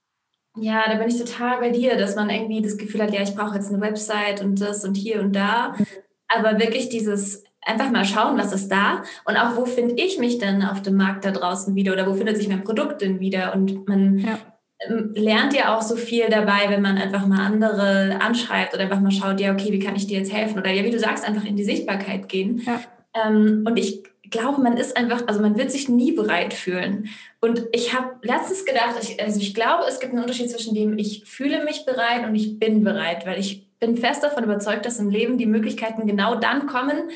Ja, 0.57 0.83
da 0.87 0.97
bin 0.97 1.09
ich 1.09 1.17
total 1.17 1.59
bei 1.59 1.71
dir, 1.71 1.97
dass 1.97 2.15
man 2.15 2.29
irgendwie 2.29 2.61
das 2.61 2.77
Gefühl 2.77 3.03
hat, 3.03 3.13
ja, 3.13 3.21
ich 3.21 3.35
brauche 3.35 3.55
jetzt 3.55 3.73
eine 3.73 3.81
Website 3.81 4.41
und 4.41 4.61
das 4.61 4.85
und 4.85 4.95
hier 4.95 5.19
und 5.19 5.35
da. 5.35 5.73
Mhm. 5.77 5.85
Aber 6.29 6.59
wirklich 6.59 6.87
dieses 6.87 7.43
einfach 7.61 7.91
mal 7.91 8.05
schauen, 8.05 8.37
was 8.37 8.53
ist 8.53 8.69
da 8.69 9.03
und 9.25 9.35
auch 9.35 9.57
wo 9.57 9.65
finde 9.65 9.95
ich 9.95 10.17
mich 10.17 10.37
denn 10.37 10.63
auf 10.63 10.81
dem 10.81 10.95
Markt 10.95 11.25
da 11.25 11.31
draußen 11.31 11.75
wieder 11.75 11.91
oder 11.91 12.07
wo 12.07 12.13
findet 12.13 12.37
sich 12.37 12.47
mein 12.47 12.63
Produkt 12.63 13.01
denn 13.01 13.19
wieder 13.19 13.53
und 13.53 13.85
man 13.85 14.19
ja. 14.19 14.39
Ähm, 14.87 15.11
lernt 15.13 15.53
ja 15.53 15.75
auch 15.75 15.81
so 15.81 15.95
viel 15.95 16.29
dabei, 16.29 16.69
wenn 16.69 16.81
man 16.81 16.97
einfach 16.97 17.27
mal 17.27 17.45
andere 17.45 18.19
anschreibt 18.21 18.73
oder 18.73 18.83
einfach 18.83 19.01
mal 19.01 19.11
schaut, 19.11 19.41
ja, 19.41 19.51
okay, 19.51 19.71
wie 19.71 19.79
kann 19.79 19.95
ich 19.95 20.07
dir 20.07 20.19
jetzt 20.19 20.31
helfen? 20.31 20.57
Oder 20.57 20.71
ja, 20.71 20.83
wie 20.83 20.91
du 20.91 20.99
sagst, 20.99 21.27
einfach 21.27 21.43
in 21.43 21.57
die 21.57 21.65
Sichtbarkeit 21.65 22.29
gehen. 22.29 22.61
Ja. 22.65 22.81
Ähm, 23.13 23.65
und 23.67 23.77
ich 23.77 24.03
glaube, 24.29 24.61
man 24.61 24.77
ist 24.77 24.95
einfach, 24.95 25.23
also 25.27 25.41
man 25.41 25.57
wird 25.57 25.71
sich 25.71 25.89
nie 25.89 26.11
bereit 26.11 26.53
fühlen. 26.53 27.09
Und 27.41 27.65
ich 27.71 27.93
habe 27.93 28.15
letztens 28.21 28.65
gedacht, 28.65 28.95
ich, 29.01 29.21
also 29.21 29.39
ich 29.39 29.53
glaube, 29.53 29.85
es 29.87 29.99
gibt 29.99 30.13
einen 30.13 30.21
Unterschied 30.21 30.49
zwischen 30.49 30.73
dem, 30.75 30.97
ich 30.97 31.23
fühle 31.25 31.63
mich 31.63 31.85
bereit 31.85 32.25
und 32.25 32.35
ich 32.35 32.59
bin 32.59 32.83
bereit, 32.83 33.25
weil 33.25 33.39
ich 33.39 33.67
bin 33.79 33.95
fest 33.95 34.23
davon 34.23 34.43
überzeugt, 34.43 34.85
dass 34.85 34.99
im 34.99 35.09
Leben 35.09 35.37
die 35.37 35.45
Möglichkeiten 35.45 36.05
genau 36.05 36.35
dann 36.35 36.67
kommen, 36.67 37.09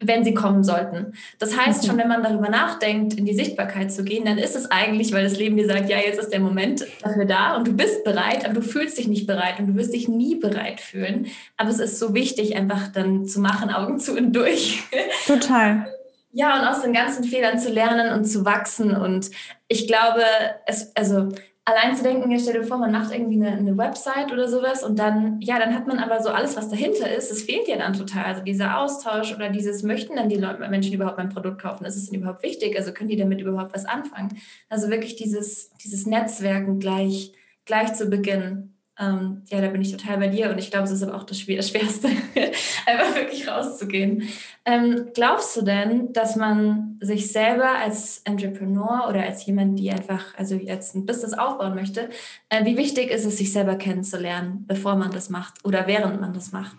wenn 0.00 0.24
sie 0.24 0.34
kommen 0.34 0.62
sollten. 0.62 1.14
Das 1.38 1.56
heißt, 1.56 1.82
mhm. 1.82 1.86
schon 1.86 1.98
wenn 1.98 2.08
man 2.08 2.22
darüber 2.22 2.50
nachdenkt, 2.50 3.14
in 3.14 3.24
die 3.24 3.34
Sichtbarkeit 3.34 3.90
zu 3.90 4.04
gehen, 4.04 4.24
dann 4.26 4.36
ist 4.36 4.54
es 4.54 4.70
eigentlich, 4.70 5.12
weil 5.12 5.24
das 5.24 5.38
Leben 5.38 5.56
dir 5.56 5.66
sagt, 5.66 5.88
ja, 5.88 5.98
jetzt 5.98 6.18
ist 6.18 6.32
der 6.32 6.40
Moment 6.40 6.84
dafür 7.02 7.24
da 7.24 7.56
und 7.56 7.66
du 7.66 7.72
bist 7.72 8.04
bereit, 8.04 8.44
aber 8.44 8.54
du 8.54 8.62
fühlst 8.62 8.98
dich 8.98 9.08
nicht 9.08 9.26
bereit 9.26 9.58
und 9.58 9.68
du 9.68 9.74
wirst 9.76 9.94
dich 9.94 10.08
nie 10.08 10.36
bereit 10.36 10.80
fühlen. 10.80 11.28
Aber 11.56 11.70
es 11.70 11.78
ist 11.78 11.98
so 11.98 12.14
wichtig, 12.14 12.56
einfach 12.56 12.88
dann 12.88 13.24
zu 13.26 13.40
machen, 13.40 13.70
Augen 13.70 13.98
zu 13.98 14.16
und 14.16 14.32
durch. 14.34 14.82
Total. 15.26 15.86
Ja, 16.32 16.60
und 16.60 16.66
aus 16.66 16.82
den 16.82 16.92
ganzen 16.92 17.24
Fehlern 17.24 17.58
zu 17.58 17.70
lernen 17.70 18.12
und 18.12 18.26
zu 18.26 18.44
wachsen. 18.44 18.94
Und 18.94 19.30
ich 19.68 19.86
glaube, 19.86 20.22
es, 20.66 20.94
also 20.94 21.30
allein 21.66 21.96
zu 21.96 22.04
denken, 22.04 22.30
ja, 22.30 22.38
stell 22.38 22.54
dir 22.54 22.64
vor, 22.64 22.78
man 22.78 22.92
macht 22.92 23.12
irgendwie 23.12 23.44
eine, 23.44 23.58
eine, 23.58 23.76
Website 23.76 24.32
oder 24.32 24.48
sowas 24.48 24.84
und 24.84 24.98
dann, 24.98 25.40
ja, 25.40 25.58
dann 25.58 25.74
hat 25.74 25.86
man 25.86 25.98
aber 25.98 26.22
so 26.22 26.30
alles, 26.30 26.56
was 26.56 26.70
dahinter 26.70 27.12
ist, 27.12 27.30
das 27.30 27.42
fehlt 27.42 27.66
ja 27.66 27.76
dann 27.76 27.92
total. 27.92 28.24
Also 28.24 28.42
dieser 28.42 28.78
Austausch 28.78 29.34
oder 29.34 29.50
dieses, 29.50 29.82
möchten 29.82 30.14
dann 30.16 30.28
die 30.28 30.36
Leute, 30.36 30.66
Menschen 30.68 30.94
überhaupt 30.94 31.18
mein 31.18 31.28
Produkt 31.28 31.60
kaufen? 31.60 31.84
Ist 31.84 31.96
es 31.96 32.08
denn 32.08 32.20
überhaupt 32.20 32.44
wichtig? 32.44 32.76
Also 32.76 32.92
können 32.92 33.10
die 33.10 33.16
damit 33.16 33.40
überhaupt 33.40 33.74
was 33.74 33.84
anfangen? 33.84 34.38
Also 34.68 34.88
wirklich 34.90 35.16
dieses, 35.16 35.70
dieses 35.84 36.06
Netzwerken 36.06 36.78
gleich, 36.78 37.32
gleich 37.64 37.92
zu 37.94 38.06
Beginn. 38.06 38.75
Ähm, 38.98 39.42
ja, 39.48 39.60
da 39.60 39.68
bin 39.68 39.82
ich 39.82 39.92
total 39.92 40.16
bei 40.16 40.28
dir 40.28 40.50
und 40.50 40.58
ich 40.58 40.70
glaube, 40.70 40.84
es 40.84 40.90
ist 40.90 41.02
aber 41.02 41.14
auch 41.16 41.24
das 41.24 41.38
Schwierigste, 41.38 42.08
einfach 42.86 43.14
wirklich 43.14 43.46
rauszugehen. 43.46 44.22
Ähm, 44.64 45.08
glaubst 45.14 45.54
du 45.56 45.62
denn, 45.62 46.12
dass 46.14 46.34
man 46.34 46.98
sich 47.02 47.30
selber 47.30 47.68
als 47.68 48.22
Entrepreneur 48.24 49.06
oder 49.08 49.22
als 49.22 49.44
jemand, 49.44 49.78
die 49.78 49.90
einfach, 49.90 50.34
also 50.38 50.54
jetzt 50.54 50.94
ein 50.94 51.04
Business 51.04 51.34
aufbauen 51.34 51.74
möchte, 51.74 52.08
äh, 52.48 52.64
wie 52.64 52.78
wichtig 52.78 53.10
ist 53.10 53.26
es, 53.26 53.36
sich 53.36 53.52
selber 53.52 53.76
kennenzulernen, 53.76 54.64
bevor 54.66 54.96
man 54.96 55.10
das 55.10 55.28
macht 55.28 55.62
oder 55.64 55.86
während 55.86 56.20
man 56.20 56.32
das 56.32 56.52
macht? 56.52 56.76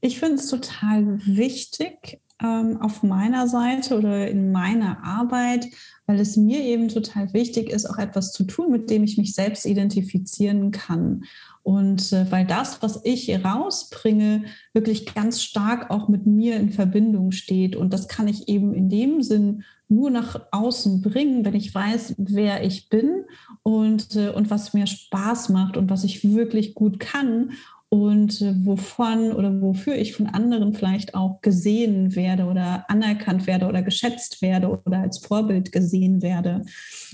Ich 0.00 0.18
finde 0.18 0.36
es 0.36 0.48
total 0.48 1.18
wichtig, 1.26 2.20
ähm, 2.42 2.80
auf 2.80 3.02
meiner 3.02 3.48
Seite 3.48 3.96
oder 3.96 4.28
in 4.28 4.52
meiner 4.52 5.02
Arbeit, 5.02 5.68
weil 6.06 6.20
es 6.20 6.36
mir 6.36 6.60
eben 6.60 6.88
total 6.88 7.32
wichtig 7.32 7.70
ist, 7.70 7.88
auch 7.88 7.98
etwas 7.98 8.32
zu 8.32 8.44
tun, 8.44 8.70
mit 8.70 8.90
dem 8.90 9.04
ich 9.04 9.16
mich 9.16 9.34
selbst 9.34 9.64
identifizieren 9.64 10.70
kann. 10.70 11.24
Und 11.62 12.12
äh, 12.12 12.30
weil 12.30 12.46
das, 12.46 12.82
was 12.82 13.00
ich 13.04 13.44
rausbringe, 13.44 14.44
wirklich 14.72 15.14
ganz 15.14 15.42
stark 15.42 15.90
auch 15.90 16.08
mit 16.08 16.26
mir 16.26 16.56
in 16.56 16.70
Verbindung 16.70 17.32
steht. 17.32 17.74
Und 17.74 17.92
das 17.92 18.06
kann 18.06 18.28
ich 18.28 18.48
eben 18.48 18.72
in 18.72 18.88
dem 18.88 19.22
Sinn 19.22 19.64
nur 19.88 20.10
nach 20.10 20.40
außen 20.50 21.00
bringen, 21.00 21.44
wenn 21.44 21.54
ich 21.54 21.74
weiß, 21.74 22.16
wer 22.18 22.64
ich 22.64 22.88
bin 22.88 23.24
und, 23.62 24.14
äh, 24.16 24.30
und 24.30 24.50
was 24.50 24.74
mir 24.74 24.86
Spaß 24.86 25.48
macht 25.48 25.76
und 25.76 25.90
was 25.90 26.04
ich 26.04 26.28
wirklich 26.28 26.74
gut 26.74 27.00
kann 27.00 27.52
und 27.88 28.42
äh, 28.42 28.52
wovon 28.64 29.32
oder 29.32 29.60
wofür 29.60 29.94
ich 29.94 30.14
von 30.14 30.26
anderen 30.26 30.74
vielleicht 30.74 31.14
auch 31.14 31.40
gesehen 31.40 32.16
werde 32.16 32.46
oder 32.46 32.84
anerkannt 32.88 33.46
werde 33.46 33.66
oder 33.66 33.82
geschätzt 33.82 34.42
werde 34.42 34.80
oder 34.84 34.98
als 34.98 35.18
Vorbild 35.18 35.70
gesehen 35.70 36.20
werde. 36.20 36.64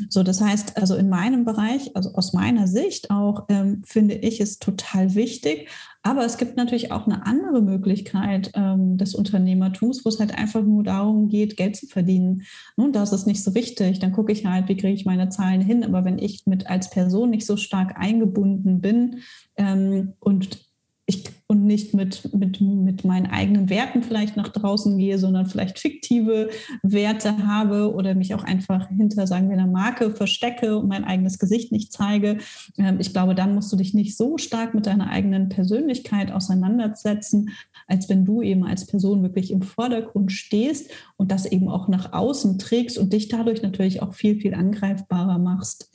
So, 0.08 0.22
das 0.22 0.40
heißt, 0.40 0.78
also 0.78 0.96
in 0.96 1.10
meinem 1.10 1.44
Bereich, 1.44 1.94
also 1.94 2.14
aus 2.14 2.32
meiner 2.32 2.66
Sicht 2.66 3.10
auch, 3.10 3.44
ähm, 3.50 3.82
finde 3.84 4.14
ich 4.14 4.40
es 4.40 4.58
total 4.58 5.14
wichtig. 5.14 5.68
Aber 6.04 6.24
es 6.24 6.36
gibt 6.36 6.56
natürlich 6.56 6.90
auch 6.90 7.06
eine 7.06 7.26
andere 7.26 7.62
Möglichkeit 7.62 8.50
ähm, 8.54 8.98
des 8.98 9.14
Unternehmertums, 9.14 10.04
wo 10.04 10.08
es 10.08 10.18
halt 10.18 10.36
einfach 10.36 10.62
nur 10.62 10.82
darum 10.82 11.28
geht, 11.28 11.56
Geld 11.56 11.76
zu 11.76 11.86
verdienen. 11.86 12.42
Nun, 12.76 12.92
das 12.92 13.12
ist 13.12 13.26
nicht 13.26 13.42
so 13.44 13.54
wichtig. 13.54 14.00
Dann 14.00 14.12
gucke 14.12 14.32
ich 14.32 14.44
halt, 14.44 14.68
wie 14.68 14.76
kriege 14.76 14.94
ich 14.94 15.04
meine 15.04 15.28
Zahlen 15.28 15.60
hin. 15.60 15.84
Aber 15.84 16.04
wenn 16.04 16.18
ich 16.18 16.42
mit 16.46 16.66
als 16.66 16.90
Person 16.90 17.30
nicht 17.30 17.46
so 17.46 17.56
stark 17.56 17.96
eingebunden 17.96 18.80
bin 18.80 19.20
ähm, 19.56 20.14
und 20.18 20.71
ich 21.06 21.24
und 21.52 21.66
nicht 21.66 21.92
mit, 21.92 22.32
mit, 22.32 22.62
mit 22.62 23.04
meinen 23.04 23.26
eigenen 23.26 23.68
Werten 23.68 24.02
vielleicht 24.02 24.38
nach 24.38 24.48
draußen 24.48 24.96
gehe, 24.96 25.18
sondern 25.18 25.46
vielleicht 25.46 25.78
fiktive 25.78 26.48
Werte 26.82 27.46
habe 27.46 27.92
oder 27.92 28.14
mich 28.14 28.34
auch 28.34 28.44
einfach 28.44 28.88
hinter, 28.88 29.26
sagen 29.26 29.50
wir, 29.50 29.58
einer 29.58 29.66
Marke 29.66 30.12
verstecke 30.12 30.78
und 30.78 30.88
mein 30.88 31.04
eigenes 31.04 31.38
Gesicht 31.38 31.70
nicht 31.70 31.92
zeige. 31.92 32.38
Ähm, 32.78 32.98
ich 33.00 33.12
glaube, 33.12 33.34
dann 33.34 33.54
musst 33.54 33.70
du 33.70 33.76
dich 33.76 33.92
nicht 33.92 34.16
so 34.16 34.38
stark 34.38 34.74
mit 34.74 34.86
deiner 34.86 35.10
eigenen 35.10 35.50
Persönlichkeit 35.50 36.32
auseinandersetzen, 36.32 37.50
als 37.86 38.08
wenn 38.08 38.24
du 38.24 38.40
eben 38.40 38.64
als 38.64 38.86
Person 38.86 39.22
wirklich 39.22 39.50
im 39.50 39.60
Vordergrund 39.60 40.32
stehst 40.32 40.90
und 41.18 41.30
das 41.30 41.44
eben 41.44 41.68
auch 41.68 41.88
nach 41.88 42.14
außen 42.14 42.58
trägst 42.58 42.96
und 42.96 43.12
dich 43.12 43.28
dadurch 43.28 43.60
natürlich 43.60 44.00
auch 44.00 44.14
viel, 44.14 44.40
viel 44.40 44.54
angreifbarer 44.54 45.38
machst. 45.38 45.90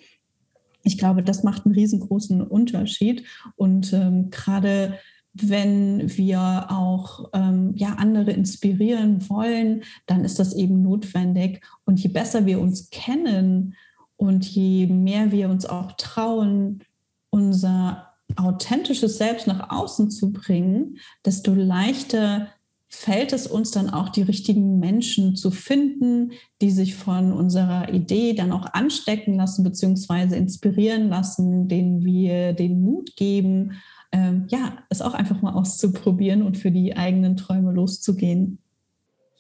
Ich 0.88 0.98
glaube, 0.98 1.22
das 1.22 1.44
macht 1.44 1.66
einen 1.66 1.76
riesengroßen 1.76 2.42
Unterschied. 2.42 3.26
Und 3.58 3.92
ähm, 3.92 4.30
gerade 4.30 4.98
wenn 5.34 6.18
wir 6.18 6.68
auch 6.70 7.30
ähm, 7.34 7.74
ja, 7.76 7.96
andere 7.96 8.32
inspirieren 8.32 9.30
wollen, 9.30 9.84
dann 10.06 10.24
ist 10.24 10.40
das 10.40 10.56
eben 10.56 10.82
notwendig. 10.82 11.62
Und 11.84 12.00
je 12.02 12.10
besser 12.10 12.46
wir 12.46 12.60
uns 12.62 12.90
kennen 12.90 13.76
und 14.16 14.46
je 14.46 14.88
mehr 14.88 15.34
wir 15.34 15.50
uns 15.50 15.66
auch 15.66 15.92
trauen, 15.98 16.84
unser 17.30 18.14
authentisches 18.38 19.18
Selbst 19.18 19.46
nach 19.46 19.70
außen 19.70 20.10
zu 20.10 20.32
bringen, 20.32 21.00
desto 21.26 21.54
leichter 21.54 22.48
fällt 22.90 23.34
es 23.34 23.48
uns 23.48 23.72
dann 23.72 23.90
auch, 23.90 24.10
die 24.10 24.22
richtigen 24.22 24.80
Menschen 24.80 25.36
zu 25.36 25.52
finden, 25.52 26.32
die 26.62 26.72
sich 26.72 26.96
von 26.96 27.34
unserer 27.34 27.94
Idee 27.94 28.34
dann 28.34 28.52
auch 28.52 28.66
anstecken 28.74 29.36
lassen 29.36 29.64
bzw. 29.64 30.38
inspirieren 30.38 31.10
lassen, 31.10 31.68
denen 31.68 32.06
wir 32.06 32.54
den 32.54 32.82
Mut 32.82 33.16
geben, 33.16 33.74
ähm, 34.12 34.46
ja, 34.50 34.78
es 34.90 35.02
auch 35.02 35.14
einfach 35.14 35.42
mal 35.42 35.54
auszuprobieren 35.54 36.42
und 36.42 36.58
für 36.58 36.72
die 36.72 36.96
eigenen 36.96 37.36
Träume 37.36 37.74
loszugehen. 37.74 38.60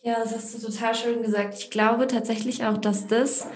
Ja, 0.03 0.15
das 0.21 0.35
hast 0.35 0.55
du 0.55 0.67
total 0.67 0.93
schön 0.93 1.21
gesagt. 1.21 1.55
Ich 1.57 1.69
glaube 1.69 2.07
tatsächlich 2.07 2.65
auch, 2.65 2.77
dass 2.77 3.07
das 3.07 3.47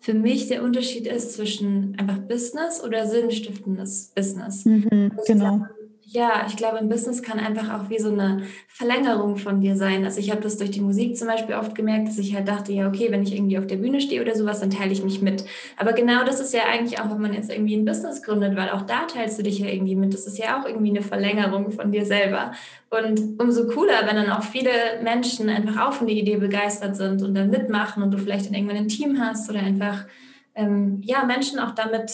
für 0.00 0.14
mich 0.14 0.48
der 0.48 0.62
Unterschied 0.62 1.06
ist 1.06 1.32
zwischen 1.32 1.98
einfach 1.98 2.18
Business 2.18 2.82
oder 2.82 3.06
sinnstiftendes 3.06 4.12
Business. 4.14 4.64
Mhm, 4.64 5.12
genau. 5.26 5.56
Glaube, 5.56 5.75
ja, 6.08 6.44
ich 6.46 6.56
glaube, 6.56 6.78
ein 6.78 6.88
Business 6.88 7.20
kann 7.20 7.40
einfach 7.40 7.68
auch 7.74 7.90
wie 7.90 7.98
so 7.98 8.12
eine 8.12 8.44
Verlängerung 8.68 9.36
von 9.38 9.60
dir 9.60 9.76
sein. 9.76 10.04
Also 10.04 10.20
ich 10.20 10.30
habe 10.30 10.40
das 10.40 10.56
durch 10.56 10.70
die 10.70 10.80
Musik 10.80 11.16
zum 11.16 11.26
Beispiel 11.26 11.56
oft 11.56 11.74
gemerkt, 11.74 12.06
dass 12.06 12.18
ich 12.18 12.32
halt 12.32 12.46
dachte, 12.46 12.72
ja, 12.72 12.86
okay, 12.86 13.08
wenn 13.10 13.24
ich 13.24 13.34
irgendwie 13.34 13.58
auf 13.58 13.66
der 13.66 13.78
Bühne 13.78 14.00
stehe 14.00 14.22
oder 14.22 14.36
sowas, 14.36 14.60
dann 14.60 14.70
teile 14.70 14.92
ich 14.92 15.02
mich 15.02 15.20
mit. 15.20 15.44
Aber 15.76 15.94
genau 15.94 16.24
das 16.24 16.38
ist 16.38 16.54
ja 16.54 16.62
eigentlich 16.70 17.00
auch, 17.00 17.10
wenn 17.10 17.20
man 17.20 17.34
jetzt 17.34 17.50
irgendwie 17.50 17.74
ein 17.74 17.84
Business 17.84 18.22
gründet, 18.22 18.56
weil 18.56 18.70
auch 18.70 18.82
da 18.82 19.06
teilst 19.06 19.36
du 19.40 19.42
dich 19.42 19.58
ja 19.58 19.66
irgendwie 19.66 19.96
mit. 19.96 20.14
Das 20.14 20.28
ist 20.28 20.38
ja 20.38 20.60
auch 20.60 20.64
irgendwie 20.64 20.90
eine 20.90 21.02
Verlängerung 21.02 21.72
von 21.72 21.90
dir 21.90 22.06
selber. 22.06 22.52
Und 22.88 23.40
umso 23.40 23.66
cooler, 23.66 24.06
wenn 24.06 24.14
dann 24.14 24.30
auch 24.30 24.44
viele 24.44 24.70
Menschen 25.02 25.48
einfach 25.48 25.88
auch 25.88 25.92
von 25.92 26.06
der 26.06 26.14
Idee 26.14 26.36
begeistert 26.36 26.94
sind 26.94 27.20
und 27.24 27.34
dann 27.34 27.50
mitmachen 27.50 28.04
und 28.04 28.12
du 28.12 28.18
vielleicht 28.18 28.46
dann 28.46 28.54
irgendwann 28.54 28.76
ein 28.76 28.88
Team 28.88 29.20
hast 29.20 29.50
oder 29.50 29.58
einfach, 29.58 30.06
ähm, 30.54 31.00
ja, 31.02 31.24
Menschen 31.24 31.58
auch 31.58 31.72
damit 31.72 32.12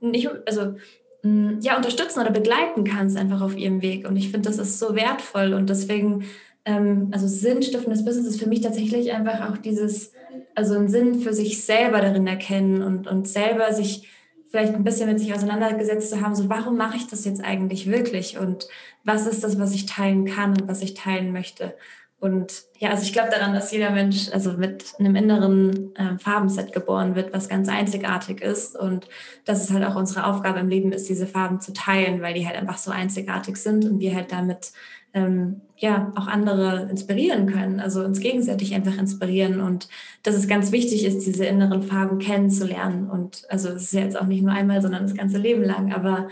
nicht, 0.00 0.30
also 0.46 0.76
ja, 1.22 1.76
unterstützen 1.76 2.20
oder 2.20 2.30
begleiten 2.30 2.84
kannst 2.84 3.16
einfach 3.16 3.40
auf 3.40 3.56
ihrem 3.56 3.82
Weg. 3.82 4.06
Und 4.08 4.16
ich 4.16 4.30
finde, 4.30 4.48
das 4.48 4.58
ist 4.58 4.78
so 4.78 4.94
wertvoll 4.94 5.52
und 5.52 5.68
deswegen 5.68 6.24
ähm, 6.64 7.08
also 7.12 7.26
sinnstiftendes 7.26 8.04
Business 8.04 8.26
ist 8.26 8.40
für 8.40 8.48
mich 8.48 8.60
tatsächlich 8.60 9.12
einfach 9.12 9.50
auch 9.50 9.56
dieses, 9.56 10.12
also 10.54 10.74
einen 10.74 10.88
Sinn 10.88 11.20
für 11.20 11.32
sich 11.32 11.64
selber 11.64 12.00
darin 12.00 12.26
erkennen 12.26 12.82
und, 12.82 13.06
und 13.06 13.26
selber 13.26 13.72
sich 13.72 14.08
vielleicht 14.50 14.74
ein 14.74 14.84
bisschen 14.84 15.08
mit 15.08 15.18
sich 15.18 15.34
auseinandergesetzt 15.34 16.10
zu 16.10 16.20
haben, 16.20 16.34
so 16.34 16.48
warum 16.48 16.76
mache 16.76 16.96
ich 16.96 17.06
das 17.06 17.24
jetzt 17.24 17.42
eigentlich 17.42 17.90
wirklich 17.90 18.38
und 18.38 18.68
was 19.04 19.26
ist 19.26 19.44
das, 19.44 19.58
was 19.58 19.74
ich 19.74 19.86
teilen 19.86 20.24
kann 20.24 20.50
und 20.52 20.68
was 20.68 20.82
ich 20.82 20.94
teilen 20.94 21.32
möchte. 21.32 21.74
Und 22.20 22.64
ja, 22.78 22.90
also 22.90 23.04
ich 23.04 23.12
glaube 23.12 23.30
daran, 23.30 23.54
dass 23.54 23.70
jeder 23.70 23.90
Mensch 23.90 24.28
also 24.32 24.54
mit 24.54 24.94
einem 24.98 25.14
inneren 25.14 25.94
äh, 25.94 26.18
Farbenset 26.18 26.72
geboren 26.72 27.14
wird, 27.14 27.32
was 27.32 27.48
ganz 27.48 27.68
einzigartig 27.68 28.40
ist. 28.40 28.76
Und 28.76 29.06
dass 29.44 29.62
es 29.62 29.72
halt 29.72 29.84
auch 29.84 29.94
unsere 29.94 30.26
Aufgabe 30.26 30.58
im 30.58 30.68
Leben 30.68 30.90
ist, 30.90 31.08
diese 31.08 31.28
Farben 31.28 31.60
zu 31.60 31.72
teilen, 31.72 32.20
weil 32.20 32.34
die 32.34 32.44
halt 32.44 32.56
einfach 32.56 32.78
so 32.78 32.90
einzigartig 32.90 33.56
sind 33.56 33.84
und 33.84 34.00
wir 34.00 34.16
halt 34.16 34.32
damit 34.32 34.72
ähm, 35.14 35.60
ja 35.76 36.12
auch 36.16 36.26
andere 36.26 36.88
inspirieren 36.90 37.46
können, 37.46 37.78
also 37.78 38.04
uns 38.04 38.18
gegenseitig 38.18 38.74
einfach 38.74 38.98
inspirieren. 38.98 39.60
Und 39.60 39.88
dass 40.24 40.34
es 40.34 40.48
ganz 40.48 40.72
wichtig 40.72 41.04
ist, 41.04 41.24
diese 41.24 41.46
inneren 41.46 41.84
Farben 41.84 42.18
kennenzulernen. 42.18 43.08
Und 43.08 43.44
also 43.48 43.68
es 43.68 43.84
ist 43.84 43.92
ja 43.92 44.00
jetzt 44.00 44.18
auch 44.18 44.26
nicht 44.26 44.42
nur 44.42 44.52
einmal, 44.52 44.82
sondern 44.82 45.04
das 45.04 45.14
ganze 45.14 45.38
Leben 45.38 45.62
lang, 45.62 45.92
aber 45.92 46.28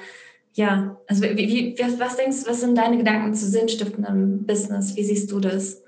ja, 0.56 0.98
also 1.06 1.22
wie, 1.22 1.36
wie, 1.36 1.78
was 1.98 2.16
denkst 2.16 2.44
du, 2.44 2.50
was 2.50 2.60
sind 2.60 2.76
deine 2.76 2.96
Gedanken 2.96 3.34
zu 3.34 3.46
sinnstiftendem 3.46 4.46
Business? 4.46 4.96
Wie 4.96 5.04
siehst 5.04 5.30
du 5.30 5.38
das? 5.38 5.82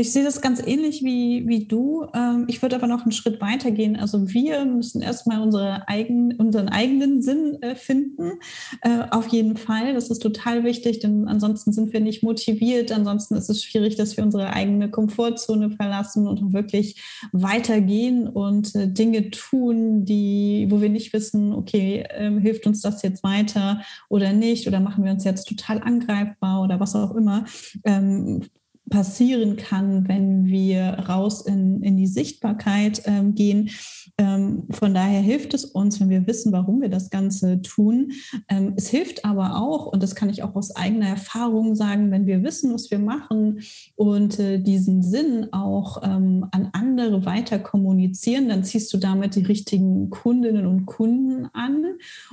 Ich 0.00 0.14
sehe 0.14 0.24
das 0.24 0.40
ganz 0.40 0.62
ähnlich 0.66 1.04
wie, 1.04 1.46
wie 1.46 1.66
du. 1.66 2.06
Ähm, 2.14 2.46
ich 2.48 2.62
würde 2.62 2.76
aber 2.76 2.86
noch 2.86 3.02
einen 3.02 3.12
Schritt 3.12 3.38
weiter 3.42 3.70
gehen. 3.70 3.96
Also 3.96 4.32
wir 4.32 4.64
müssen 4.64 5.02
erstmal 5.02 5.42
unsere 5.42 5.86
eigen, 5.88 6.36
unseren 6.36 6.70
eigenen 6.70 7.20
Sinn 7.20 7.58
äh, 7.60 7.74
finden. 7.74 8.32
Äh, 8.80 9.02
auf 9.10 9.28
jeden 9.28 9.58
Fall. 9.58 9.92
Das 9.92 10.08
ist 10.08 10.20
total 10.20 10.64
wichtig, 10.64 11.00
denn 11.00 11.28
ansonsten 11.28 11.72
sind 11.72 11.92
wir 11.92 12.00
nicht 12.00 12.22
motiviert. 12.22 12.92
Ansonsten 12.92 13.34
ist 13.34 13.50
es 13.50 13.62
schwierig, 13.62 13.96
dass 13.96 14.16
wir 14.16 14.24
unsere 14.24 14.54
eigene 14.54 14.90
Komfortzone 14.90 15.70
verlassen 15.72 16.26
und 16.26 16.54
wirklich 16.54 17.02
weitergehen 17.32 18.26
und 18.26 18.74
äh, 18.74 18.88
Dinge 18.88 19.30
tun, 19.30 20.06
die, 20.06 20.66
wo 20.70 20.80
wir 20.80 20.88
nicht 20.88 21.12
wissen, 21.12 21.52
okay, 21.52 22.06
ähm, 22.14 22.38
hilft 22.38 22.66
uns 22.66 22.80
das 22.80 23.02
jetzt 23.02 23.22
weiter 23.22 23.82
oder 24.08 24.32
nicht? 24.32 24.66
Oder 24.66 24.80
machen 24.80 25.04
wir 25.04 25.12
uns 25.12 25.24
jetzt 25.24 25.46
total 25.46 25.82
angreifbar 25.82 26.62
oder 26.62 26.80
was 26.80 26.96
auch 26.96 27.14
immer 27.14 27.44
ähm, 27.84 28.40
passieren 28.90 29.56
kann, 29.56 30.08
wenn 30.08 30.46
wir 30.46 30.82
raus 31.08 31.40
in, 31.46 31.82
in 31.82 31.96
die 31.96 32.08
Sichtbarkeit 32.08 33.02
ähm, 33.06 33.34
gehen. 33.34 33.70
Ähm, 34.18 34.64
von 34.70 34.92
daher 34.92 35.20
hilft 35.20 35.54
es 35.54 35.64
uns, 35.64 36.00
wenn 36.00 36.10
wir 36.10 36.26
wissen, 36.26 36.52
warum 36.52 36.82
wir 36.82 36.90
das 36.90 37.08
Ganze 37.08 37.62
tun. 37.62 38.12
Ähm, 38.48 38.74
es 38.76 38.88
hilft 38.88 39.24
aber 39.24 39.56
auch, 39.56 39.86
und 39.86 40.02
das 40.02 40.14
kann 40.14 40.28
ich 40.28 40.42
auch 40.42 40.56
aus 40.56 40.74
eigener 40.76 41.06
Erfahrung 41.06 41.74
sagen, 41.74 42.10
wenn 42.10 42.26
wir 42.26 42.42
wissen, 42.42 42.74
was 42.74 42.90
wir 42.90 42.98
machen 42.98 43.60
und 43.94 44.38
äh, 44.38 44.58
diesen 44.58 45.02
Sinn 45.02 45.52
auch 45.52 46.02
ähm, 46.02 46.46
an 46.50 46.68
andere 46.72 47.24
weiter 47.24 47.58
kommunizieren, 47.58 48.48
dann 48.48 48.64
ziehst 48.64 48.92
du 48.92 48.98
damit 48.98 49.36
die 49.36 49.44
richtigen 49.44 50.10
Kundinnen 50.10 50.66
und 50.66 50.84
Kunden 50.86 51.46
an 51.52 51.84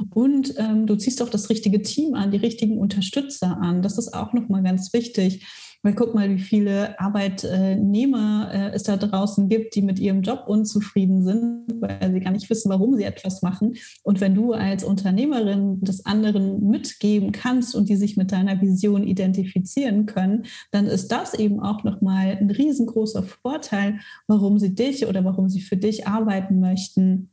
und 0.10 0.56
ähm, 0.58 0.88
du 0.88 0.96
ziehst 0.96 1.22
auch 1.22 1.30
das 1.30 1.50
richtige 1.50 1.82
Team 1.84 2.16
an, 2.16 2.32
die 2.32 2.38
richtigen 2.38 2.80
Unterstützer 2.80 3.58
an. 3.62 3.82
Das 3.82 3.98
ist 3.98 4.14
auch 4.14 4.34
nochmal 4.34 4.64
ganz 4.64 4.92
wichtig 4.92 5.46
weil 5.84 5.94
guck 5.94 6.14
mal, 6.14 6.30
wie 6.30 6.40
viele 6.40 7.00
Arbeitnehmer 7.00 8.50
äh, 8.54 8.72
es 8.74 8.84
da 8.84 8.98
draußen 8.98 9.50
gibt, 9.50 9.76
die 9.76 9.82
mit 9.82 10.00
ihrem 10.00 10.22
Job 10.22 10.46
unzufrieden 10.48 11.24
sind, 11.24 11.66
weil 11.80 12.12
sie 12.12 12.20
gar 12.20 12.32
nicht 12.32 12.50
wissen, 12.50 12.70
warum 12.70 12.96
sie 12.96 13.04
etwas 13.04 13.42
machen. 13.42 13.76
Und 14.04 14.22
wenn 14.22 14.36
du 14.36 14.54
als 14.54 14.84
Unternehmerin 14.84 15.80
das 15.82 16.06
anderen 16.06 16.68
mitgeben 16.70 17.32
kannst 17.32 17.76
und 17.76 17.90
die 17.90 17.96
sich 17.96 18.18
mit 18.18 18.32
deiner 18.32 18.62
Vision 18.62 19.04
identifizieren 19.04 20.06
können, 20.06 20.46
dann 20.72 20.88
ist 20.88 21.12
das 21.12 21.34
eben 21.34 21.60
auch 21.60 21.84
nochmal 21.84 22.38
ein 22.40 22.52
riesengroßer 22.52 23.24
Vorteil, 23.24 24.00
warum 24.28 24.60
sie 24.60 24.76
dich 24.76 25.06
oder 25.08 25.24
warum 25.26 25.50
sie 25.50 25.62
für 25.62 25.78
dich 25.78 26.08
arbeiten 26.08 26.60
möchten. 26.60 27.30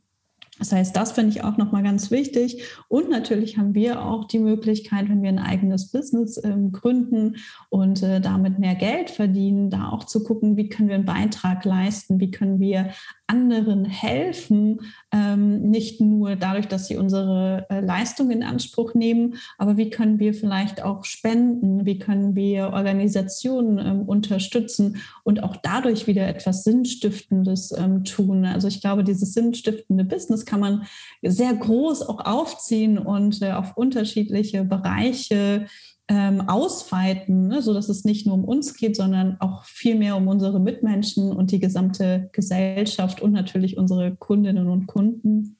Das 0.57 0.71
heißt, 0.71 0.95
das 0.95 1.11
finde 1.11 1.31
ich 1.31 1.43
auch 1.43 1.57
nochmal 1.57 1.83
ganz 1.83 2.11
wichtig. 2.11 2.63
Und 2.87 3.09
natürlich 3.09 3.57
haben 3.57 3.73
wir 3.75 4.01
auch 4.03 4.25
die 4.25 4.39
Möglichkeit, 4.39 5.09
wenn 5.09 5.21
wir 5.21 5.29
ein 5.29 5.39
eigenes 5.39 5.91
Business 5.91 6.41
ähm, 6.43 6.71
gründen 6.71 7.37
und 7.69 8.01
äh, 8.03 8.21
damit 8.21 8.57
mehr 8.57 8.75
Geld 8.75 9.09
verdienen, 9.09 9.69
da 9.69 9.89
auch 9.89 10.05
zu 10.05 10.23
gucken, 10.23 10.55
wie 10.55 10.69
können 10.69 10.87
wir 10.87 10.95
einen 10.95 11.05
Beitrag 11.05 11.65
leisten, 11.65 12.19
wie 12.19 12.31
können 12.31 12.59
wir 12.59 12.91
anderen 13.27 13.85
helfen, 13.85 14.81
ähm, 15.15 15.61
nicht 15.61 16.01
nur 16.01 16.35
dadurch, 16.35 16.67
dass 16.67 16.87
sie 16.87 16.97
unsere 16.97 17.65
äh, 17.69 17.79
Leistung 17.79 18.31
in 18.31 18.43
Anspruch 18.43 18.93
nehmen, 18.93 19.35
aber 19.57 19.77
wie 19.77 19.89
können 19.89 20.19
wir 20.19 20.33
vielleicht 20.33 20.83
auch 20.83 21.05
spenden, 21.05 21.85
wie 21.85 21.99
können 21.99 22.35
wir 22.35 22.73
Organisationen 22.73 23.79
ähm, 23.79 24.01
unterstützen 24.01 24.97
und 25.23 25.41
auch 25.41 25.55
dadurch 25.55 26.05
wieder 26.07 26.27
etwas 26.27 26.63
Sinnstiftendes 26.63 27.71
ähm, 27.77 28.03
tun. 28.03 28.45
Also 28.45 28.67
ich 28.67 28.81
glaube, 28.81 29.05
dieses 29.05 29.33
sinnstiftende 29.33 30.03
Business 30.03 30.45
kann 30.45 30.59
man 30.59 30.83
sehr 31.21 31.53
groß 31.53 32.01
auch 32.01 32.25
aufziehen 32.25 32.97
und 32.97 33.41
äh, 33.41 33.53
auf 33.53 33.77
unterschiedliche 33.77 34.65
Bereiche 34.65 35.67
ähm, 36.07 36.41
ausweiten, 36.47 37.47
ne, 37.47 37.61
sodass 37.61 37.89
es 37.89 38.05
nicht 38.05 38.27
nur 38.27 38.35
um 38.35 38.43
uns 38.43 38.75
geht, 38.75 38.95
sondern 38.95 39.37
auch 39.39 39.65
viel 39.65 39.95
mehr 39.95 40.15
um 40.15 40.27
unsere 40.27 40.59
Mitmenschen 40.59 41.31
und 41.31 41.51
die 41.51 41.59
gesamte 41.59 42.29
Gesellschaft 42.31 43.21
und 43.21 43.31
natürlich 43.31 43.77
unsere 43.77 44.15
Kundinnen 44.15 44.69
und 44.69 44.85
Kunden. 44.85 45.57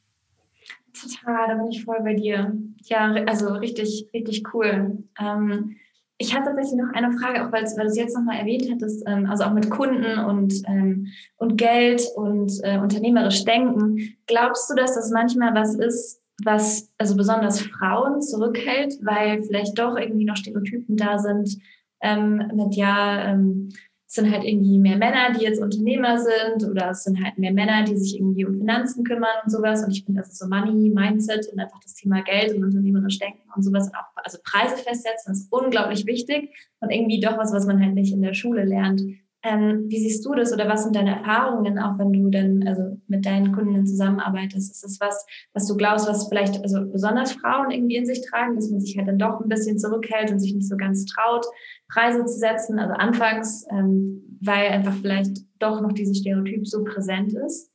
Total, 0.94 1.48
da 1.48 1.56
bin 1.56 1.72
ich 1.72 1.84
voll 1.84 2.02
bei 2.04 2.14
dir. 2.14 2.56
Ja, 2.84 3.12
also 3.28 3.54
richtig, 3.54 4.10
richtig 4.14 4.54
cool. 4.54 5.04
Ähm, 5.20 5.76
ich 6.18 6.34
hatte 6.34 6.46
tatsächlich 6.46 6.80
noch 6.80 6.94
eine 6.94 7.12
Frage, 7.12 7.46
auch 7.46 7.52
weil, 7.52 7.64
du 7.64 7.82
es 7.82 7.98
jetzt 7.98 8.16
nochmal 8.16 8.38
erwähnt 8.38 8.70
hattest, 8.72 9.04
ähm, 9.06 9.26
also 9.30 9.44
auch 9.44 9.54
mit 9.54 9.70
Kunden 9.70 10.20
und, 10.20 10.54
ähm, 10.68 11.08
und 11.38 11.58
Geld 11.58 12.04
und 12.16 12.52
äh, 12.64 12.78
unternehmerisch 12.78 13.44
denken. 13.44 14.16
Glaubst 14.28 14.70
du, 14.70 14.76
dass 14.76 14.96
das 14.96 15.12
manchmal 15.12 15.54
was 15.54 15.76
ist, 15.76 16.22
was 16.44 16.92
also 16.98 17.16
besonders 17.16 17.62
Frauen 17.62 18.22
zurückhält, 18.22 18.96
weil 19.04 19.42
vielleicht 19.44 19.80
doch 19.80 19.98
irgendwie 19.98 20.26
noch 20.26 20.36
Stereotypen 20.36 20.98
da 20.98 21.18
sind 21.18 21.58
ähm, 22.02 22.52
mit 22.54 22.76
ja, 22.76 23.32
ähm, 23.32 23.70
es 24.08 24.14
sind 24.14 24.32
halt 24.32 24.44
irgendwie 24.44 24.78
mehr 24.78 24.98
Männer, 24.98 25.34
die 25.34 25.44
jetzt 25.44 25.60
Unternehmer 25.60 26.20
sind 26.20 26.70
oder 26.70 26.92
es 26.92 27.04
sind 27.04 27.22
halt 27.24 27.38
mehr 27.38 27.52
Männer, 27.52 27.84
die 27.84 27.98
sich 27.98 28.16
irgendwie 28.16 28.46
um 28.46 28.56
Finanzen 28.56 29.04
kümmern 29.04 29.36
und 29.44 29.52
sowas. 29.52 29.84
Und 29.84 29.92
ich 29.92 30.06
finde, 30.06 30.22
das 30.22 30.32
ist 30.32 30.40
so 30.40 30.48
Money, 30.48 30.90
Mindset 30.90 31.48
und 31.52 31.60
einfach 31.60 31.80
das 31.82 31.96
Thema 31.96 32.22
Geld 32.22 32.56
und 32.56 32.64
unternehmerisch 32.64 33.18
denken 33.18 33.42
und 33.56 33.64
sowas 33.64 33.88
und 33.88 33.96
auch 33.96 34.06
also 34.24 34.38
Preise 34.44 34.78
festsetzen 34.78 35.34
ist 35.34 35.52
unglaublich 35.52 36.06
wichtig 36.06 36.50
und 36.80 36.92
irgendwie 36.92 37.20
doch 37.20 37.38
was, 37.38 37.52
was 37.52 37.66
man 37.66 37.82
halt 37.82 37.96
nicht 37.96 38.14
in 38.14 38.22
der 38.22 38.34
Schule 38.34 38.64
lernt. 38.64 39.02
Ähm, 39.48 39.86
wie 39.90 40.00
siehst 40.00 40.26
du 40.26 40.34
das 40.34 40.52
oder 40.52 40.68
was 40.68 40.84
sind 40.84 40.96
deine 40.96 41.18
Erfahrungen, 41.18 41.78
auch 41.78 42.00
wenn 42.00 42.12
du 42.12 42.32
dann 42.32 42.68
also 42.68 42.98
mit 43.08 43.28
deinen 43.28 43.52
Kunden 43.52 43.86
zusammenarbeitest? 43.86 44.72
Ist 44.72 44.84
das 44.84 45.00
was, 45.00 45.24
was 45.54 45.68
du 45.68 45.78
glaubst, 45.78 46.08
was 46.08 46.28
vielleicht 46.28 46.60
also 46.64 46.84
besonders 46.92 47.34
Frauen 47.34 47.70
irgendwie 47.70 47.98
in 47.98 48.08
sich 48.08 48.22
tragen, 48.28 48.56
dass 48.56 48.72
man 48.72 48.82
sich 48.82 48.98
halt 48.98 49.08
dann 49.08 49.20
doch 49.20 49.40
ein 49.40 49.48
bisschen 49.48 49.78
zurückhält 49.78 50.32
und 50.32 50.40
sich 50.40 50.56
nicht 50.56 50.68
so 50.68 50.76
ganz 50.78 51.06
traut, 51.06 51.46
Preise 51.94 52.26
zu 52.26 52.40
setzen, 52.40 52.80
also 52.80 52.96
anfangs, 52.96 53.68
ähm, 53.70 54.40
weil 54.42 54.70
einfach 54.70 54.96
vielleicht 54.96 55.38
doch 55.60 55.80
noch 55.80 55.94
dieses 55.94 56.18
Stereotyp 56.18 56.68
so 56.68 56.84
präsent 56.84 57.34
ist? 57.34 57.70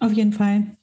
Auf 0.00 0.12
jeden 0.12 0.34
Fall. 0.34 0.76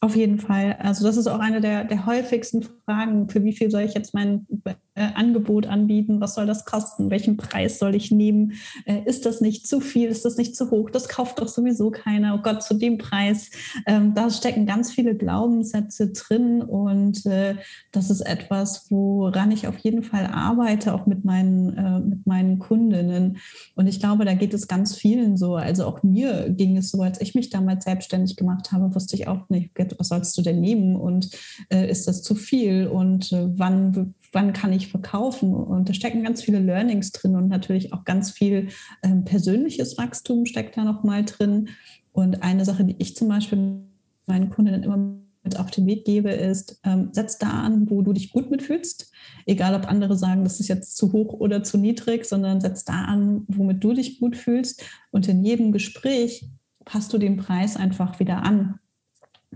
Auf 0.00 0.16
jeden 0.16 0.38
Fall. 0.38 0.78
Also 0.80 1.06
das 1.06 1.18
ist 1.18 1.26
auch 1.26 1.40
eine 1.40 1.60
der, 1.60 1.84
der 1.84 2.06
häufigsten 2.06 2.62
Fragen. 2.90 3.28
Für 3.28 3.44
wie 3.44 3.52
viel 3.52 3.70
soll 3.70 3.82
ich 3.82 3.94
jetzt 3.94 4.14
mein 4.14 4.46
äh, 4.94 5.08
Angebot 5.14 5.66
anbieten? 5.66 6.20
Was 6.20 6.34
soll 6.34 6.46
das 6.46 6.64
kosten? 6.64 7.10
Welchen 7.10 7.36
Preis 7.36 7.78
soll 7.78 7.94
ich 7.94 8.10
nehmen? 8.10 8.54
Äh, 8.84 9.02
ist 9.04 9.26
das 9.26 9.40
nicht 9.40 9.66
zu 9.66 9.80
viel? 9.80 10.08
Ist 10.08 10.24
das 10.24 10.36
nicht 10.36 10.56
zu 10.56 10.70
hoch? 10.70 10.90
Das 10.90 11.08
kauft 11.08 11.38
doch 11.40 11.48
sowieso 11.48 11.90
keiner. 11.90 12.34
Oh 12.34 12.42
Gott, 12.42 12.62
zu 12.62 12.74
dem 12.74 12.98
Preis. 12.98 13.50
Ähm, 13.86 14.14
da 14.14 14.30
stecken 14.30 14.66
ganz 14.66 14.90
viele 14.90 15.14
Glaubenssätze 15.14 16.08
drin 16.08 16.62
und 16.62 17.24
äh, 17.26 17.54
das 17.92 18.10
ist 18.10 18.22
etwas, 18.22 18.90
woran 18.90 19.52
ich 19.52 19.68
auf 19.68 19.78
jeden 19.78 20.02
Fall 20.02 20.26
arbeite, 20.26 20.92
auch 20.92 21.06
mit 21.06 21.24
meinen, 21.24 21.76
äh, 21.76 22.00
mit 22.00 22.26
meinen 22.26 22.58
Kundinnen. 22.58 23.38
Und 23.76 23.86
ich 23.86 24.00
glaube, 24.00 24.24
da 24.24 24.34
geht 24.34 24.54
es 24.54 24.66
ganz 24.66 24.96
vielen 24.96 25.36
so. 25.36 25.54
Also 25.54 25.84
auch 25.86 26.02
mir 26.02 26.50
ging 26.50 26.76
es 26.76 26.90
so, 26.90 27.02
als 27.02 27.20
ich 27.20 27.34
mich 27.34 27.50
damals 27.50 27.84
selbstständig 27.84 28.36
gemacht 28.36 28.72
habe, 28.72 28.92
wusste 28.94 29.14
ich 29.14 29.28
auch 29.28 29.48
nicht, 29.48 29.70
was 29.98 30.08
sollst 30.08 30.36
du 30.36 30.42
denn 30.42 30.60
nehmen 30.60 30.96
und 30.96 31.30
äh, 31.72 31.88
ist 31.88 32.08
das 32.08 32.22
zu 32.22 32.34
viel 32.34 32.79
und 32.86 33.32
äh, 33.32 33.48
wann, 33.56 34.14
wann 34.32 34.52
kann 34.52 34.72
ich 34.72 34.88
verkaufen? 34.88 35.54
Und 35.54 35.88
da 35.88 35.94
stecken 35.94 36.22
ganz 36.22 36.42
viele 36.42 36.58
Learnings 36.58 37.12
drin 37.12 37.36
und 37.36 37.48
natürlich 37.48 37.92
auch 37.92 38.04
ganz 38.04 38.30
viel 38.30 38.68
ähm, 39.02 39.24
persönliches 39.24 39.98
Wachstum 39.98 40.46
steckt 40.46 40.76
da 40.76 40.84
nochmal 40.84 41.24
drin. 41.24 41.68
Und 42.12 42.42
eine 42.42 42.64
Sache, 42.64 42.84
die 42.84 42.96
ich 42.98 43.16
zum 43.16 43.28
Beispiel 43.28 43.80
meinen 44.26 44.50
Kundinnen 44.50 44.82
immer 44.82 45.20
mit 45.42 45.58
auf 45.58 45.70
den 45.70 45.86
Weg 45.86 46.04
gebe, 46.04 46.30
ist, 46.30 46.80
ähm, 46.84 47.08
setz 47.12 47.38
da 47.38 47.48
an, 47.48 47.88
wo 47.88 48.02
du 48.02 48.12
dich 48.12 48.32
gut 48.32 48.50
mitfühlst. 48.50 49.10
Egal, 49.46 49.74
ob 49.74 49.88
andere 49.88 50.16
sagen, 50.16 50.44
das 50.44 50.60
ist 50.60 50.68
jetzt 50.68 50.96
zu 50.96 51.12
hoch 51.12 51.32
oder 51.32 51.62
zu 51.62 51.78
niedrig, 51.78 52.26
sondern 52.26 52.60
setz 52.60 52.84
da 52.84 53.04
an, 53.04 53.44
womit 53.48 53.82
du 53.82 53.92
dich 53.92 54.20
gut 54.20 54.36
fühlst. 54.36 54.84
Und 55.10 55.28
in 55.28 55.42
jedem 55.42 55.72
Gespräch 55.72 56.50
passt 56.84 57.12
du 57.12 57.18
den 57.18 57.36
Preis 57.36 57.76
einfach 57.76 58.20
wieder 58.20 58.42
an. 58.42 58.78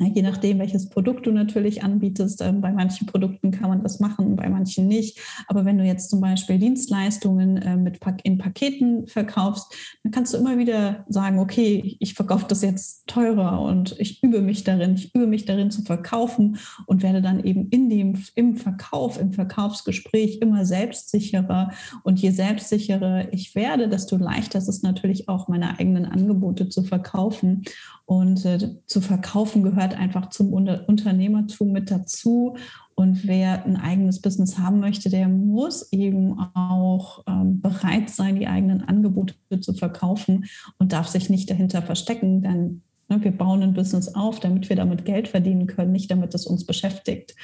Je 0.00 0.22
nachdem, 0.22 0.58
welches 0.58 0.88
Produkt 0.88 1.24
du 1.24 1.30
natürlich 1.30 1.84
anbietest. 1.84 2.42
Ähm, 2.42 2.60
bei 2.60 2.72
manchen 2.72 3.06
Produkten 3.06 3.52
kann 3.52 3.68
man 3.68 3.84
das 3.84 4.00
machen, 4.00 4.34
bei 4.34 4.48
manchen 4.48 4.88
nicht. 4.88 5.20
Aber 5.46 5.64
wenn 5.64 5.78
du 5.78 5.84
jetzt 5.84 6.10
zum 6.10 6.20
Beispiel 6.20 6.58
Dienstleistungen 6.58 7.58
äh, 7.58 7.76
mit 7.76 8.00
in 8.24 8.36
Paketen 8.38 9.06
verkaufst, 9.06 9.72
dann 10.02 10.10
kannst 10.10 10.34
du 10.34 10.38
immer 10.38 10.58
wieder 10.58 11.04
sagen, 11.08 11.38
okay, 11.38 11.96
ich 12.00 12.14
verkaufe 12.14 12.46
das 12.48 12.62
jetzt 12.62 13.06
teurer 13.06 13.62
und 13.62 13.94
ich 14.00 14.20
übe 14.24 14.40
mich 14.40 14.64
darin, 14.64 14.94
ich 14.94 15.14
übe 15.14 15.28
mich 15.28 15.44
darin 15.44 15.70
zu 15.70 15.82
verkaufen 15.82 16.58
und 16.86 17.04
werde 17.04 17.22
dann 17.22 17.44
eben 17.44 17.68
in 17.68 17.88
dem, 17.88 18.20
im 18.34 18.56
Verkauf, 18.56 19.20
im 19.20 19.32
Verkaufsgespräch 19.32 20.38
immer 20.40 20.64
selbstsicherer. 20.64 21.70
Und 22.02 22.20
je 22.20 22.30
selbstsicherer 22.30 23.32
ich 23.32 23.54
werde, 23.54 23.88
desto 23.88 24.16
leichter 24.16 24.58
ist 24.58 24.68
es 24.68 24.82
natürlich 24.82 25.28
auch, 25.28 25.46
meine 25.46 25.78
eigenen 25.78 26.04
Angebote 26.04 26.68
zu 26.68 26.82
verkaufen. 26.82 27.62
Und 28.06 28.44
äh, 28.44 28.58
zu 28.86 29.00
verkaufen 29.00 29.62
gehört 29.62 29.94
einfach 29.94 30.28
zum 30.30 30.52
Unter 30.52 30.88
Unternehmertum 30.88 31.72
mit 31.72 31.90
dazu. 31.90 32.56
Und 32.94 33.26
wer 33.26 33.64
ein 33.64 33.76
eigenes 33.76 34.20
Business 34.20 34.58
haben 34.58 34.78
möchte, 34.78 35.10
der 35.10 35.28
muss 35.28 35.90
eben 35.90 36.38
auch 36.54 37.24
ähm, 37.26 37.60
bereit 37.60 38.10
sein, 38.10 38.36
die 38.36 38.46
eigenen 38.46 38.82
Angebote 38.82 39.34
zu 39.60 39.72
verkaufen 39.72 40.44
und 40.78 40.92
darf 40.92 41.08
sich 41.08 41.28
nicht 41.28 41.50
dahinter 41.50 41.82
verstecken, 41.82 42.42
denn 42.42 42.82
wir 43.08 43.30
bauen 43.30 43.62
ein 43.62 43.74
Business 43.74 44.14
auf, 44.14 44.40
damit 44.40 44.68
wir 44.68 44.76
damit 44.76 45.04
Geld 45.04 45.28
verdienen 45.28 45.66
können, 45.66 45.92
nicht 45.92 46.10
damit 46.10 46.34
es 46.34 46.46
uns 46.46 46.64
beschäftigt 46.64 47.34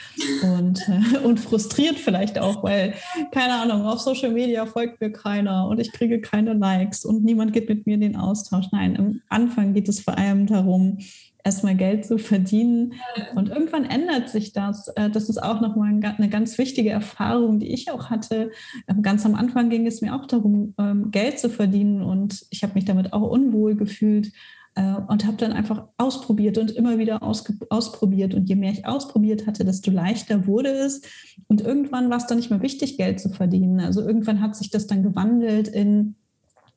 und, 0.42 0.88
äh, 0.88 1.18
und 1.18 1.38
frustriert 1.38 1.96
vielleicht 1.96 2.38
auch, 2.38 2.62
weil, 2.62 2.94
keine 3.30 3.54
Ahnung, 3.54 3.82
auf 3.86 4.00
Social 4.00 4.30
Media 4.30 4.66
folgt 4.66 5.00
mir 5.00 5.12
keiner 5.12 5.68
und 5.68 5.80
ich 5.80 5.92
kriege 5.92 6.20
keine 6.20 6.54
Likes 6.54 7.04
und 7.04 7.24
niemand 7.24 7.52
geht 7.52 7.68
mit 7.68 7.86
mir 7.86 7.94
in 7.94 8.00
den 8.00 8.16
Austausch. 8.16 8.66
Nein, 8.72 8.98
am 8.98 9.20
Anfang 9.28 9.74
geht 9.74 9.88
es 9.88 10.00
vor 10.00 10.16
allem 10.16 10.46
darum, 10.46 10.98
erstmal 11.44 11.74
Geld 11.74 12.04
zu 12.04 12.18
verdienen. 12.18 12.94
Und 13.34 13.48
irgendwann 13.48 13.84
ändert 13.84 14.28
sich 14.28 14.52
das. 14.52 14.88
Äh, 14.88 15.10
das 15.10 15.28
ist 15.28 15.42
auch 15.42 15.60
nochmal 15.60 15.98
eine 16.02 16.28
ganz 16.28 16.58
wichtige 16.58 16.90
Erfahrung, 16.90 17.58
die 17.58 17.72
ich 17.72 17.90
auch 17.90 18.10
hatte. 18.10 18.50
Ähm, 18.88 19.02
ganz 19.02 19.24
am 19.26 19.34
Anfang 19.34 19.70
ging 19.70 19.86
es 19.86 20.00
mir 20.00 20.14
auch 20.14 20.26
darum, 20.26 20.74
ähm, 20.78 21.10
Geld 21.10 21.38
zu 21.38 21.48
verdienen 21.48 22.02
und 22.02 22.44
ich 22.50 22.62
habe 22.62 22.74
mich 22.74 22.84
damit 22.84 23.12
auch 23.12 23.22
unwohl 23.22 23.74
gefühlt 23.76 24.32
und 24.76 25.26
habe 25.26 25.36
dann 25.36 25.52
einfach 25.52 25.88
ausprobiert 25.96 26.56
und 26.56 26.70
immer 26.70 26.98
wieder 26.98 27.22
ausprobiert. 27.22 28.34
Und 28.34 28.48
je 28.48 28.54
mehr 28.54 28.72
ich 28.72 28.86
ausprobiert 28.86 29.46
hatte, 29.46 29.64
desto 29.64 29.90
leichter 29.90 30.46
wurde 30.46 30.70
es. 30.70 31.02
Und 31.48 31.60
irgendwann 31.60 32.08
war 32.08 32.18
es 32.18 32.26
dann 32.26 32.38
nicht 32.38 32.50
mehr 32.50 32.62
wichtig, 32.62 32.96
Geld 32.96 33.18
zu 33.18 33.30
verdienen. 33.30 33.80
Also 33.80 34.00
irgendwann 34.00 34.40
hat 34.40 34.54
sich 34.54 34.70
das 34.70 34.86
dann 34.86 35.02
gewandelt 35.02 35.66
in, 35.66 36.14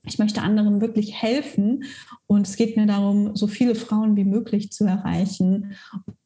ich 0.06 0.18
möchte 0.18 0.42
anderen 0.42 0.82
wirklich 0.82 1.22
helfen. 1.22 1.84
Und 2.26 2.48
es 2.48 2.56
geht 2.56 2.76
mir 2.76 2.88
darum, 2.88 3.36
so 3.36 3.46
viele 3.48 3.76
Frauen 3.76 4.16
wie 4.16 4.26
möglich 4.26 4.72
zu 4.72 4.86
erreichen 4.86 5.74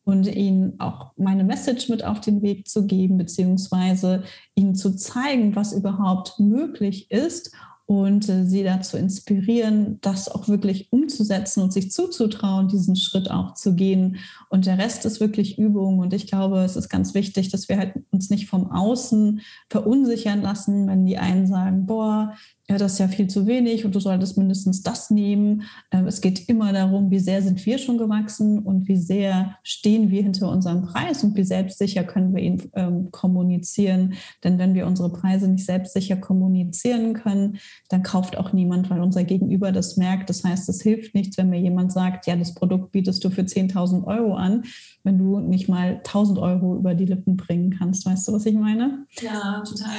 und 0.06 0.26
ihnen 0.26 0.80
auch 0.80 1.12
meine 1.18 1.44
Message 1.44 1.90
mit 1.90 2.04
auf 2.04 2.22
den 2.22 2.42
Weg 2.42 2.70
zu 2.70 2.88
geben, 2.88 3.18
beziehungsweise 3.18 4.24
ihnen 4.56 4.74
zu 4.74 4.96
zeigen, 4.96 5.56
was 5.58 5.74
überhaupt 5.74 6.40
möglich 6.40 7.12
ist 7.12 7.52
und 7.88 8.28
äh, 8.28 8.44
sie 8.44 8.64
dazu 8.64 8.98
inspirieren, 8.98 9.98
das 10.02 10.28
auch 10.28 10.50
wirklich 10.50 10.92
umzusetzen 10.92 11.64
und 11.64 11.72
sich 11.72 11.90
zuzutrauen, 11.90 12.68
diesen 12.68 12.98
Schritt 12.98 13.32
auch 13.32 13.54
zu 13.54 13.76
gehen. 13.76 14.18
Und 14.50 14.66
der 14.66 14.78
Rest 14.78 15.06
ist 15.06 15.22
wirklich 15.22 15.58
Übung. 15.58 16.00
Und 16.00 16.14
ich 16.14 16.28
glaube, 16.28 16.60
es 16.60 16.76
ist 16.76 16.90
ganz 16.90 17.14
wichtig, 17.14 17.48
dass 17.50 17.70
wir 17.70 17.78
halt 17.78 17.94
uns 18.12 18.30
nicht 18.30 18.50
vom 18.50 18.70
Außen 18.72 19.40
verunsichern 19.70 20.42
lassen, 20.42 20.88
wenn 20.88 21.06
die 21.06 21.18
einen 21.18 21.48
sagen, 21.48 21.86
boah, 21.86 22.34
ja, 22.70 22.78
das 22.78 22.94
ist 22.94 23.00
ja 23.00 23.08
viel 23.08 23.28
zu 23.28 23.48
wenig 23.48 23.86
und 23.86 23.96
du 23.96 24.02
solltest 24.02 24.38
mindestens 24.38 24.84
das 24.84 25.10
nehmen. 25.10 25.64
Ähm, 25.92 26.06
es 26.06 26.20
geht 26.20 26.50
immer 26.50 26.74
darum, 26.74 27.10
wie 27.12 27.20
sehr 27.20 27.42
sind 27.42 27.66
wir 27.66 27.78
schon 27.78 27.98
gewachsen 27.98 28.60
und 28.60 28.90
wie 28.90 28.98
sehr 28.98 29.56
stehen 29.64 30.12
wir 30.12 30.22
hinter 30.22 30.52
unserem 30.52 30.82
Preis 30.82 31.24
und 31.24 31.38
wie 31.38 31.46
selbstsicher 31.46 32.04
können 32.04 32.36
wir 32.36 32.44
ihn 32.44 32.70
ähm, 32.74 33.10
kommunizieren. 33.12 34.16
Denn 34.44 34.58
wenn 34.58 34.74
wir 34.74 34.86
unsere 34.86 35.14
Preise 35.14 35.48
nicht 35.48 35.66
selbstsicher 35.66 36.18
kommunizieren 36.18 37.14
können, 37.14 37.60
dann 37.88 38.04
kauft 38.04 38.38
auch 38.38 38.52
niemand, 38.52 38.90
weil 38.90 39.00
unser 39.00 39.24
Gegenüber 39.24 39.72
das 39.72 39.96
merkt. 39.96 40.30
Das 40.30 40.44
heißt, 40.44 40.68
es 40.68 40.82
hilft 40.82 41.16
nichts, 41.16 41.38
wenn 41.38 41.50
mir 41.50 41.62
jemand 41.62 41.94
sagt, 41.94 42.28
ja, 42.28 42.36
das 42.36 42.54
Produkt 42.54 42.92
bietest 42.92 43.24
du 43.24 43.30
für 43.30 43.44
10.000 43.44 44.04
Euro 44.06 44.34
an, 44.34 44.66
wenn 45.04 45.18
du 45.18 45.40
nicht 45.40 45.70
mal 45.70 46.02
1.000 46.04 46.42
Euro 46.42 46.76
über 46.76 46.96
die 46.96 47.06
Lippen 47.06 47.38
bringen 47.38 47.70
kannst. 47.78 48.06
Weißt 48.06 48.28
du, 48.28 48.34
was 48.34 48.46
ich 48.46 48.56
meine? 48.56 49.06
Ja, 49.22 49.64
total. 49.66 49.94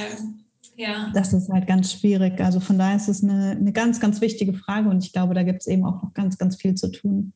Ja. 0.79 1.11
Das 1.13 1.33
ist 1.33 1.49
halt 1.49 1.67
ganz 1.67 1.91
schwierig. 1.91 2.39
Also 2.39 2.61
von 2.61 2.77
daher 2.77 2.95
ist 2.95 3.09
es 3.09 3.21
eine, 3.21 3.51
eine 3.51 3.73
ganz, 3.73 3.99
ganz 3.99 4.21
wichtige 4.21 4.53
Frage 4.53 4.87
und 4.89 5.03
ich 5.03 5.11
glaube, 5.11 5.33
da 5.33 5.43
gibt 5.43 5.59
es 5.59 5.67
eben 5.67 5.83
auch 5.83 6.01
noch 6.01 6.13
ganz, 6.13 6.37
ganz 6.37 6.55
viel 6.55 6.75
zu 6.75 6.89
tun. 6.89 7.33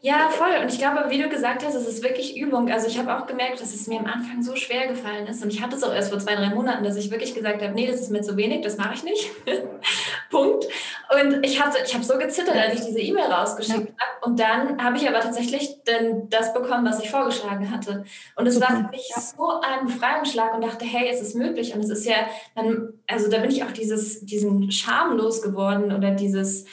Ja, 0.00 0.28
voll. 0.30 0.62
Und 0.62 0.72
ich 0.72 0.78
glaube, 0.78 1.06
wie 1.08 1.20
du 1.20 1.28
gesagt 1.28 1.64
hast, 1.64 1.74
es 1.74 1.86
ist 1.88 2.02
wirklich 2.04 2.36
Übung. 2.36 2.70
Also 2.70 2.86
ich 2.86 2.98
habe 2.98 3.16
auch 3.16 3.26
gemerkt, 3.26 3.60
dass 3.60 3.74
es 3.74 3.88
mir 3.88 3.98
am 3.98 4.06
Anfang 4.06 4.42
so 4.42 4.54
schwer 4.54 4.86
gefallen 4.86 5.26
ist. 5.26 5.42
Und 5.42 5.52
ich 5.52 5.60
hatte 5.60 5.74
es 5.74 5.82
auch 5.82 5.92
erst 5.92 6.10
vor 6.10 6.20
zwei, 6.20 6.36
drei 6.36 6.50
Monaten, 6.50 6.84
dass 6.84 6.96
ich 6.96 7.10
wirklich 7.10 7.34
gesagt 7.34 7.62
habe, 7.62 7.74
nee, 7.74 7.86
das 7.86 8.00
ist 8.00 8.10
mir 8.10 8.22
zu 8.22 8.36
wenig, 8.36 8.62
das 8.62 8.76
mache 8.76 8.94
ich 8.94 9.02
nicht. 9.02 9.30
Punkt. 10.30 10.66
Und 11.10 11.44
ich 11.44 11.60
hatte, 11.60 11.78
ich 11.84 11.94
habe 11.94 12.04
so 12.04 12.16
gezittert, 12.16 12.54
als 12.54 12.74
ich 12.74 12.86
diese 12.86 13.00
E-Mail 13.00 13.24
rausgeschickt 13.24 13.88
ja. 13.88 14.06
habe. 14.06 14.26
Und 14.26 14.38
dann 14.38 14.82
habe 14.82 14.96
ich 14.96 15.08
aber 15.08 15.20
tatsächlich 15.20 15.82
denn 15.84 16.28
das 16.28 16.52
bekommen, 16.52 16.86
was 16.86 17.02
ich 17.02 17.10
vorgeschlagen 17.10 17.70
hatte. 17.72 18.04
Und 18.36 18.46
es 18.46 18.54
Super. 18.54 18.68
war 18.68 18.76
für 18.76 18.90
mich 18.90 19.12
so 19.16 19.60
ein 19.60 19.86
Befreiungsschlag 19.86 20.54
und 20.54 20.62
dachte, 20.62 20.84
hey, 20.84 21.08
es 21.10 21.20
ist 21.20 21.34
möglich. 21.34 21.74
Und 21.74 21.80
es 21.80 21.90
ist 21.90 22.06
ja, 22.06 22.16
dann, 22.54 22.92
also 23.06 23.28
da 23.30 23.38
bin 23.38 23.50
ich 23.50 23.64
auch 23.64 23.72
dieses, 23.72 24.24
diesen 24.24 24.70
Charme 24.70 25.16
losgeworden 25.16 25.92
oder 25.92 26.12
dieses 26.12 26.66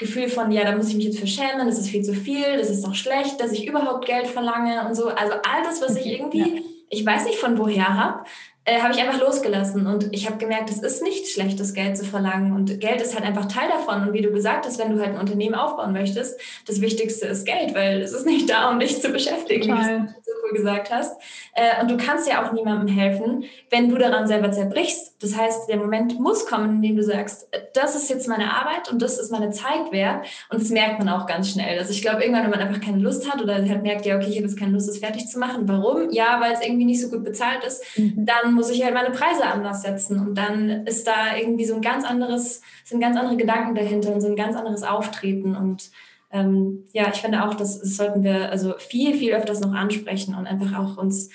Gefühl 0.00 0.30
von, 0.30 0.50
ja, 0.50 0.64
da 0.64 0.74
muss 0.74 0.88
ich 0.88 0.96
mich 0.96 1.04
jetzt 1.04 1.20
für 1.20 1.26
schämen, 1.26 1.66
das 1.66 1.78
ist 1.78 1.90
viel 1.90 2.02
zu 2.02 2.14
viel, 2.14 2.56
das 2.56 2.70
ist 2.70 2.84
doch 2.84 2.94
schlecht, 2.94 3.38
dass 3.38 3.52
ich 3.52 3.66
überhaupt 3.66 4.06
Geld 4.06 4.26
verlange 4.26 4.88
und 4.88 4.94
so. 4.94 5.08
Also 5.08 5.34
all 5.34 5.62
das, 5.62 5.82
was 5.82 5.94
ich 5.94 6.06
irgendwie, 6.06 6.38
ja. 6.38 6.62
ich 6.88 7.04
weiß 7.04 7.26
nicht 7.26 7.38
von 7.38 7.58
woher 7.58 7.94
habe, 7.94 8.24
äh, 8.64 8.80
habe 8.80 8.94
ich 8.94 9.00
einfach 9.00 9.20
losgelassen 9.20 9.86
und 9.86 10.08
ich 10.12 10.26
habe 10.26 10.38
gemerkt, 10.38 10.70
es 10.70 10.82
ist 10.82 11.02
nicht 11.02 11.28
schlecht, 11.28 11.60
das 11.60 11.74
Geld 11.74 11.98
zu 11.98 12.06
verlangen 12.06 12.52
und 12.54 12.80
Geld 12.80 13.02
ist 13.02 13.14
halt 13.14 13.26
einfach 13.26 13.44
Teil 13.44 13.68
davon 13.68 14.08
und 14.08 14.14
wie 14.14 14.22
du 14.22 14.32
gesagt 14.32 14.64
hast, 14.64 14.78
wenn 14.78 14.96
du 14.96 15.00
halt 15.00 15.14
ein 15.14 15.20
Unternehmen 15.20 15.54
aufbauen 15.54 15.92
möchtest, 15.92 16.40
das 16.66 16.80
Wichtigste 16.80 17.26
ist 17.26 17.44
Geld, 17.44 17.74
weil 17.74 18.00
es 18.00 18.12
ist 18.12 18.24
nicht 18.24 18.48
da, 18.48 18.70
um 18.70 18.80
dich 18.80 19.02
zu 19.02 19.10
beschäftigen, 19.10 19.68
Total. 19.68 20.02
wie 20.02 20.06
du 20.06 20.14
so 20.24 20.32
cool 20.44 20.56
gesagt 20.56 20.90
hast 20.90 21.20
äh, 21.54 21.82
und 21.82 21.90
du 21.90 21.98
kannst 21.98 22.26
ja 22.26 22.42
auch 22.42 22.52
niemandem 22.52 22.88
helfen, 22.88 23.44
wenn 23.68 23.90
du 23.90 23.98
daran 23.98 24.26
selber 24.26 24.50
zerbrichst. 24.50 25.09
Das 25.20 25.36
heißt, 25.36 25.68
der 25.68 25.76
Moment 25.76 26.18
muss 26.18 26.46
kommen, 26.46 26.76
in 26.76 26.82
dem 26.82 26.96
du 26.96 27.02
sagst, 27.02 27.48
das 27.74 27.94
ist 27.94 28.08
jetzt 28.08 28.26
meine 28.26 28.54
Arbeit 28.54 28.90
und 28.90 29.02
das 29.02 29.18
ist 29.18 29.30
meine 29.30 29.50
Zeit 29.50 29.92
wert 29.92 30.24
und 30.48 30.62
das 30.62 30.70
merkt 30.70 30.98
man 30.98 31.10
auch 31.10 31.26
ganz 31.26 31.50
schnell. 31.50 31.78
Also 31.78 31.92
ich 31.92 32.00
glaube, 32.00 32.22
irgendwann, 32.22 32.44
wenn 32.44 32.58
man 32.58 32.60
einfach 32.60 32.80
keine 32.80 32.98
Lust 32.98 33.30
hat 33.30 33.42
oder 33.42 33.54
halt 33.54 33.82
merkt, 33.82 34.06
ja, 34.06 34.16
okay, 34.16 34.28
ich 34.30 34.36
habe 34.36 34.46
jetzt 34.46 34.58
keine 34.58 34.72
Lust, 34.72 34.88
das 34.88 34.98
fertig 34.98 35.26
zu 35.28 35.38
machen. 35.38 35.68
Warum? 35.68 36.10
Ja, 36.10 36.40
weil 36.40 36.52
es 36.52 36.62
irgendwie 36.62 36.86
nicht 36.86 37.02
so 37.02 37.10
gut 37.10 37.22
bezahlt 37.22 37.64
ist. 37.64 37.84
Mhm. 37.98 38.24
Dann 38.24 38.54
muss 38.54 38.70
ich 38.70 38.82
halt 38.82 38.94
meine 38.94 39.10
Preise 39.10 39.44
anders 39.44 39.82
setzen. 39.82 40.18
Und 40.18 40.36
dann 40.36 40.86
ist 40.86 41.06
da 41.06 41.36
irgendwie 41.36 41.66
so 41.66 41.74
ein 41.74 41.82
ganz 41.82 42.04
anderes, 42.06 42.62
sind 42.84 43.00
ganz 43.00 43.18
andere 43.18 43.36
Gedanken 43.36 43.74
dahinter 43.74 44.14
und 44.14 44.22
so 44.22 44.28
ein 44.28 44.36
ganz 44.36 44.56
anderes 44.56 44.82
Auftreten. 44.82 45.54
Und 45.54 45.90
ähm, 46.32 46.84
ja, 46.92 47.08
ich 47.12 47.20
finde 47.20 47.44
auch, 47.44 47.54
das, 47.54 47.74
sollten 47.80 48.22
wir 48.22 48.50
also 48.50 48.74
viel, 48.78 49.14
viel 49.14 49.32
öfters 49.32 49.60
noch 49.60 49.72
ansprechen 49.72 50.34
und 50.34 50.46
einfach 50.46 50.78
auch 50.78 50.96
uns 50.96 51.28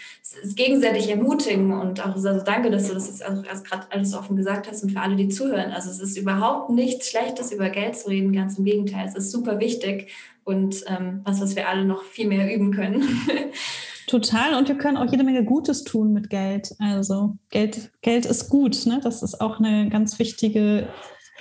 gegenseitig 0.55 1.09
ermutigen. 1.09 1.73
Und 1.73 1.99
auch 2.01 2.15
also 2.15 2.41
danke, 2.45 2.71
dass 2.71 2.87
du 2.87 2.93
das 2.93 3.07
jetzt 3.07 3.23
also 3.23 3.63
gerade 3.63 3.87
alles 3.89 4.13
offen 4.13 4.37
gesagt 4.37 4.69
hast 4.69 4.83
und 4.83 4.91
für 4.91 5.01
alle, 5.01 5.17
die 5.17 5.27
zuhören. 5.27 5.71
Also 5.71 5.89
es 5.89 5.99
ist 5.99 6.17
überhaupt 6.17 6.69
nichts 6.69 7.09
Schlechtes, 7.09 7.51
über 7.51 7.69
Geld 7.69 7.97
zu 7.97 8.07
reden, 8.07 8.31
ganz 8.31 8.57
im 8.57 8.63
Gegenteil. 8.63 9.05
Es 9.07 9.15
ist 9.15 9.31
super 9.31 9.59
wichtig 9.59 10.11
und 10.45 10.83
ähm, 10.87 11.21
was, 11.25 11.41
was 11.41 11.55
wir 11.57 11.67
alle 11.67 11.83
noch 11.83 12.03
viel 12.03 12.27
mehr 12.27 12.53
üben 12.53 12.71
können. 12.71 13.03
Total. 14.07 14.53
Und 14.53 14.67
wir 14.67 14.77
können 14.77 14.97
auch 14.97 15.11
jede 15.11 15.23
Menge 15.23 15.43
Gutes 15.43 15.83
tun 15.83 16.13
mit 16.13 16.29
Geld. 16.29 16.75
Also 16.79 17.35
Geld, 17.49 17.91
Geld 18.01 18.25
ist 18.25 18.49
gut. 18.49 18.85
Ne? 18.85 19.01
Das 19.03 19.23
ist 19.23 19.41
auch 19.41 19.59
eine 19.59 19.89
ganz 19.89 20.19
wichtige, 20.19 20.87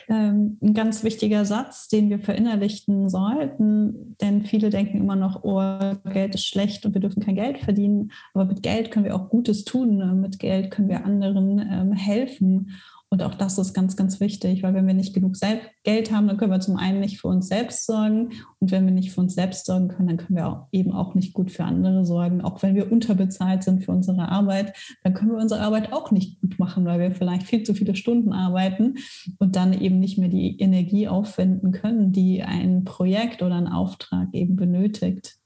ähm, 0.09 0.59
ein 0.63 0.75
ganz 0.75 1.05
wichtiger 1.05 1.45
Satz, 1.45 1.89
den 1.89 2.11
wir 2.11 2.19
verinnerlichten 2.19 3.09
sollten. 3.09 4.17
Denn 4.21 4.45
viele 4.45 4.71
denken 4.71 4.99
immer 4.99 5.17
noch, 5.17 5.45
oh, 5.45 5.95
Geld 6.13 6.35
ist 6.35 6.47
schlecht 6.47 6.85
und 6.87 6.95
wir 6.95 7.01
dürfen 7.01 7.23
kein 7.23 7.37
Geld 7.37 7.59
verdienen. 7.59 8.13
Aber 8.33 8.45
mit 8.45 8.63
Geld 8.63 8.91
können 8.91 9.05
wir 9.05 9.17
auch 9.17 9.29
Gutes 9.29 9.65
tun. 9.65 9.97
Ne? 9.97 10.15
Mit 10.15 10.39
Geld 10.39 10.71
können 10.71 10.89
wir 10.89 11.05
anderen 11.05 11.59
ähm, 11.59 11.93
helfen. 11.93 12.73
Und 13.15 13.23
auch 13.23 13.37
das 13.37 13.59
ist 13.59 13.75
ganz, 13.75 13.95
ganz 13.95 14.19
wichtig, 14.19 14.65
weil 14.65 14.75
wenn 14.75 14.89
wir 14.89 14.93
nicht 14.93 15.15
genug 15.15 15.37
Geld 15.85 16.11
haben, 16.11 16.27
dann 16.27 16.37
können 16.37 16.51
wir 16.51 16.59
zum 16.59 16.77
einen 16.77 16.99
nicht 16.99 17.21
für 17.21 17.29
uns 17.29 17.47
selbst 17.47 17.87
sorgen. 17.87 18.33
Und 18.59 18.73
wenn 18.73 18.87
wir 18.87 18.93
nicht 18.93 19.13
für 19.13 19.21
uns 19.21 19.37
selbst 19.37 19.67
sorgen 19.67 19.87
können, 19.87 20.09
dann 20.09 20.17
können 20.17 20.37
wir 20.37 20.49
auch 20.49 20.67
eben 20.73 20.91
auch 20.91 21.15
nicht 21.15 21.33
gut 21.33 21.53
für 21.53 21.63
andere 21.63 22.05
sorgen. 22.05 22.41
Auch 22.41 22.61
wenn 22.65 22.75
wir 22.75 22.91
unterbezahlt 22.91 23.63
sind 23.63 23.85
für 23.85 23.93
unsere 23.93 24.31
Arbeit, 24.31 24.75
dann 25.05 25.15
können 25.15 25.31
wir 25.31 25.39
unsere 25.39 25.61
Arbeit 25.61 25.93
auch 25.93 26.11
nicht 26.11 26.41
gut 26.41 26.59
machen, 26.59 26.87
weil 26.87 26.99
wir 26.99 27.13
vielleicht 27.13 27.47
viel 27.47 27.63
zu 27.63 27.75
viele 27.75 27.95
Stunden 27.95 28.33
arbeiten 28.33 28.97
und 29.39 29.55
dann 29.55 29.81
eben 29.81 30.01
nicht 30.01 30.19
mehr 30.19 30.29
die 30.29 30.59
Energie 30.59 31.07
aufwenden 31.07 31.71
können, 31.71 32.11
die 32.11 32.43
ein 32.43 32.83
Projekt 32.83 33.43
oder 33.43 33.55
ein 33.55 33.69
Auftrag 33.69 34.27
eben 34.33 34.57
benötigt. 34.57 35.39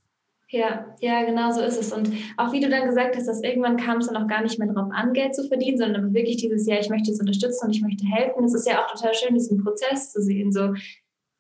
Ja, 0.51 0.96
ja, 1.01 1.24
genau 1.24 1.51
so 1.53 1.61
ist 1.61 1.78
es. 1.78 1.92
Und 1.92 2.11
auch 2.38 2.53
wie 2.53 2.61
du 2.61 2.70
dann 2.70 2.86
gesagt 2.86 3.16
hast, 3.16 3.26
dass 3.26 3.42
irgendwann 3.42 3.76
kam 3.76 3.99
es 3.99 4.07
dann 4.07 4.16
auch 4.16 4.26
gar 4.26 4.42
nicht 4.42 4.59
mehr 4.59 4.68
darauf 4.68 4.90
an, 4.92 5.12
Geld 5.12 5.34
zu 5.34 5.46
verdienen, 5.46 5.76
sondern 5.76 6.14
wirklich 6.14 6.38
dieses, 6.38 6.66
ja, 6.66 6.78
ich 6.80 6.88
möchte 6.88 7.11
jetzt 7.11 7.20
unterstützen 7.20 7.66
und 7.66 7.76
ich 7.76 7.82
möchte 7.82 8.07
helfen. 8.07 8.44
Es 8.44 8.55
ist 8.55 8.66
ja 8.66 8.82
auch 8.82 8.90
total 8.90 9.12
schön, 9.12 9.34
diesen 9.34 9.62
Prozess 9.62 10.11
zu 10.11 10.22
sehen. 10.22 10.51
So, 10.51 10.72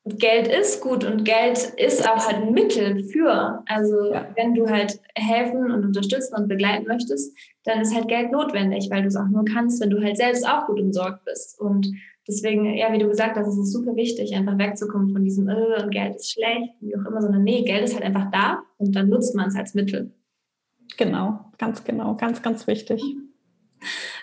Geld 0.04 0.48
ist 0.48 0.80
gut 0.82 1.04
und 1.04 1.24
Geld 1.24 1.58
ist 1.76 2.06
auch 2.08 2.26
halt 2.26 2.42
ein 2.42 2.52
Mittel 2.52 3.02
für. 3.04 3.62
Also 3.66 4.12
ja. 4.12 4.26
wenn 4.36 4.54
du 4.54 4.68
halt 4.68 5.00
helfen 5.14 5.70
und 5.70 5.84
unterstützen 5.84 6.34
und 6.36 6.48
begleiten 6.48 6.86
möchtest, 6.86 7.36
dann 7.64 7.80
ist 7.80 7.94
halt 7.94 8.08
Geld 8.08 8.30
notwendig, 8.30 8.88
weil 8.90 9.02
du 9.02 9.08
es 9.08 9.16
auch 9.16 9.28
nur 9.28 9.44
kannst, 9.44 9.82
wenn 9.82 9.90
du 9.90 10.02
halt 10.02 10.16
selbst 10.16 10.46
auch 10.46 10.66
gut 10.66 10.80
umsorgt 10.80 11.24
bist. 11.24 11.58
Und 11.60 11.88
deswegen, 12.28 12.74
ja, 12.74 12.92
wie 12.92 12.98
du 12.98 13.08
gesagt 13.08 13.36
hast, 13.36 13.48
ist 13.48 13.58
es 13.58 13.72
super 13.72 13.96
wichtig, 13.96 14.34
einfach 14.34 14.58
wegzukommen 14.58 15.10
von 15.10 15.24
diesem, 15.24 15.48
äh, 15.48 15.82
und 15.82 15.90
Geld 15.90 16.16
ist 16.16 16.32
schlecht, 16.32 16.74
wie 16.80 16.94
auch 16.96 17.04
immer, 17.06 17.22
sondern 17.22 17.42
nee, 17.42 17.62
Geld 17.64 17.84
ist 17.84 17.94
halt 17.94 18.04
einfach 18.04 18.30
da 18.30 18.62
und 18.76 18.94
dann 18.94 19.08
nutzt 19.08 19.34
man 19.34 19.48
es 19.48 19.56
als 19.56 19.74
Mittel. 19.74 20.12
Genau, 20.96 21.40
ganz 21.58 21.84
genau, 21.84 22.14
ganz, 22.14 22.42
ganz 22.42 22.66
wichtig. 22.66 23.02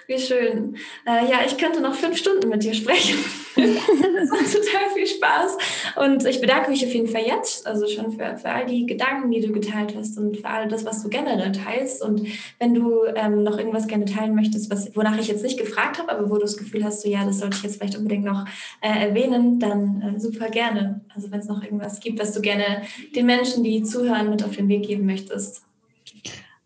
Wie 0.08 0.20
schön. 0.20 0.76
Äh, 1.08 1.30
ja, 1.30 1.40
ich 1.46 1.58
könnte 1.58 1.82
noch 1.82 1.96
fünf 1.96 2.18
Stunden 2.18 2.50
mit 2.50 2.64
dir 2.64 2.74
sprechen. 2.76 3.18
das 3.56 4.30
macht 4.30 4.54
total 4.54 4.90
viel 4.94 5.08
Spaß. 5.08 5.58
Und 5.96 6.26
ich 6.26 6.42
bedanke 6.42 6.70
mich 6.70 6.86
auf 6.86 6.94
jeden 6.94 7.08
Fall 7.08 7.24
jetzt, 7.26 7.66
also 7.66 7.88
schon 7.88 8.12
für, 8.12 8.38
für 8.38 8.50
all 8.50 8.66
die 8.68 8.86
Gedanken, 8.86 9.32
die 9.32 9.42
du 9.42 9.52
geteilt 9.52 9.96
hast 9.98 10.18
und 10.20 10.38
für 10.38 10.48
all 10.48 10.68
das, 10.68 10.86
was 10.86 11.02
du 11.02 11.10
generell 11.10 11.52
teilst. 11.52 12.04
Und 12.04 12.28
wenn 12.60 12.76
du 12.76 13.06
ähm, 13.16 13.44
noch 13.44 13.58
irgendwas 13.58 13.88
gerne 13.88 14.06
teilen 14.06 14.36
möchtest, 14.36 14.70
was, 14.70 14.96
wonach 14.96 15.18
ich 15.18 15.28
jetzt 15.28 15.44
nicht 15.44 15.58
gefragt 15.58 15.98
habe, 15.98 16.12
aber 16.12 16.30
wo 16.30 16.36
du 16.36 16.42
das 16.42 16.58
Gefühl 16.58 16.84
hast, 16.84 17.02
so, 17.02 17.10
ja, 17.10 17.26
das 17.26 17.40
sollte 17.40 17.58
ich 17.58 17.64
jetzt 17.64 17.78
vielleicht 17.78 17.98
unbedingt 17.98 18.26
noch 18.26 18.46
äh, 18.82 19.08
erwähnen, 19.08 19.60
dann 19.60 20.02
äh, 20.02 20.20
super 20.20 20.50
gerne. 20.50 21.02
Also 21.16 21.32
wenn 21.32 21.40
es 21.40 21.48
noch 21.48 21.64
irgendwas 21.64 22.00
gibt, 22.00 22.20
was 22.20 22.32
du 22.32 22.42
gerne 22.42 22.84
den 23.16 23.26
Menschen, 23.26 23.64
die 23.64 23.82
zuhören, 23.82 24.30
mit 24.30 24.44
auf 24.44 24.56
den 24.56 24.68
Weg 24.68 24.86
geben 24.86 25.08
möchtest. 25.08 25.64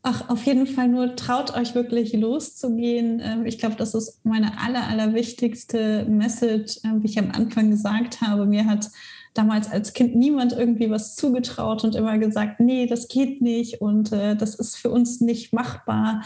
Ach, 0.01 0.29
auf 0.29 0.45
jeden 0.45 0.65
Fall 0.65 0.87
nur 0.87 1.17
traut 1.17 1.53
euch 1.55 1.75
wirklich 1.75 2.13
loszugehen. 2.13 3.21
Ähm, 3.21 3.45
ich 3.45 3.57
glaube, 3.57 3.75
das 3.75 3.93
ist 3.93 4.23
meine 4.23 4.57
aller, 4.61 4.87
aller 4.87 5.13
wichtigste 5.13 6.05
Message, 6.05 6.79
ähm, 6.85 7.03
wie 7.03 7.07
ich 7.07 7.19
am 7.19 7.31
Anfang 7.31 7.69
gesagt 7.69 8.21
habe. 8.21 8.45
Mir 8.45 8.65
hat 8.65 8.89
damals 9.33 9.69
als 9.69 9.93
Kind 9.93 10.15
niemand 10.15 10.53
irgendwie 10.53 10.89
was 10.89 11.15
zugetraut 11.15 11.83
und 11.83 11.95
immer 11.95 12.17
gesagt, 12.17 12.61
nee, 12.61 12.87
das 12.87 13.09
geht 13.09 13.41
nicht 13.41 13.81
und 13.81 14.13
äh, 14.13 14.37
das 14.37 14.55
ist 14.55 14.77
für 14.77 14.89
uns 14.89 15.19
nicht 15.19 15.51
machbar. 15.53 16.23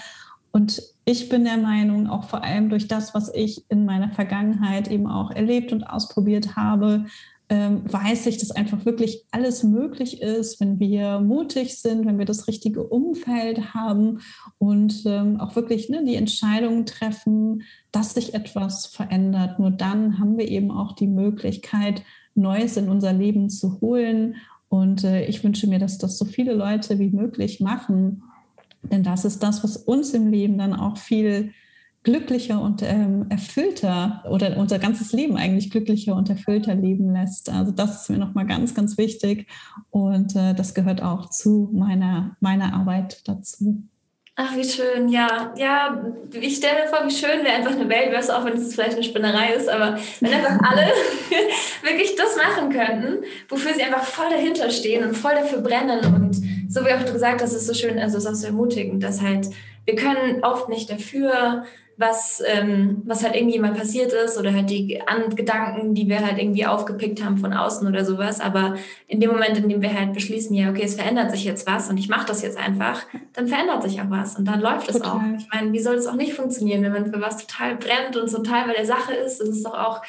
Und 0.51 0.83
ich 1.05 1.29
bin 1.29 1.43
der 1.43 1.57
Meinung, 1.57 2.07
auch 2.07 2.25
vor 2.25 2.43
allem 2.43 2.69
durch 2.69 2.87
das, 2.87 3.15
was 3.15 3.33
ich 3.33 3.65
in 3.69 3.85
meiner 3.85 4.11
Vergangenheit 4.11 4.87
eben 4.87 5.07
auch 5.07 5.31
erlebt 5.31 5.73
und 5.73 5.83
ausprobiert 5.83 6.55
habe, 6.55 7.05
ähm, 7.42 7.42
weiß 7.55 8.25
ich, 8.27 8.37
dass 8.37 8.51
einfach 8.51 8.85
wirklich 8.85 9.25
alles 9.31 9.63
möglich 9.63 10.21
ist, 10.21 10.59
wenn 10.59 10.79
wir 10.79 11.19
mutig 11.19 11.77
sind, 11.77 12.05
wenn 12.05 12.17
wir 12.17 12.25
das 12.25 12.47
richtige 12.47 12.83
Umfeld 12.83 13.73
haben 13.73 14.19
und 14.57 15.03
ähm, 15.05 15.39
auch 15.39 15.55
wirklich 15.55 15.89
ne, 15.89 16.03
die 16.03 16.15
Entscheidungen 16.15 16.85
treffen, 16.85 17.63
dass 17.91 18.13
sich 18.13 18.33
etwas 18.33 18.85
verändert. 18.85 19.59
Nur 19.59 19.71
dann 19.71 20.19
haben 20.19 20.37
wir 20.37 20.47
eben 20.47 20.71
auch 20.71 20.93
die 20.93 21.07
Möglichkeit, 21.07 22.03
Neues 22.35 22.77
in 22.77 22.89
unser 22.89 23.13
Leben 23.13 23.49
zu 23.49 23.79
holen. 23.81 24.35
Und 24.69 25.03
äh, 25.03 25.25
ich 25.25 25.43
wünsche 25.43 25.67
mir, 25.67 25.79
dass 25.79 25.97
das 25.97 26.17
so 26.17 26.25
viele 26.25 26.53
Leute 26.53 26.97
wie 26.97 27.11
möglich 27.11 27.59
machen. 27.59 28.23
Denn 28.81 29.03
das 29.03 29.25
ist 29.25 29.43
das, 29.43 29.63
was 29.63 29.77
uns 29.77 30.13
im 30.13 30.31
Leben 30.31 30.57
dann 30.57 30.73
auch 30.73 30.97
viel 30.97 31.51
glücklicher 32.03 32.61
und 32.61 32.81
ähm, 32.83 33.25
erfüllter 33.29 34.23
oder 34.29 34.57
unser 34.57 34.77
ganzes 34.77 35.13
Leben 35.13 35.37
eigentlich 35.37 35.71
glücklicher 35.71 36.15
und 36.15 36.29
erfüllter 36.29 36.75
leben 36.75 37.13
lässt. 37.13 37.49
Also 37.49 37.71
das 37.71 38.01
ist 38.01 38.09
mir 38.09 38.17
nochmal 38.17 38.45
ganz, 38.45 38.75
ganz 38.75 38.97
wichtig 38.97 39.47
und 39.89 40.35
äh, 40.35 40.53
das 40.53 40.73
gehört 40.73 41.01
auch 41.01 41.29
zu 41.29 41.69
meiner, 41.73 42.35
meiner 42.41 42.73
Arbeit 42.73 43.27
dazu. 43.27 43.83
Ach, 44.35 44.55
wie 44.57 44.63
schön, 44.63 45.09
ja. 45.09 45.53
Ja, 45.57 46.03
ich 46.31 46.57
stelle 46.57 46.81
mir 46.81 46.87
vor, 46.87 47.05
wie 47.05 47.13
schön 47.13 47.43
wäre 47.43 47.55
einfach 47.55 47.73
eine 47.73 47.87
Welt, 47.87 48.11
du, 48.11 48.33
auch 48.33 48.43
wenn 48.45 48.53
es 48.53 48.73
vielleicht 48.73 48.95
eine 48.95 49.03
Spinnerei 49.03 49.53
ist, 49.53 49.69
aber 49.69 49.97
wenn 50.21 50.33
einfach 50.33 50.59
alle 50.67 50.87
wirklich 51.83 52.15
das 52.15 52.35
machen 52.35 52.69
könnten, 52.69 53.23
wofür 53.47 53.75
sie 53.75 53.83
einfach 53.83 54.03
voll 54.03 54.29
dahinter 54.31 54.71
stehen 54.71 55.07
und 55.07 55.15
voll 55.15 55.35
dafür 55.35 55.61
brennen 55.61 55.99
und 56.15 56.33
so 56.67 56.83
wie 56.83 56.91
auch 56.91 57.03
du 57.03 57.13
gesagt 57.13 57.43
hast, 57.43 57.53
ist 57.53 57.67
so 57.67 57.75
schön, 57.75 57.99
also 57.99 58.17
es 58.17 58.25
ist 58.25 58.29
auch 58.29 58.35
so 58.35 58.47
ermutigend, 58.47 59.03
dass 59.03 59.21
halt 59.21 59.49
wir 59.85 59.95
können 59.95 60.43
oft 60.43 60.69
nicht 60.69 60.89
dafür, 60.89 61.65
was, 61.95 62.41
ähm, 62.45 63.03
was 63.05 63.23
halt 63.23 63.35
irgendwie 63.35 63.59
mal 63.59 63.73
passiert 63.73 64.13
ist 64.13 64.37
oder 64.39 64.53
halt 64.53 64.69
die 64.69 65.01
An 65.05 65.35
Gedanken, 65.35 65.93
die 65.93 66.09
wir 66.09 66.25
halt 66.25 66.39
irgendwie 66.39 66.65
aufgepickt 66.65 67.23
haben 67.23 67.37
von 67.37 67.53
außen 67.53 67.87
oder 67.87 68.03
sowas. 68.03 68.41
Aber 68.41 68.75
in 69.07 69.19
dem 69.19 69.31
Moment, 69.31 69.57
in 69.57 69.69
dem 69.69 69.81
wir 69.81 69.93
halt 69.93 70.13
beschließen, 70.13 70.55
ja, 70.55 70.69
okay, 70.69 70.83
es 70.83 70.95
verändert 70.95 71.31
sich 71.31 71.43
jetzt 71.43 71.67
was 71.67 71.89
und 71.89 71.97
ich 71.97 72.09
mache 72.09 72.25
das 72.25 72.41
jetzt 72.41 72.57
einfach, 72.57 73.03
dann 73.33 73.47
verändert 73.47 73.83
sich 73.83 74.01
auch 74.01 74.09
was 74.09 74.35
und 74.35 74.45
dann 74.45 74.59
läuft 74.59 74.89
es 74.89 75.01
auch. 75.01 75.21
Ich 75.37 75.47
meine, 75.53 75.71
wie 75.71 75.79
soll 75.79 75.95
es 75.95 76.07
auch 76.07 76.15
nicht 76.15 76.33
funktionieren, 76.33 76.81
wenn 76.81 76.93
man 76.93 77.13
für 77.13 77.21
was 77.21 77.45
total 77.45 77.75
brennt 77.75 78.17
und 78.17 78.29
so 78.29 78.41
Teil 78.41 78.65
bei 78.65 78.73
der 78.73 78.85
Sache 78.85 79.13
ist? 79.13 79.39
Das 79.39 79.49
ist 79.49 79.65
doch 79.65 79.75
auch 79.75 80.01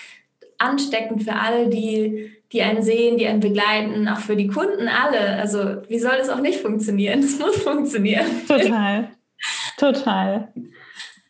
ansteckend 0.58 1.22
für 1.24 1.34
alle, 1.34 1.68
die, 1.68 2.32
die 2.52 2.62
einen 2.62 2.82
sehen, 2.82 3.18
die 3.18 3.26
einen 3.26 3.40
begleiten, 3.40 4.08
auch 4.08 4.18
für 4.18 4.36
die 4.36 4.46
Kunden 4.46 4.88
alle. 4.88 5.36
Also 5.36 5.82
wie 5.88 5.98
soll 5.98 6.16
das 6.16 6.30
auch 6.30 6.40
nicht 6.40 6.60
funktionieren? 6.60 7.20
Es 7.20 7.38
muss 7.38 7.56
funktionieren. 7.56 8.26
Total. 8.48 9.10
Total. 9.76 10.48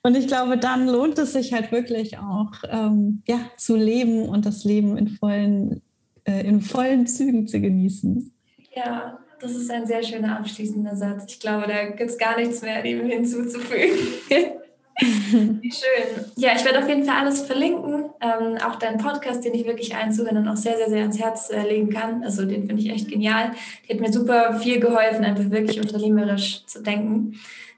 Und 0.07 0.19
ich 0.19 0.27
glaube, 0.27 0.59
dann 0.59 0.87
lohnt 0.87 1.19
es 1.19 1.33
sich 1.33 1.55
halt 1.55 1.73
wirklich 1.73 2.19
auch, 2.19 2.53
ähm, 2.69 3.23
ja, 3.27 3.39
zu 3.57 3.75
leben 3.75 4.29
und 4.29 4.45
das 4.45 4.63
Leben 4.63 4.99
in 4.99 5.09
vollen, 5.09 5.81
äh, 6.25 6.47
in 6.47 6.61
vollen 6.61 7.07
Zügen 7.07 7.49
zu 7.49 7.59
genießen. 7.59 8.31
Ja, 8.77 9.19
das 9.41 9.53
ist 9.53 9.71
ein 9.71 9.87
sehr 9.87 10.03
schöner 10.03 10.39
abschließender 10.39 10.95
Satz. 10.95 11.25
Ich 11.29 11.41
glaube, 11.41 11.67
da 11.69 11.87
gibt 11.87 12.11
es 12.11 12.19
gar 12.19 12.37
nichts 12.37 12.61
mehr 12.61 12.83
dem 12.83 13.07
hinzuzufügen. 13.07 13.97
Wie 15.63 15.73
schön. 15.73 16.25
Ja, 16.37 16.51
ich 16.55 16.65
werde 16.67 16.81
auf 16.81 16.89
jeden 16.89 17.05
Fall 17.05 17.17
alles 17.17 17.41
verlinken. 17.41 18.11
Ähm, 18.21 18.59
auch 18.59 18.77
deinen 18.77 18.99
Podcast, 18.99 19.43
den 19.43 19.55
ich 19.55 19.65
wirklich 19.65 19.97
allen 19.97 20.13
Zuhörern 20.13 20.47
auch 20.47 20.57
sehr, 20.57 20.77
sehr, 20.77 20.91
sehr 20.91 21.01
ans 21.01 21.19
Herz 21.19 21.51
äh, 21.51 21.67
legen 21.67 21.89
kann. 21.89 22.23
Also 22.25 22.45
den 22.45 22.67
finde 22.67 22.83
ich 22.83 22.91
echt 22.91 23.09
genial. 23.09 23.53
Die 23.89 23.95
hat 23.95 24.01
mir 24.01 24.13
super 24.13 24.61
viel 24.61 24.81
geholfen, 24.81 25.25
einfach 25.25 25.51
wirklich 25.51 25.81
unternehmerisch 25.81 26.67
zu 26.67 26.83
denken 26.83 27.37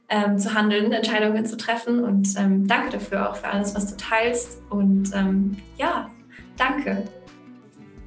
ähm, 0.09 0.39
zu 0.39 0.55
handeln, 0.55 0.93
Entscheidungen 0.93 1.47
zu 1.47 1.57
treffen. 1.57 2.03
Und 2.05 2.29
ähm, 2.39 2.67
danke 2.67 2.91
dafür 2.91 3.31
auch 3.31 3.37
für 3.37 3.49
alles, 3.49 3.75
was 3.75 3.87
du 3.87 3.97
teilst. 3.97 4.63
Und 4.71 5.11
ähm, 5.15 5.57
ja, 5.77 6.09
danke. 6.57 7.05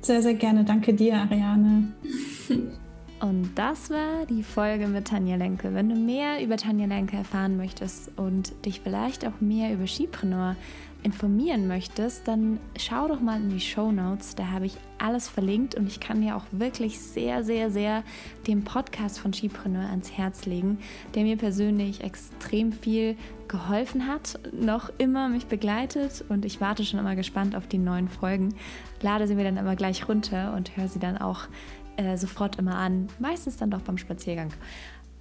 Sehr, 0.01 0.21
sehr 0.21 0.35
gerne. 0.35 0.63
Danke 0.63 0.93
dir, 0.93 1.15
Ariane. 1.15 1.93
Und 3.21 3.51
das 3.55 3.89
war 3.89 4.25
die 4.29 4.43
Folge 4.43 4.87
mit 4.87 5.09
Tanja 5.09 5.35
Lenke. 5.35 5.73
Wenn 5.73 5.89
du 5.89 5.95
mehr 5.95 6.41
über 6.41 6.55
Tanja 6.55 6.85
Lenke 6.85 7.17
erfahren 7.17 7.57
möchtest 7.57 8.17
und 8.17 8.53
dich 8.65 8.79
vielleicht 8.79 9.27
auch 9.27 9.41
mehr 9.41 9.73
über 9.73 9.87
Skipreneur 9.87 10.55
informieren 11.03 11.67
möchtest, 11.67 12.27
dann 12.27 12.59
schau 12.77 13.07
doch 13.07 13.21
mal 13.21 13.39
in 13.39 13.49
die 13.49 13.59
Show 13.59 13.91
Notes. 13.91 14.35
Da 14.35 14.47
habe 14.47 14.65
ich 14.65 14.75
alles 14.97 15.29
verlinkt 15.29 15.75
und 15.75 15.87
ich 15.87 15.99
kann 15.99 16.21
dir 16.21 16.35
auch 16.35 16.43
wirklich 16.51 16.99
sehr, 16.99 17.43
sehr, 17.43 17.71
sehr 17.71 18.03
den 18.47 18.63
Podcast 18.63 19.19
von 19.19 19.33
Skipreneur 19.33 19.89
ans 19.89 20.11
Herz 20.11 20.45
legen, 20.45 20.79
der 21.15 21.23
mir 21.23 21.37
persönlich 21.37 22.03
extrem 22.03 22.71
viel 22.71 23.15
geholfen 23.47 24.07
hat, 24.07 24.39
noch 24.53 24.91
immer 24.97 25.29
mich 25.29 25.47
begleitet 25.47 26.23
und 26.29 26.45
ich 26.45 26.61
warte 26.61 26.85
schon 26.85 26.99
immer 26.99 27.15
gespannt 27.15 27.55
auf 27.55 27.67
die 27.67 27.77
neuen 27.77 28.09
Folgen. 28.09 28.53
Lade 29.01 29.27
sie 29.27 29.35
mir 29.35 29.45
dann 29.45 29.57
immer 29.57 29.75
gleich 29.75 30.07
runter 30.07 30.53
und 30.55 30.75
höre 30.75 30.87
sie 30.87 30.99
dann 30.99 31.17
auch 31.17 31.47
äh, 31.99 32.17
sofort 32.17 32.57
immer 32.57 32.75
an, 32.75 33.07
meistens 33.19 33.57
dann 33.57 33.71
doch 33.71 33.81
beim 33.81 33.97
Spaziergang. 33.97 34.49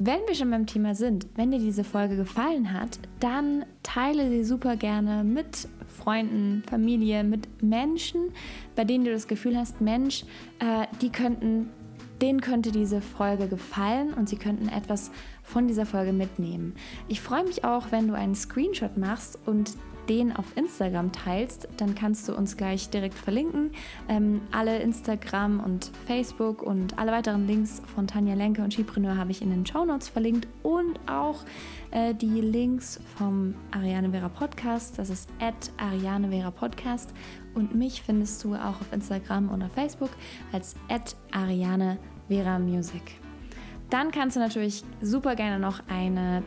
Wenn 0.00 0.20
wir 0.28 0.36
schon 0.36 0.52
beim 0.52 0.66
Thema 0.66 0.94
sind, 0.94 1.26
wenn 1.34 1.50
dir 1.50 1.58
diese 1.58 1.82
Folge 1.82 2.14
gefallen 2.14 2.72
hat, 2.72 3.00
dann 3.18 3.64
teile 3.82 4.30
sie 4.30 4.44
super 4.44 4.76
gerne 4.76 5.24
mit 5.24 5.68
Freunden, 5.88 6.62
Familie, 6.70 7.24
mit 7.24 7.64
Menschen, 7.64 8.30
bei 8.76 8.84
denen 8.84 9.04
du 9.04 9.10
das 9.10 9.26
Gefühl 9.26 9.56
hast, 9.56 9.80
Mensch, 9.80 10.24
äh, 10.60 10.86
die 11.00 11.10
könnten, 11.10 11.70
denen 12.22 12.40
könnte 12.40 12.70
diese 12.70 13.00
Folge 13.00 13.48
gefallen 13.48 14.14
und 14.14 14.28
sie 14.28 14.36
könnten 14.36 14.68
etwas 14.68 15.10
von 15.42 15.66
dieser 15.66 15.84
Folge 15.84 16.12
mitnehmen. 16.12 16.76
Ich 17.08 17.20
freue 17.20 17.42
mich 17.42 17.64
auch, 17.64 17.90
wenn 17.90 18.06
du 18.06 18.14
einen 18.14 18.36
Screenshot 18.36 18.96
machst 18.96 19.36
und 19.46 19.72
den 20.08 20.34
auf 20.34 20.56
Instagram 20.56 21.12
teilst, 21.12 21.68
dann 21.76 21.94
kannst 21.94 22.28
du 22.28 22.34
uns 22.34 22.56
gleich 22.56 22.90
direkt 22.90 23.14
verlinken. 23.14 23.70
Ähm, 24.08 24.40
alle 24.52 24.78
Instagram 24.80 25.60
und 25.60 25.90
Facebook 26.06 26.62
und 26.62 26.98
alle 26.98 27.12
weiteren 27.12 27.46
Links 27.46 27.82
von 27.94 28.06
Tanja 28.06 28.34
Lenke 28.34 28.62
und 28.62 28.72
Skipreneur 28.72 29.16
habe 29.16 29.30
ich 29.30 29.42
in 29.42 29.50
den 29.50 29.66
Show 29.66 29.84
Notes 29.84 30.08
verlinkt 30.08 30.48
und 30.62 30.98
auch 31.06 31.44
äh, 31.90 32.14
die 32.14 32.40
Links 32.40 33.00
vom 33.16 33.54
Ariane 33.70 34.10
Vera 34.10 34.28
Podcast. 34.28 34.98
Das 34.98 35.10
ist 35.10 35.28
at 35.40 35.70
Ariane 35.76 36.30
Vera 36.30 36.50
Podcast. 36.50 37.12
Und 37.54 37.74
mich 37.74 38.02
findest 38.02 38.42
du 38.44 38.54
auch 38.54 38.80
auf 38.80 38.92
Instagram 38.92 39.48
und 39.48 39.62
auf 39.62 39.72
Facebook 39.72 40.10
als 40.52 40.76
at 40.88 41.16
Ariane 41.32 41.98
Vera 42.28 42.58
Music. 42.58 43.02
Dann 43.90 44.10
kannst 44.10 44.36
du 44.36 44.40
natürlich 44.40 44.84
super 45.00 45.34
gerne 45.34 45.58
noch 45.58 45.80
eine 45.88 46.42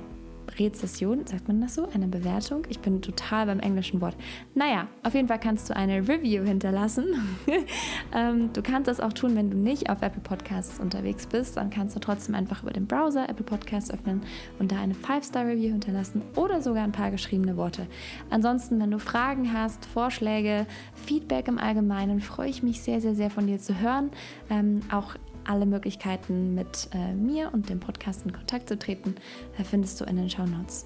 Rezession, 0.59 1.25
sagt 1.25 1.47
man 1.47 1.61
das 1.61 1.75
so? 1.75 1.87
Eine 1.93 2.07
Bewertung? 2.07 2.65
Ich 2.69 2.79
bin 2.79 3.01
total 3.01 3.45
beim 3.45 3.59
englischen 3.59 4.01
Wort. 4.01 4.15
Naja, 4.53 4.87
auf 5.03 5.13
jeden 5.13 5.27
Fall 5.27 5.39
kannst 5.39 5.69
du 5.69 5.75
eine 5.75 6.07
Review 6.07 6.43
hinterlassen. 6.43 7.05
ähm, 8.15 8.51
du 8.53 8.61
kannst 8.61 8.87
das 8.87 8.99
auch 8.99 9.13
tun, 9.13 9.35
wenn 9.35 9.49
du 9.49 9.57
nicht 9.57 9.89
auf 9.89 10.01
Apple 10.01 10.21
Podcasts 10.21 10.79
unterwegs 10.79 11.27
bist. 11.27 11.57
Dann 11.57 11.69
kannst 11.69 11.95
du 11.95 11.99
trotzdem 11.99 12.35
einfach 12.35 12.63
über 12.63 12.71
den 12.71 12.87
Browser 12.87 13.29
Apple 13.29 13.45
Podcasts 13.45 13.91
öffnen 13.91 14.21
und 14.59 14.71
da 14.71 14.79
eine 14.79 14.93
5-Star-Review 14.93 15.71
hinterlassen 15.71 16.21
oder 16.35 16.61
sogar 16.61 16.83
ein 16.83 16.91
paar 16.91 17.11
geschriebene 17.11 17.57
Worte. 17.57 17.87
Ansonsten, 18.29 18.79
wenn 18.79 18.91
du 18.91 18.99
Fragen 18.99 19.53
hast, 19.53 19.85
Vorschläge, 19.85 20.65
Feedback 20.93 21.47
im 21.47 21.57
Allgemeinen, 21.57 22.21
freue 22.21 22.49
ich 22.49 22.63
mich 22.63 22.81
sehr, 22.81 23.01
sehr, 23.01 23.15
sehr 23.15 23.29
von 23.29 23.47
dir 23.47 23.59
zu 23.59 23.79
hören. 23.79 24.11
Ähm, 24.49 24.81
auch 24.91 25.15
alle 25.45 25.65
Möglichkeiten 25.65 26.53
mit 26.53 26.89
äh, 26.93 27.13
mir 27.13 27.51
und 27.53 27.69
dem 27.69 27.79
Podcast 27.79 28.25
in 28.25 28.33
Kontakt 28.33 28.69
zu 28.69 28.77
treten, 28.77 29.15
äh, 29.57 29.63
findest 29.63 29.99
du 29.99 30.05
in 30.05 30.15
den 30.15 30.29
Show 30.29 30.45
Notes. 30.45 30.85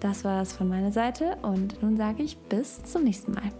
Das 0.00 0.24
war 0.24 0.42
es 0.42 0.52
von 0.52 0.68
meiner 0.68 0.92
Seite 0.92 1.36
und 1.42 1.82
nun 1.82 1.96
sage 1.96 2.22
ich 2.22 2.38
bis 2.38 2.82
zum 2.84 3.04
nächsten 3.04 3.32
Mal. 3.32 3.50